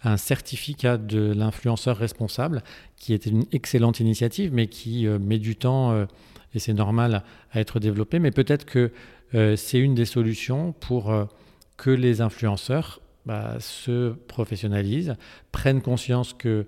un 0.04 0.16
certificat 0.16 0.98
de 0.98 1.32
l'influenceur 1.32 1.96
responsable, 1.96 2.62
qui 2.96 3.12
était 3.12 3.30
une 3.30 3.44
excellente 3.50 3.98
initiative, 3.98 4.52
mais 4.52 4.68
qui 4.68 5.08
euh, 5.08 5.18
met 5.18 5.40
du 5.40 5.56
temps, 5.56 6.06
et 6.54 6.58
c'est 6.60 6.74
normal, 6.74 7.24
à 7.50 7.60
être 7.60 7.80
développé. 7.80 8.20
Mais 8.20 8.30
peut-être 8.30 8.64
que 8.64 8.92
c'est 9.56 9.78
une 9.78 9.94
des 9.94 10.04
solutions 10.04 10.72
pour 10.72 11.10
que 11.78 11.90
les 11.90 12.20
influenceurs 12.20 13.00
bah, 13.26 13.56
se 13.60 14.12
professionnalisent, 14.12 15.16
prennent 15.52 15.82
conscience 15.82 16.32
que 16.32 16.66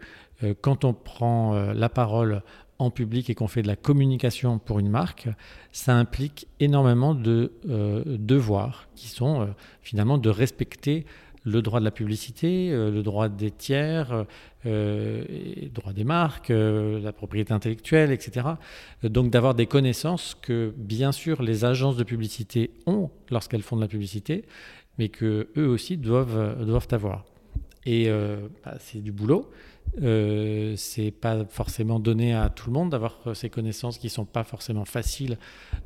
quand 0.60 0.84
on 0.84 0.92
prend 0.92 1.72
la 1.72 1.88
parole 1.88 2.42
en 2.78 2.90
public 2.90 3.30
et 3.30 3.34
qu'on 3.34 3.48
fait 3.48 3.62
de 3.62 3.66
la 3.66 3.76
communication 3.76 4.58
pour 4.58 4.78
une 4.78 4.88
marque, 4.88 5.28
ça 5.72 5.94
implique 5.94 6.48
énormément 6.60 7.14
de 7.14 7.52
euh, 7.68 8.02
devoirs 8.06 8.88
qui 8.94 9.08
sont 9.08 9.42
euh, 9.42 9.46
finalement 9.82 10.18
de 10.18 10.30
respecter 10.30 11.06
le 11.46 11.60
droit 11.60 11.78
de 11.78 11.84
la 11.84 11.90
publicité, 11.90 12.70
euh, 12.72 12.90
le 12.90 13.02
droit 13.02 13.28
des 13.28 13.50
tiers, 13.50 14.24
le 14.64 15.68
droit 15.68 15.92
des 15.92 16.04
marques, 16.04 16.48
la 16.48 17.12
propriété 17.12 17.52
intellectuelle, 17.52 18.10
etc. 18.12 18.46
Donc 19.02 19.30
d'avoir 19.30 19.54
des 19.54 19.66
connaissances 19.66 20.34
que 20.40 20.72
bien 20.78 21.12
sûr 21.12 21.42
les 21.42 21.66
agences 21.66 21.98
de 21.98 22.02
publicité 22.02 22.70
ont 22.86 23.10
lorsqu'elles 23.30 23.60
font 23.60 23.76
de 23.76 23.82
la 23.82 23.88
publicité, 23.88 24.46
mais 24.98 25.08
que 25.08 25.48
eux 25.56 25.68
aussi 25.68 25.96
doivent, 25.96 26.64
doivent 26.64 26.88
avoir. 26.92 27.24
Et 27.86 28.08
bah, 28.64 28.76
c'est 28.78 29.02
du 29.02 29.12
boulot. 29.12 29.50
Euh, 30.02 30.74
c'est 30.76 31.12
pas 31.12 31.44
forcément 31.44 32.00
donné 32.00 32.34
à 32.34 32.48
tout 32.48 32.68
le 32.68 32.72
monde 32.72 32.90
d'avoir 32.90 33.20
euh, 33.26 33.34
ces 33.34 33.48
connaissances 33.48 33.96
qui 33.96 34.08
sont 34.08 34.24
pas 34.24 34.42
forcément 34.42 34.84
faciles 34.84 35.38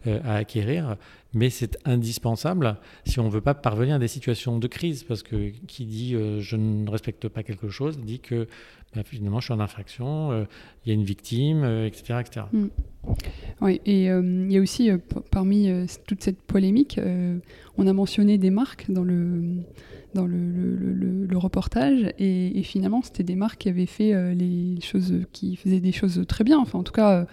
euh, 0.07 0.21
à 0.25 0.37
acquérir, 0.37 0.97
mais 1.35 1.51
c'est 1.51 1.77
indispensable 1.85 2.79
si 3.05 3.21
on 3.21 3.29
veut 3.29 3.43
pas 3.43 3.53
parvenir 3.53 3.97
à 3.97 3.99
des 3.99 4.09
situations 4.09 4.59
de 4.59 4.67
crise, 4.67 5.03
parce 5.03 5.23
que 5.23 5.51
qui 5.67 5.85
dit 5.85 6.17
je 6.41 6.57
ne 6.57 6.89
respecte 6.89 7.29
pas 7.29 7.43
quelque 7.43 7.69
chose 7.69 7.99
dit 7.99 8.21
que 8.21 8.49
bah, 8.95 9.03
finalement 9.05 9.41
je 9.41 9.47
suis 9.47 9.55
en 9.55 9.61
infraction, 9.61 10.47
il 10.85 10.89
y 10.89 10.91
a 10.91 10.95
une 10.95 11.05
victime, 11.05 11.65
etc., 11.85 12.21
etc. 12.21 12.47
Mm. 12.51 12.67
Oui, 13.61 13.81
et 13.85 14.07
il 14.07 14.53
y 14.53 14.57
a 14.57 14.61
aussi 14.61 14.91
parmi 15.31 15.71
toute 16.07 16.23
cette 16.23 16.41
polémique, 16.41 16.99
on 17.79 17.87
a 17.87 17.93
mentionné 17.93 18.37
des 18.39 18.51
marques 18.51 18.91
dans 18.91 19.05
le 19.05 19.63
dans 20.15 20.27
le, 20.27 21.39
reportage. 21.39 22.13
Et, 22.19 22.63
finalement, 22.63 23.01
c'était 23.03 23.23
des 23.23 23.37
marques 23.37 23.61
qui 23.61 23.69
avaient 23.69 23.87
fait 23.87 24.13
euh, 24.13 24.35
les 24.35 24.81
choses, 24.81 25.15
qui 25.33 25.55
faisaient 25.57 25.81
des 25.81 25.93
choses 25.93 26.25
très 26.27 26.43
bien. 26.43 26.59
Enfin, 26.59 26.81
en 26.81 26.83
tout 26.83 26.93
cas, 26.93 27.13
euh, 27.13 27.25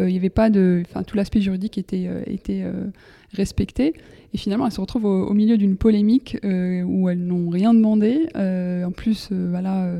euh, 0.00 0.10
il 0.10 0.16
avait 0.16 0.28
pas 0.28 0.50
de, 0.50 0.82
enfin, 0.86 1.02
tout 1.02 1.16
l'aspect 1.16 1.40
juridique 1.40 1.78
était, 1.78 2.08
était 2.26 2.64
respecté. 3.32 3.94
Et 4.34 4.38
finalement, 4.38 4.66
elles 4.66 4.72
se 4.72 4.80
retrouvent 4.80 5.06
au, 5.06 5.32
milieu 5.32 5.56
d'une 5.56 5.76
polémique 5.76 6.36
où 6.42 7.08
elles 7.08 7.24
n'ont 7.24 7.48
rien 7.48 7.72
demandé. 7.72 8.28
en 8.34 8.92
plus, 8.92 9.30
voilà, 9.32 9.90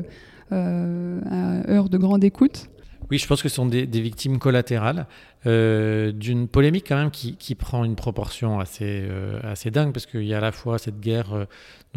à 0.51 1.71
heure 1.71 1.89
de 1.89 1.97
grande 1.97 2.23
écoute. 2.23 2.69
Oui, 3.09 3.17
je 3.17 3.27
pense 3.27 3.41
que 3.41 3.47
ce 3.47 3.55
sont 3.55 3.65
des, 3.65 3.85
victimes 3.85 4.37
collatérales 4.37 5.07
d'une 5.47 6.47
polémique 6.47 6.85
quand 6.89 6.97
même 6.97 7.11
qui, 7.11 7.37
qui, 7.37 7.55
prend 7.55 7.85
une 7.85 7.95
proportion 7.95 8.59
assez, 8.59 9.07
assez 9.43 9.71
dingue 9.71 9.93
parce 9.93 10.05
qu'il 10.05 10.25
y 10.25 10.33
a 10.33 10.37
à 10.37 10.41
la 10.41 10.51
fois 10.51 10.77
cette 10.77 10.99
guerre 10.99 11.47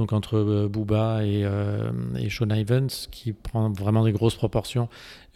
donc 0.01 0.15
entre 0.15 0.39
euh, 0.39 0.69
Booba 0.69 1.25
et, 1.25 1.43
euh, 1.45 1.91
et, 2.19 2.31
Sean 2.31 2.49
Ivans, 2.49 2.87
qui 3.11 3.33
prend 3.33 3.71
vraiment 3.71 4.03
des 4.03 4.13
grosses 4.13 4.35
proportions 4.35 4.89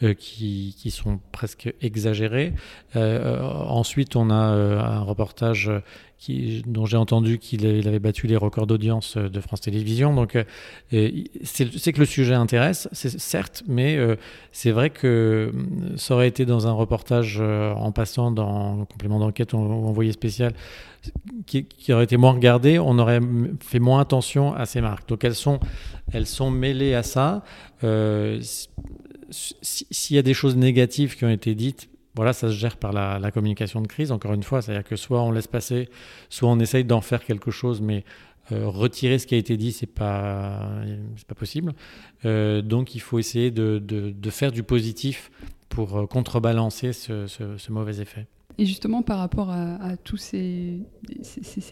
euh, 0.03 0.15
qui, 0.15 0.75
qui, 0.79 0.91
sont 0.91 1.21
presque 1.33 1.73
exagérées. 1.83 2.55
ensuite, 2.95 4.17
on 4.17 4.31
a 4.31 4.35
un 4.35 5.03
reportage 5.03 5.71
qui, 6.19 6.62
dont 6.67 6.87
j'ai 6.87 6.97
entendu 6.97 7.39
qu'il 7.39 7.67
avait 7.87 7.99
battu 7.99 8.27
les 8.27 8.37
records 8.37 8.67
d'audience 8.67 9.19
de 9.19 9.41
France 9.41 9.61
Télévisions. 9.61 10.15
Donc, 10.15 10.39
c'est 10.91 11.93
que 11.93 12.01
le 12.01 12.07
sujet 12.07 12.35
intéresse, 12.35 12.89
certes, 12.93 13.62
mais 13.69 13.99
c'est 14.51 14.71
vrai 14.71 14.91
que 14.91 15.53
ça 15.97 16.15
aurait 16.15 16.29
été 16.29 16.47
dans 16.47 16.67
un 16.67 16.73
reportage 16.73 17.41
en 17.41 17.93
passant 17.93 18.03
dans 18.07 18.80
un 18.82 18.84
complément 18.84 19.18
d'enquête 19.18 19.52
ou 19.52 19.59
envoyé 19.59 20.12
spécial 20.12 20.55
qui, 21.46 21.66
aurait 21.92 22.05
été 22.05 22.16
moins 22.16 22.32
regardé, 22.32 22.78
on 22.78 22.98
aurait 22.98 23.20
fait 23.61 23.78
moins 23.78 24.00
attention 24.00 24.55
à 24.55 24.66
ces 24.66 24.80
marques. 24.80 25.09
Donc 25.09 25.24
elles 25.24 25.34
sont, 25.34 25.61
elles 26.12 26.26
sont 26.26 26.50
mêlées 26.50 26.94
à 26.94 27.02
ça. 27.02 27.42
Euh, 27.82 28.40
s'il 29.30 30.16
y 30.16 30.18
a 30.18 30.22
des 30.22 30.34
choses 30.34 30.57
négatives 30.57 31.16
qui 31.16 31.24
ont 31.24 31.30
été 31.30 31.55
dites, 31.55 31.88
voilà, 32.14 32.32
ça 32.32 32.48
se 32.48 32.55
gère 32.55 32.76
par 32.76 32.92
la, 32.92 33.30
communication 33.32 33.80
de 33.80 33.88
crise, 33.88 34.12
encore 34.12 34.32
une 34.34 34.42
fois. 34.42 34.62
C'est-à-dire 34.62 34.84
que 34.84 34.96
soit 34.96 35.20
on 35.22 35.32
laisse 35.32 35.48
passer, 35.48 35.88
soit 36.28 36.48
on 36.48 36.61
essaye 36.61 36.84
d'en 36.84 37.00
faire 37.00 37.24
quelque 37.24 37.50
chose, 37.50 37.80
mais 37.80 38.05
euh, 38.52 38.68
retirer 38.68 39.18
ce 39.18 39.26
qui 39.26 39.34
a 39.34 39.38
été 39.38 39.57
dit, 39.57 39.72
c'est 39.72 39.86
pas, 39.86 40.70
pas 41.26 41.34
possible. 41.34 41.72
Euh, 42.24 42.62
donc 42.62 42.94
il 42.94 43.00
faut 43.00 43.18
essayer 43.18 43.50
de, 43.50 44.14
faire 44.30 44.52
du 44.52 44.62
positif 44.62 45.30
pour 45.75 46.09
contrebalancer 46.09 46.93
ce, 46.93 47.70
mauvais 47.70 48.01
effet. 48.01 48.27
Et 48.57 48.66
justement, 48.66 49.03
par 49.03 49.18
rapport 49.18 49.51
à, 49.51 49.75
à 49.83 49.97
tous 49.97 50.16
ces, 50.16 50.79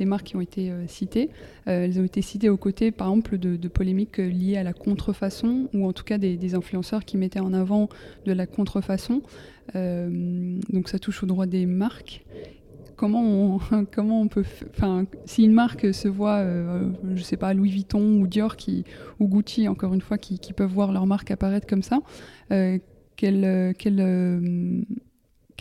marques 0.04 0.26
qui 0.26 0.36
ont 0.36 0.40
été 0.40 0.70
euh, 0.70 0.86
citées, 0.88 1.30
euh, 1.68 1.84
elles 1.84 2.00
ont 2.00 2.04
été 2.04 2.22
citées 2.22 2.48
aux 2.48 2.56
côtés, 2.56 2.90
par 2.90 3.08
exemple, 3.08 3.38
de, 3.38 3.68
polémiques 3.68 4.18
liées 4.18 4.56
à 4.56 4.64
la 4.64 4.72
contrefaçon, 4.72 5.68
ou 5.74 5.86
en 5.86 5.92
tout 5.92 6.02
cas 6.02 6.18
des, 6.18 6.54
influenceurs 6.54 7.04
qui 7.04 7.16
mettaient 7.16 7.40
en 7.40 7.52
avant 7.52 7.88
de 8.26 8.32
la 8.32 8.46
contrefaçon. 8.46 9.22
Euh, 9.76 10.58
donc 10.70 10.88
ça 10.88 10.98
touche 10.98 11.22
au 11.22 11.26
droit 11.26 11.46
des 11.46 11.66
marques. 11.66 12.24
Comment 12.96 13.22
on, 13.22 13.84
comment 13.92 14.20
on 14.20 14.26
peut, 14.26 14.44
enfin, 14.70 15.06
si 15.24 15.44
une 15.44 15.52
marque 15.52 15.94
se 15.94 16.08
voit, 16.08 16.44
je 17.14 17.22
sais 17.22 17.36
pas, 17.36 17.54
Louis 17.54 17.70
Vuitton 17.70 18.20
ou 18.20 18.26
Dior 18.26 18.56
qui, 18.56 18.84
ou 19.20 19.28
Gucci, 19.28 19.68
encore 19.68 19.94
une 19.94 20.00
fois, 20.00 20.18
qui, 20.18 20.52
peuvent 20.52 20.72
voir 20.72 20.90
leur 20.90 21.06
marque 21.06 21.30
apparaître 21.30 21.68
comme 21.68 21.82
ça, 21.82 22.00
quelle, 22.50 22.80
quelle 23.16 23.74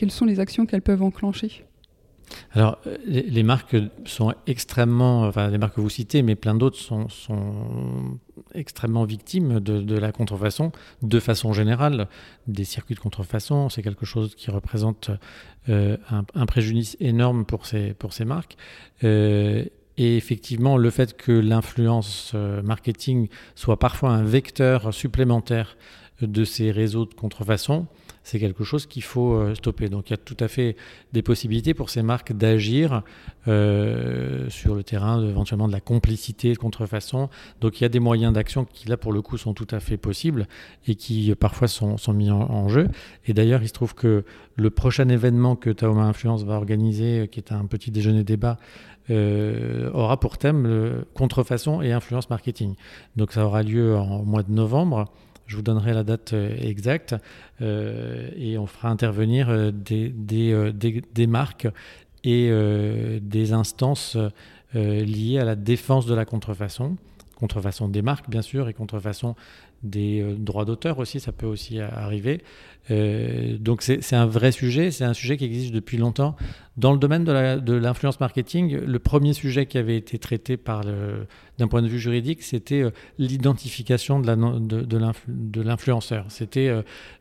quelles 0.02 0.12
sont 0.12 0.26
les 0.26 0.40
actions 0.40 0.66
qu'elles 0.66 0.82
peuvent 0.82 1.04
enclencher 1.04 1.64
Alors, 2.54 2.80
les, 3.06 3.44
marques 3.44 3.76
sont 4.06 4.34
extrêmement, 4.48 5.24
enfin, 5.28 5.50
les 5.50 5.58
marques 5.58 5.76
que 5.76 5.82
vous 5.82 5.90
citez, 5.90 6.24
mais 6.24 6.36
plein 6.36 6.56
d'autres 6.56 6.78
sont, 6.78 7.08
extrêmement 8.56 9.04
victimes 9.04 9.60
de, 9.60 9.98
la 9.98 10.12
contrefaçon, 10.12 10.72
de 11.04 11.20
façon 11.20 11.54
générale. 11.54 12.08
Des 12.48 12.64
circuits 12.64 12.96
de 12.96 13.00
contrefaçon, 13.00 13.70
c'est 13.70 13.84
quelque 13.84 14.06
chose 14.06 14.34
qui 14.36 14.50
représente 14.50 15.12
euh, 15.70 15.98
un, 16.10 16.46
préjudice 16.46 16.98
énorme 17.00 17.46
pour 17.46 17.66
ces, 17.66 17.94
pour 17.94 18.14
ces 18.14 18.26
marques. 18.26 18.58
Euh, 19.04 19.66
et 19.98 20.18
effectivement, 20.18 20.78
le 20.78 20.90
fait 20.90 21.16
que 21.16 21.32
l'influence 21.32 22.32
euh, 22.34 22.64
marketing 22.64 23.28
soit 23.56 23.78
parfois 23.78 24.10
un 24.12 24.24
vecteur 24.24 24.94
supplémentaire 24.94 25.78
de 26.26 26.44
ces 26.44 26.72
réseaux 26.72 27.06
de 27.06 27.14
contrefaçon, 27.14 27.88
c'est 28.24 28.40
quelque 28.40 28.64
chose 28.64 28.86
qu'il 28.86 29.04
faut 29.04 29.34
euh, 29.34 29.56
stopper. 29.56 29.90
Donc 29.90 30.10
il 30.10 30.12
y 30.12 30.14
a 30.14 30.18
tout 30.18 30.38
à 30.40 30.48
fait 30.48 30.76
des 31.14 31.22
possibilités 31.22 31.74
pour 31.74 31.90
ces 31.90 32.04
marques 32.04 32.34
d'agir 32.34 33.04
euh, 33.48 34.50
sur 34.50 34.76
le 34.76 34.84
terrain 34.84 35.24
éventuellement 35.28 35.68
de 35.68 35.74
la 35.74 35.80
complicité 35.80 36.54
de 36.54 36.58
contrefaçon. 36.58 37.30
Donc 37.62 37.80
il 37.80 37.84
y 37.84 37.86
a 37.86 37.90
des 37.90 38.00
moyens 38.00 38.34
d'action 38.34 38.66
qui 38.66 38.88
là 38.88 38.98
pour 38.98 39.12
le 39.12 39.22
coup 39.22 39.38
sont 39.38 39.54
tout 39.54 39.68
à 39.72 39.80
fait 39.80 39.98
possibles 39.98 40.48
et 40.88 40.96
qui 40.96 41.34
parfois 41.36 41.68
sont, 41.68 41.98
mis 42.14 42.30
en, 42.30 42.68
jeu. 42.68 42.88
Et 43.26 43.34
d'ailleurs 43.34 43.64
il 43.64 43.68
se 43.68 43.74
trouve 43.74 43.96
que 43.96 44.24
le 44.56 44.70
prochain 44.70 45.10
événement 45.10 45.56
que 45.56 45.70
Taoma 45.70 46.04
Influence 46.04 46.44
va 46.44 46.56
organiser, 46.56 47.28
qui 47.32 47.40
est 47.40 47.52
un 47.52 47.66
petit 47.66 47.90
déjeuner 47.90 48.24
débat, 48.24 48.58
euh, 49.10 49.90
aura 49.94 50.20
pour 50.20 50.38
thème 50.38 51.04
contrefaçon 51.16 51.82
et 51.82 51.92
influence 51.92 52.30
marketing. 52.30 52.76
Donc 53.16 53.32
ça 53.32 53.46
aura 53.46 53.64
lieu 53.64 53.96
en 53.98 54.24
mois 54.24 54.44
de 54.44 54.52
novembre. 54.52 55.12
Je 55.52 55.58
vous 55.58 55.64
donnerai 55.64 55.92
la 55.94 56.06
date 56.06 56.32
euh, 56.32 56.56
exacte 56.62 57.14
euh, 57.62 58.30
et 58.38 58.58
on 58.58 58.68
fera 58.68 58.88
intervenir 58.88 59.50
euh, 59.50 59.70
des, 59.74 61.28
marques 61.28 61.68
et 62.24 62.50
des 63.22 63.52
instances 63.52 64.16
liées 64.74 65.40
à 65.40 65.44
la 65.44 65.56
défense 65.56 66.06
de 66.06 66.14
la 66.14 66.24
contrefaçon. 66.24 66.96
Contrefaçon 67.42 67.90
des 67.90 68.02
marques, 68.02 68.30
bien 68.30 68.42
sûr, 68.42 68.70
et 68.70 68.74
contrefaçon 68.74 69.36
des 69.84 70.24
droits 70.38 70.64
d'auteur 70.64 71.00
aussi, 71.00 71.20
ça 71.20 71.32
peut 71.32 71.48
aussi 71.48 71.80
arriver. 71.80 72.42
Euh, 72.90 73.58
donc 73.58 73.84
c'est 73.84 74.16
un 74.16 74.26
vrai 74.26 74.52
sujet, 74.52 74.90
c'est 74.92 75.04
un 75.04 75.14
sujet 75.14 75.38
qui 75.38 75.46
existe 75.46 75.74
depuis 75.74 75.98
longtemps. 75.98 76.36
Dans 76.78 76.94
le 76.94 76.98
domaine 76.98 77.24
de 77.24 77.74
l'influence 77.74 78.20
marketing, 78.20 78.76
le 78.76 79.00
premier 79.00 79.34
sujet 79.34 79.66
qui 79.66 79.78
avait 79.78 79.98
été 79.98 80.18
traité 80.18 80.58
d'un 81.58 81.68
point 81.68 81.82
de 81.82 81.88
vue 81.88 82.00
juridique, 82.00 82.42
c'était 82.42 82.82
euh, 82.82 82.92
l'identification 83.18 84.20
de 84.20 85.62
l'influenceur. 85.62 86.26
C'était, 86.30 86.74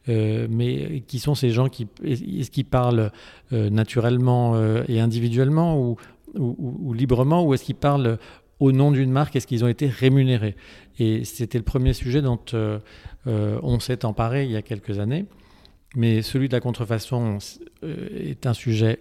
euh, 0.09 0.47
mais 0.51 1.03
qui 1.07 1.19
sont 1.19 1.35
ces 1.35 1.51
gens 1.51 1.69
qui, 1.69 1.89
est-ce 2.05 2.51
qu'ils 2.51 2.65
parlent 2.65 3.11
naturellement 3.51 4.57
et 4.89 5.01
individuellement 5.01 5.81
ou, 5.81 5.97
ou 6.37 6.93
librement, 6.93 7.45
ou 7.45 7.55
est-ce 7.55 7.65
qu'ils 7.65 7.75
parlent 7.75 8.19
au 8.61 8.73
nom 8.73 8.93
d'une 8.93 9.11
marque, 9.11 9.35
est-ce 9.37 9.47
qu'ils 9.47 9.65
ont 9.65 9.69
été 9.69 9.89
rémunérés? 9.89 10.55
Et 10.99 11.25
c'était 11.25 11.59
le 11.59 11.65
premier 11.65 11.93
sujet 11.93 12.23
dont 12.23 12.39
on 13.27 13.81
s'est 13.81 14.05
emparé 14.05 14.45
il 14.45 14.51
y 14.53 14.57
a 14.57 14.63
quelques 14.63 14.99
années. 14.99 15.27
Mais 15.97 16.23
celui 16.23 16.49
de 16.49 16.53
la 16.53 16.61
contrefaçon 16.61 17.39
euh, 17.83 18.09
est 18.13 18.47
un 18.47 18.55
sujet 18.55 19.01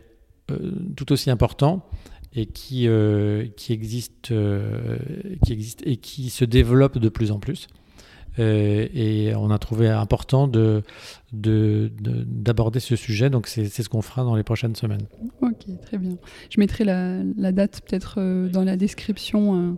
euh, 0.51 0.71
tout 0.95 1.11
aussi 1.11 1.29
important 1.29 1.85
et 2.33 2.47
euh, 2.85 3.47
qui 3.55 3.73
existe 3.73 4.31
et 4.31 5.97
qui 5.97 6.29
se 6.29 6.45
développe 6.45 6.97
de 6.97 7.09
plus 7.09 7.31
en 7.31 7.39
plus. 7.39 7.67
Et 8.39 9.33
on 9.35 9.51
a 9.51 9.59
trouvé 9.59 9.89
important 9.89 10.47
de, 10.47 10.83
d'aborder 11.31 12.79
ce 12.79 12.95
sujet, 12.95 13.29
donc 13.29 13.47
c'est, 13.47 13.67
ce 13.67 13.89
qu'on 13.89 14.01
fera 14.01 14.23
dans 14.23 14.35
les 14.35 14.43
prochaines 14.43 14.75
semaines. 14.75 15.05
Ok, 15.41 15.65
très 15.81 15.97
bien. 15.97 16.17
Je 16.49 16.59
mettrai 16.59 16.83
la, 16.83 17.51
date 17.51 17.81
peut-être 17.81 18.19
dans 18.49 18.63
la 18.63 18.77
description 18.77 19.77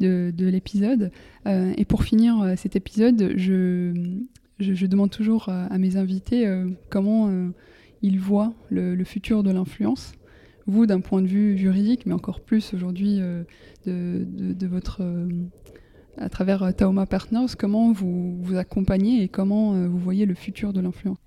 de, 0.00 0.32
de 0.36 0.46
l'épisode. 0.46 1.10
et 1.46 1.84
pour 1.84 2.04
finir 2.04 2.54
cet 2.56 2.76
épisode, 2.76 3.32
je, 3.36 3.92
je, 4.60 4.86
demande 4.86 5.10
toujours 5.10 5.48
à, 5.48 5.78
mes 5.78 5.96
invités 5.96 6.46
euh, 6.46 6.68
comment 6.88 7.28
euh, 7.28 7.48
ils 8.02 8.18
voient 8.18 8.52
le, 8.70 9.02
futur 9.04 9.42
de 9.42 9.50
l'influence. 9.50 10.12
Vous, 10.66 10.86
d'un 10.86 11.00
point 11.00 11.22
de 11.22 11.26
vue 11.26 11.56
juridique, 11.58 12.06
mais 12.06 12.12
encore 12.12 12.40
plus 12.40 12.74
aujourd'hui 12.74 13.18
euh, 13.20 13.42
de, 13.86 14.66
votre, 14.66 15.02
à 16.20 16.28
travers 16.28 16.74
Taoma 16.76 17.06
Partners, 17.06 17.46
comment 17.58 17.92
vous 17.92 18.38
vous 18.42 18.56
accompagnez 18.56 19.22
et 19.22 19.28
comment 19.28 19.72
vous 19.72 19.98
voyez 19.98 20.26
le 20.26 20.34
futur 20.34 20.72
de 20.72 20.80
l'influence 20.80 21.18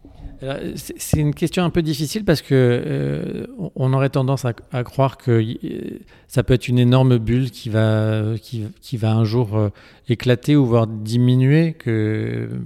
c'est 0.76 1.20
une 1.20 1.34
question 1.34 1.64
un 1.64 1.70
peu 1.70 1.82
difficile 1.82 2.26
parce 2.26 2.42
que 2.42 3.48
on 3.76 3.94
aurait 3.94 4.10
tendance 4.10 4.46
à, 4.46 4.84
croire 4.84 5.18
que 5.18 5.42
ça 6.28 6.44
peut 6.44 6.54
être 6.54 6.68
une 6.68 6.80
énorme 6.80 7.18
bulle 7.18 7.50
qui 7.50 7.70
va, 7.70 8.24
qui, 8.42 8.98
va 8.98 9.14
un 9.14 9.24
jour 9.24 9.70
éclater 10.10 10.56
ou 10.56 10.66
voire 10.66 10.88
diminuer. 10.88 11.78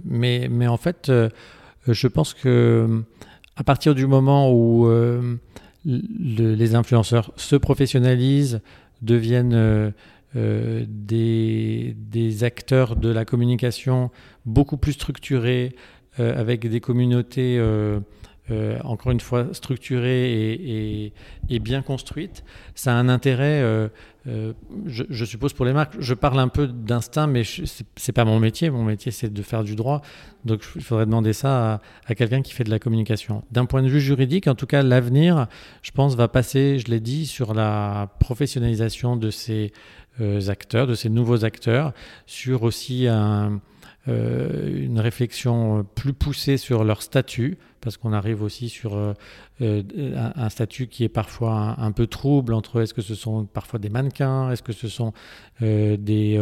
Mais, 0.06 0.48
mais 0.50 0.68
en 0.68 0.78
fait, 0.78 1.12
je 1.88 2.08
pense 2.08 2.34
que 2.34 3.04
à 3.56 3.64
partir 3.64 3.94
du 3.94 4.08
moment 4.08 4.52
où 4.52 4.90
les 5.86 6.76
influenceurs 6.76 7.32
se 7.36 7.56
professionnalisent, 7.56 8.62
deviennent 9.04 9.94
des, 10.38 11.96
des, 11.98 12.44
acteurs 12.44 12.96
de 12.96 13.10
la 13.10 13.26
communication 13.26 14.12
beaucoup 14.46 14.78
plus 14.78 14.94
structurés, 14.94 15.74
euh, 16.20 16.40
avec 16.40 16.68
des 16.68 16.80
communautés, 16.80 17.58
euh, 17.60 18.00
euh, 18.50 18.80
encore 18.84 19.12
une 19.12 19.20
fois, 19.20 19.50
structurées 19.52 21.12
et, 21.50 21.60
bien 21.60 21.84
construites. 21.84 22.44
Ça 22.74 22.92
a 22.92 22.96
un 22.96 23.08
intérêt, 23.08 23.62
je, 24.26 25.26
suppose, 25.26 25.54
pour 25.54 25.66
les 25.66 25.74
marques. 25.74 25.96
Je 26.00 26.14
parle 26.16 26.40
un 26.40 26.48
peu 26.48 26.68
d'instinct, 26.68 27.28
mais 27.28 27.44
ce 27.44 27.62
n'est 27.84 28.14
pas 28.16 28.26
mon 28.26 28.40
métier. 28.40 28.72
Mon 28.72 28.84
métier, 28.84 29.12
c'est 29.12 29.32
de 29.32 29.42
faire 29.44 29.64
du 29.64 29.76
droit. 29.76 30.02
Donc, 30.44 30.64
il 30.76 30.84
faudrait 30.84 31.06
demander 31.06 31.34
ça 31.34 31.82
à, 32.08 32.16
quelqu'un 32.16 32.42
qui 32.42 32.54
fait 32.54 32.64
de 32.64 32.72
la 32.72 32.80
communication. 32.80 33.44
D'un 33.52 33.66
point 33.66 33.84
de 33.84 33.90
vue 33.90 34.02
juridique, 34.02 34.48
en 34.48 34.56
tout 34.56 34.66
cas, 34.66 34.82
l'avenir, 34.82 35.48
je 35.84 35.92
pense, 35.92 36.16
va 36.16 36.28
passer, 36.28 36.80
je 36.80 36.88
l'ai 36.90 37.02
dit, 37.02 37.28
sur 37.28 37.54
la 37.54 38.10
professionnalisation 38.20 39.18
de 39.18 39.30
ces 39.30 39.72
acteurs, 40.48 40.88
de 40.88 40.96
ces 40.96 41.10
nouveaux 41.10 41.46
acteurs, 41.46 41.94
sur 42.26 42.64
aussi 42.64 43.08
euh, 44.08 44.86
une 44.86 45.02
réflexion 45.02 45.86
plus 45.96 46.14
poussée 46.14 46.56
sur 46.56 46.86
leur 46.86 47.02
statut, 47.02 47.58
parce 47.82 47.98
qu'on 47.98 48.14
arrive 48.14 48.42
aussi 48.42 48.70
sur 48.70 48.96
euh, 48.96 49.14
euh, 49.62 49.84
un, 50.34 50.48
statut 50.48 50.88
qui 50.88 51.04
est 51.04 51.10
parfois 51.10 51.76
un, 51.78 51.92
peu 51.92 52.08
trouble 52.08 52.54
entre 52.54 52.82
est-ce 52.82 52.94
que 52.94 53.02
ce 53.02 53.16
sont 53.16 53.44
parfois 53.44 53.80
des 53.80 53.90
mannequins, 53.90 54.50
est-ce 54.50 54.64
que 54.64 54.72
ce 54.72 54.88
sont 54.88 55.12
des, 55.60 56.38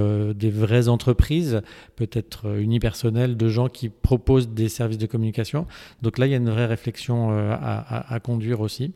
vraies 0.54 0.90
entreprises, 0.90 1.62
peut-être 1.96 2.56
unipersonnelles, 2.60 3.36
de 3.36 3.50
gens 3.50 3.68
qui 3.68 3.90
proposent 3.90 4.50
des 4.50 4.70
services 4.70 5.00
de 5.00 5.08
communication. 5.08 5.66
Donc 6.04 6.20
là, 6.20 6.28
il 6.28 6.32
y 6.32 6.36
a 6.36 6.38
une 6.38 6.52
vraie 6.52 6.68
réflexion 6.68 7.32
à, 7.32 8.20
conduire 8.24 8.62
aussi. 8.62 8.94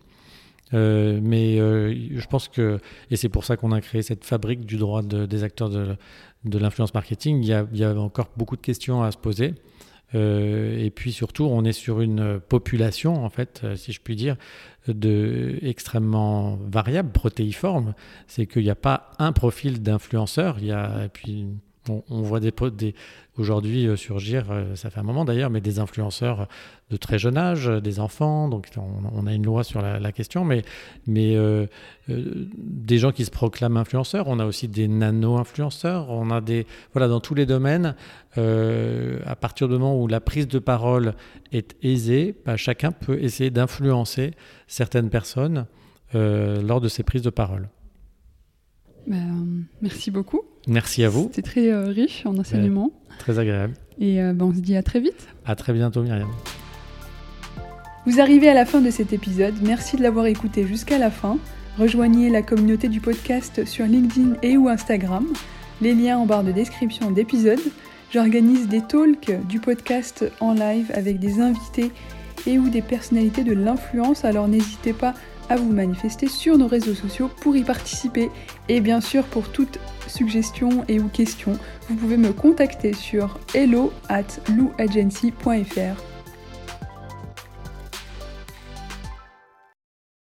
Mais 0.71 1.57
je 1.57 2.27
pense 2.27 2.47
que, 2.47 2.79
et 3.11 3.15
c'est 3.15 3.29
pour 3.29 3.45
ça 3.45 3.57
qu'on 3.57 3.71
a 3.71 3.81
créé 3.81 4.01
cette 4.01 4.25
fabrique 4.25 4.65
du 4.65 4.77
droit 4.77 5.01
des 5.01 5.43
acteurs 5.43 5.69
de, 5.69 5.95
de 6.45 6.57
l'influence 6.57 6.93
marketing, 6.93 7.41
il 7.41 7.77
y, 7.77 7.83
a, 7.83 7.93
encore 7.99 8.29
beaucoup 8.37 8.55
de 8.55 8.61
questions 8.61 9.03
à 9.03 9.11
se 9.11 9.17
poser. 9.17 9.55
Euh, 10.15 10.77
et 10.77 10.89
puis 10.89 11.11
surtout, 11.11 11.43
on 11.43 11.63
est 11.65 11.73
sur 11.73 12.01
une 12.01 12.39
population, 12.39 13.23
en 13.23 13.29
fait, 13.29 13.61
euh, 13.63 13.75
si 13.75 13.91
je 13.91 14.01
puis 14.01 14.15
dire, 14.15 14.37
de 14.87 15.59
extrêmement 15.61 16.57
variable, 16.67 17.11
protéiforme. 17.11 17.93
C'est 18.25 18.47
qu'il 18.47 18.63
n'y 18.63 18.71
a 18.71 18.75
pas 18.75 19.11
un 19.19 19.33
profil 19.33 19.83
d'influenceur. 19.83 20.57
Il 20.59 20.65
y 20.65 20.71
a, 20.71 21.09
on, 21.89 22.21
voit 22.21 22.39
aujourd'hui 23.37 23.87
euh, 23.87 23.95
surgir, 23.95 24.45
euh, 24.51 24.75
ça 24.75 24.89
fait 24.89 24.99
un 24.99 25.03
moment 25.03 25.25
d'ailleurs, 25.25 25.49
mais 25.49 25.61
des 25.61 25.79
influenceurs 25.79 26.47
de 26.89 26.97
très 26.97 27.19
jeune 27.19 27.37
âge, 27.37 27.67
des 27.67 27.99
enfants, 27.99 28.49
donc 28.49 28.67
on, 28.77 29.27
a 29.27 29.33
une 29.33 29.45
loi 29.45 29.63
sur 29.63 29.81
la, 29.81 30.11
question, 30.11 30.43
mais, 30.43 30.63
euh, 31.07 31.67
des 32.07 32.97
gens 32.97 33.11
qui 33.11 33.25
se 33.25 33.31
proclament 33.31 33.77
influenceurs, 33.77 34.27
on 34.27 34.39
a 34.39 34.45
aussi 34.45 34.67
des 34.67 34.87
nano-influenceurs, 34.87 36.09
on 36.09 36.31
a 36.31 36.41
des... 36.41 36.65
Voilà, 36.93 37.07
dans 37.07 37.19
tous 37.19 37.35
les 37.35 37.45
domaines, 37.45 37.95
à 38.35 39.35
partir 39.35 39.67
du 39.67 39.75
moment 39.75 40.01
où 40.01 40.07
la 40.07 40.19
prise 40.19 40.47
de 40.47 40.57
parole 40.57 41.13
est 41.51 41.75
aisée, 41.83 42.35
bah, 42.45 42.57
chacun 42.57 42.91
peut 42.91 43.21
essayer 43.21 43.51
d'influencer 43.51 44.31
certaines 44.67 45.11
personnes 45.11 45.67
lors 46.13 46.81
de 46.81 46.87
ces 46.87 47.03
prises 47.03 47.21
de 47.21 47.29
parole. 47.29 47.69
Bah, 49.05 49.17
merci 49.81 50.09
beaucoup. 50.09 50.48
Merci 50.67 51.03
à 51.03 51.09
vous. 51.09 51.29
C'était 51.33 51.49
très 51.49 51.71
euh, 51.71 51.85
riche 51.85 52.25
en 52.25 52.37
enseignements. 52.37 52.91
très 53.17 53.39
agréable. 53.39 53.73
Et 53.99 54.21
euh, 54.21 54.33
bah, 54.33 54.45
on 54.45 54.53
se 54.53 54.59
dit 54.59 54.75
à 54.75 54.83
très 54.83 54.99
vite. 54.99 55.27
À 55.45 55.55
très 55.55 55.73
bientôt, 55.73 56.03
Myriam. 56.03 56.29
Vous 58.05 58.19
arrivez 58.19 58.49
à 58.49 58.53
la 58.53 58.65
fin 58.65 58.81
de 58.81 58.89
cet 58.89 59.13
épisode. 59.13 59.55
Merci 59.61 59.97
de 59.97 60.03
l'avoir 60.03 60.25
écouté 60.25 60.65
jusqu'à 60.65 60.97
la 60.97 61.11
fin. 61.11 61.37
Rejoignez 61.77 62.29
la 62.29 62.41
communauté 62.41 62.87
du 62.87 63.01
podcast 63.01 63.65
sur 63.65 63.85
LinkedIn 63.85 64.35
et 64.41 64.57
ou 64.57 64.67
Instagram. 64.67 65.25
Les 65.81 65.93
liens 65.93 66.17
en 66.17 66.25
barre 66.25 66.43
de 66.43 66.51
description 66.51 67.11
d'épisode. 67.11 67.59
J'organise 68.11 68.67
des 68.67 68.81
talks 68.81 69.31
du 69.47 69.59
podcast 69.59 70.25
en 70.39 70.53
live 70.53 70.91
avec 70.95 71.19
des 71.19 71.39
invités 71.39 71.91
et 72.47 72.57
ou 72.57 72.69
des 72.69 72.81
personnalités 72.81 73.43
de 73.43 73.53
l'influence. 73.53 74.25
Alors 74.25 74.47
n'hésitez 74.47 74.93
pas 74.93 75.09
à 75.09 75.13
vous 75.55 75.71
manifester 75.71 76.27
sur 76.27 76.57
nos 76.57 76.67
réseaux 76.67 76.93
sociaux 76.93 77.29
pour 77.41 77.55
y 77.55 77.63
participer. 77.63 78.29
Et 78.67 78.81
bien 78.81 79.01
sûr, 79.01 79.23
pour 79.25 79.49
toute 79.49 79.79
suggestion 80.07 80.83
et 80.87 80.99
ou 80.99 81.07
questions, 81.07 81.57
vous 81.87 81.95
pouvez 81.95 82.17
me 82.17 82.33
contacter 82.33 82.93
sur 82.93 83.39
hello 83.53 83.93
at 84.09 84.23
louagency.fr 84.55 86.08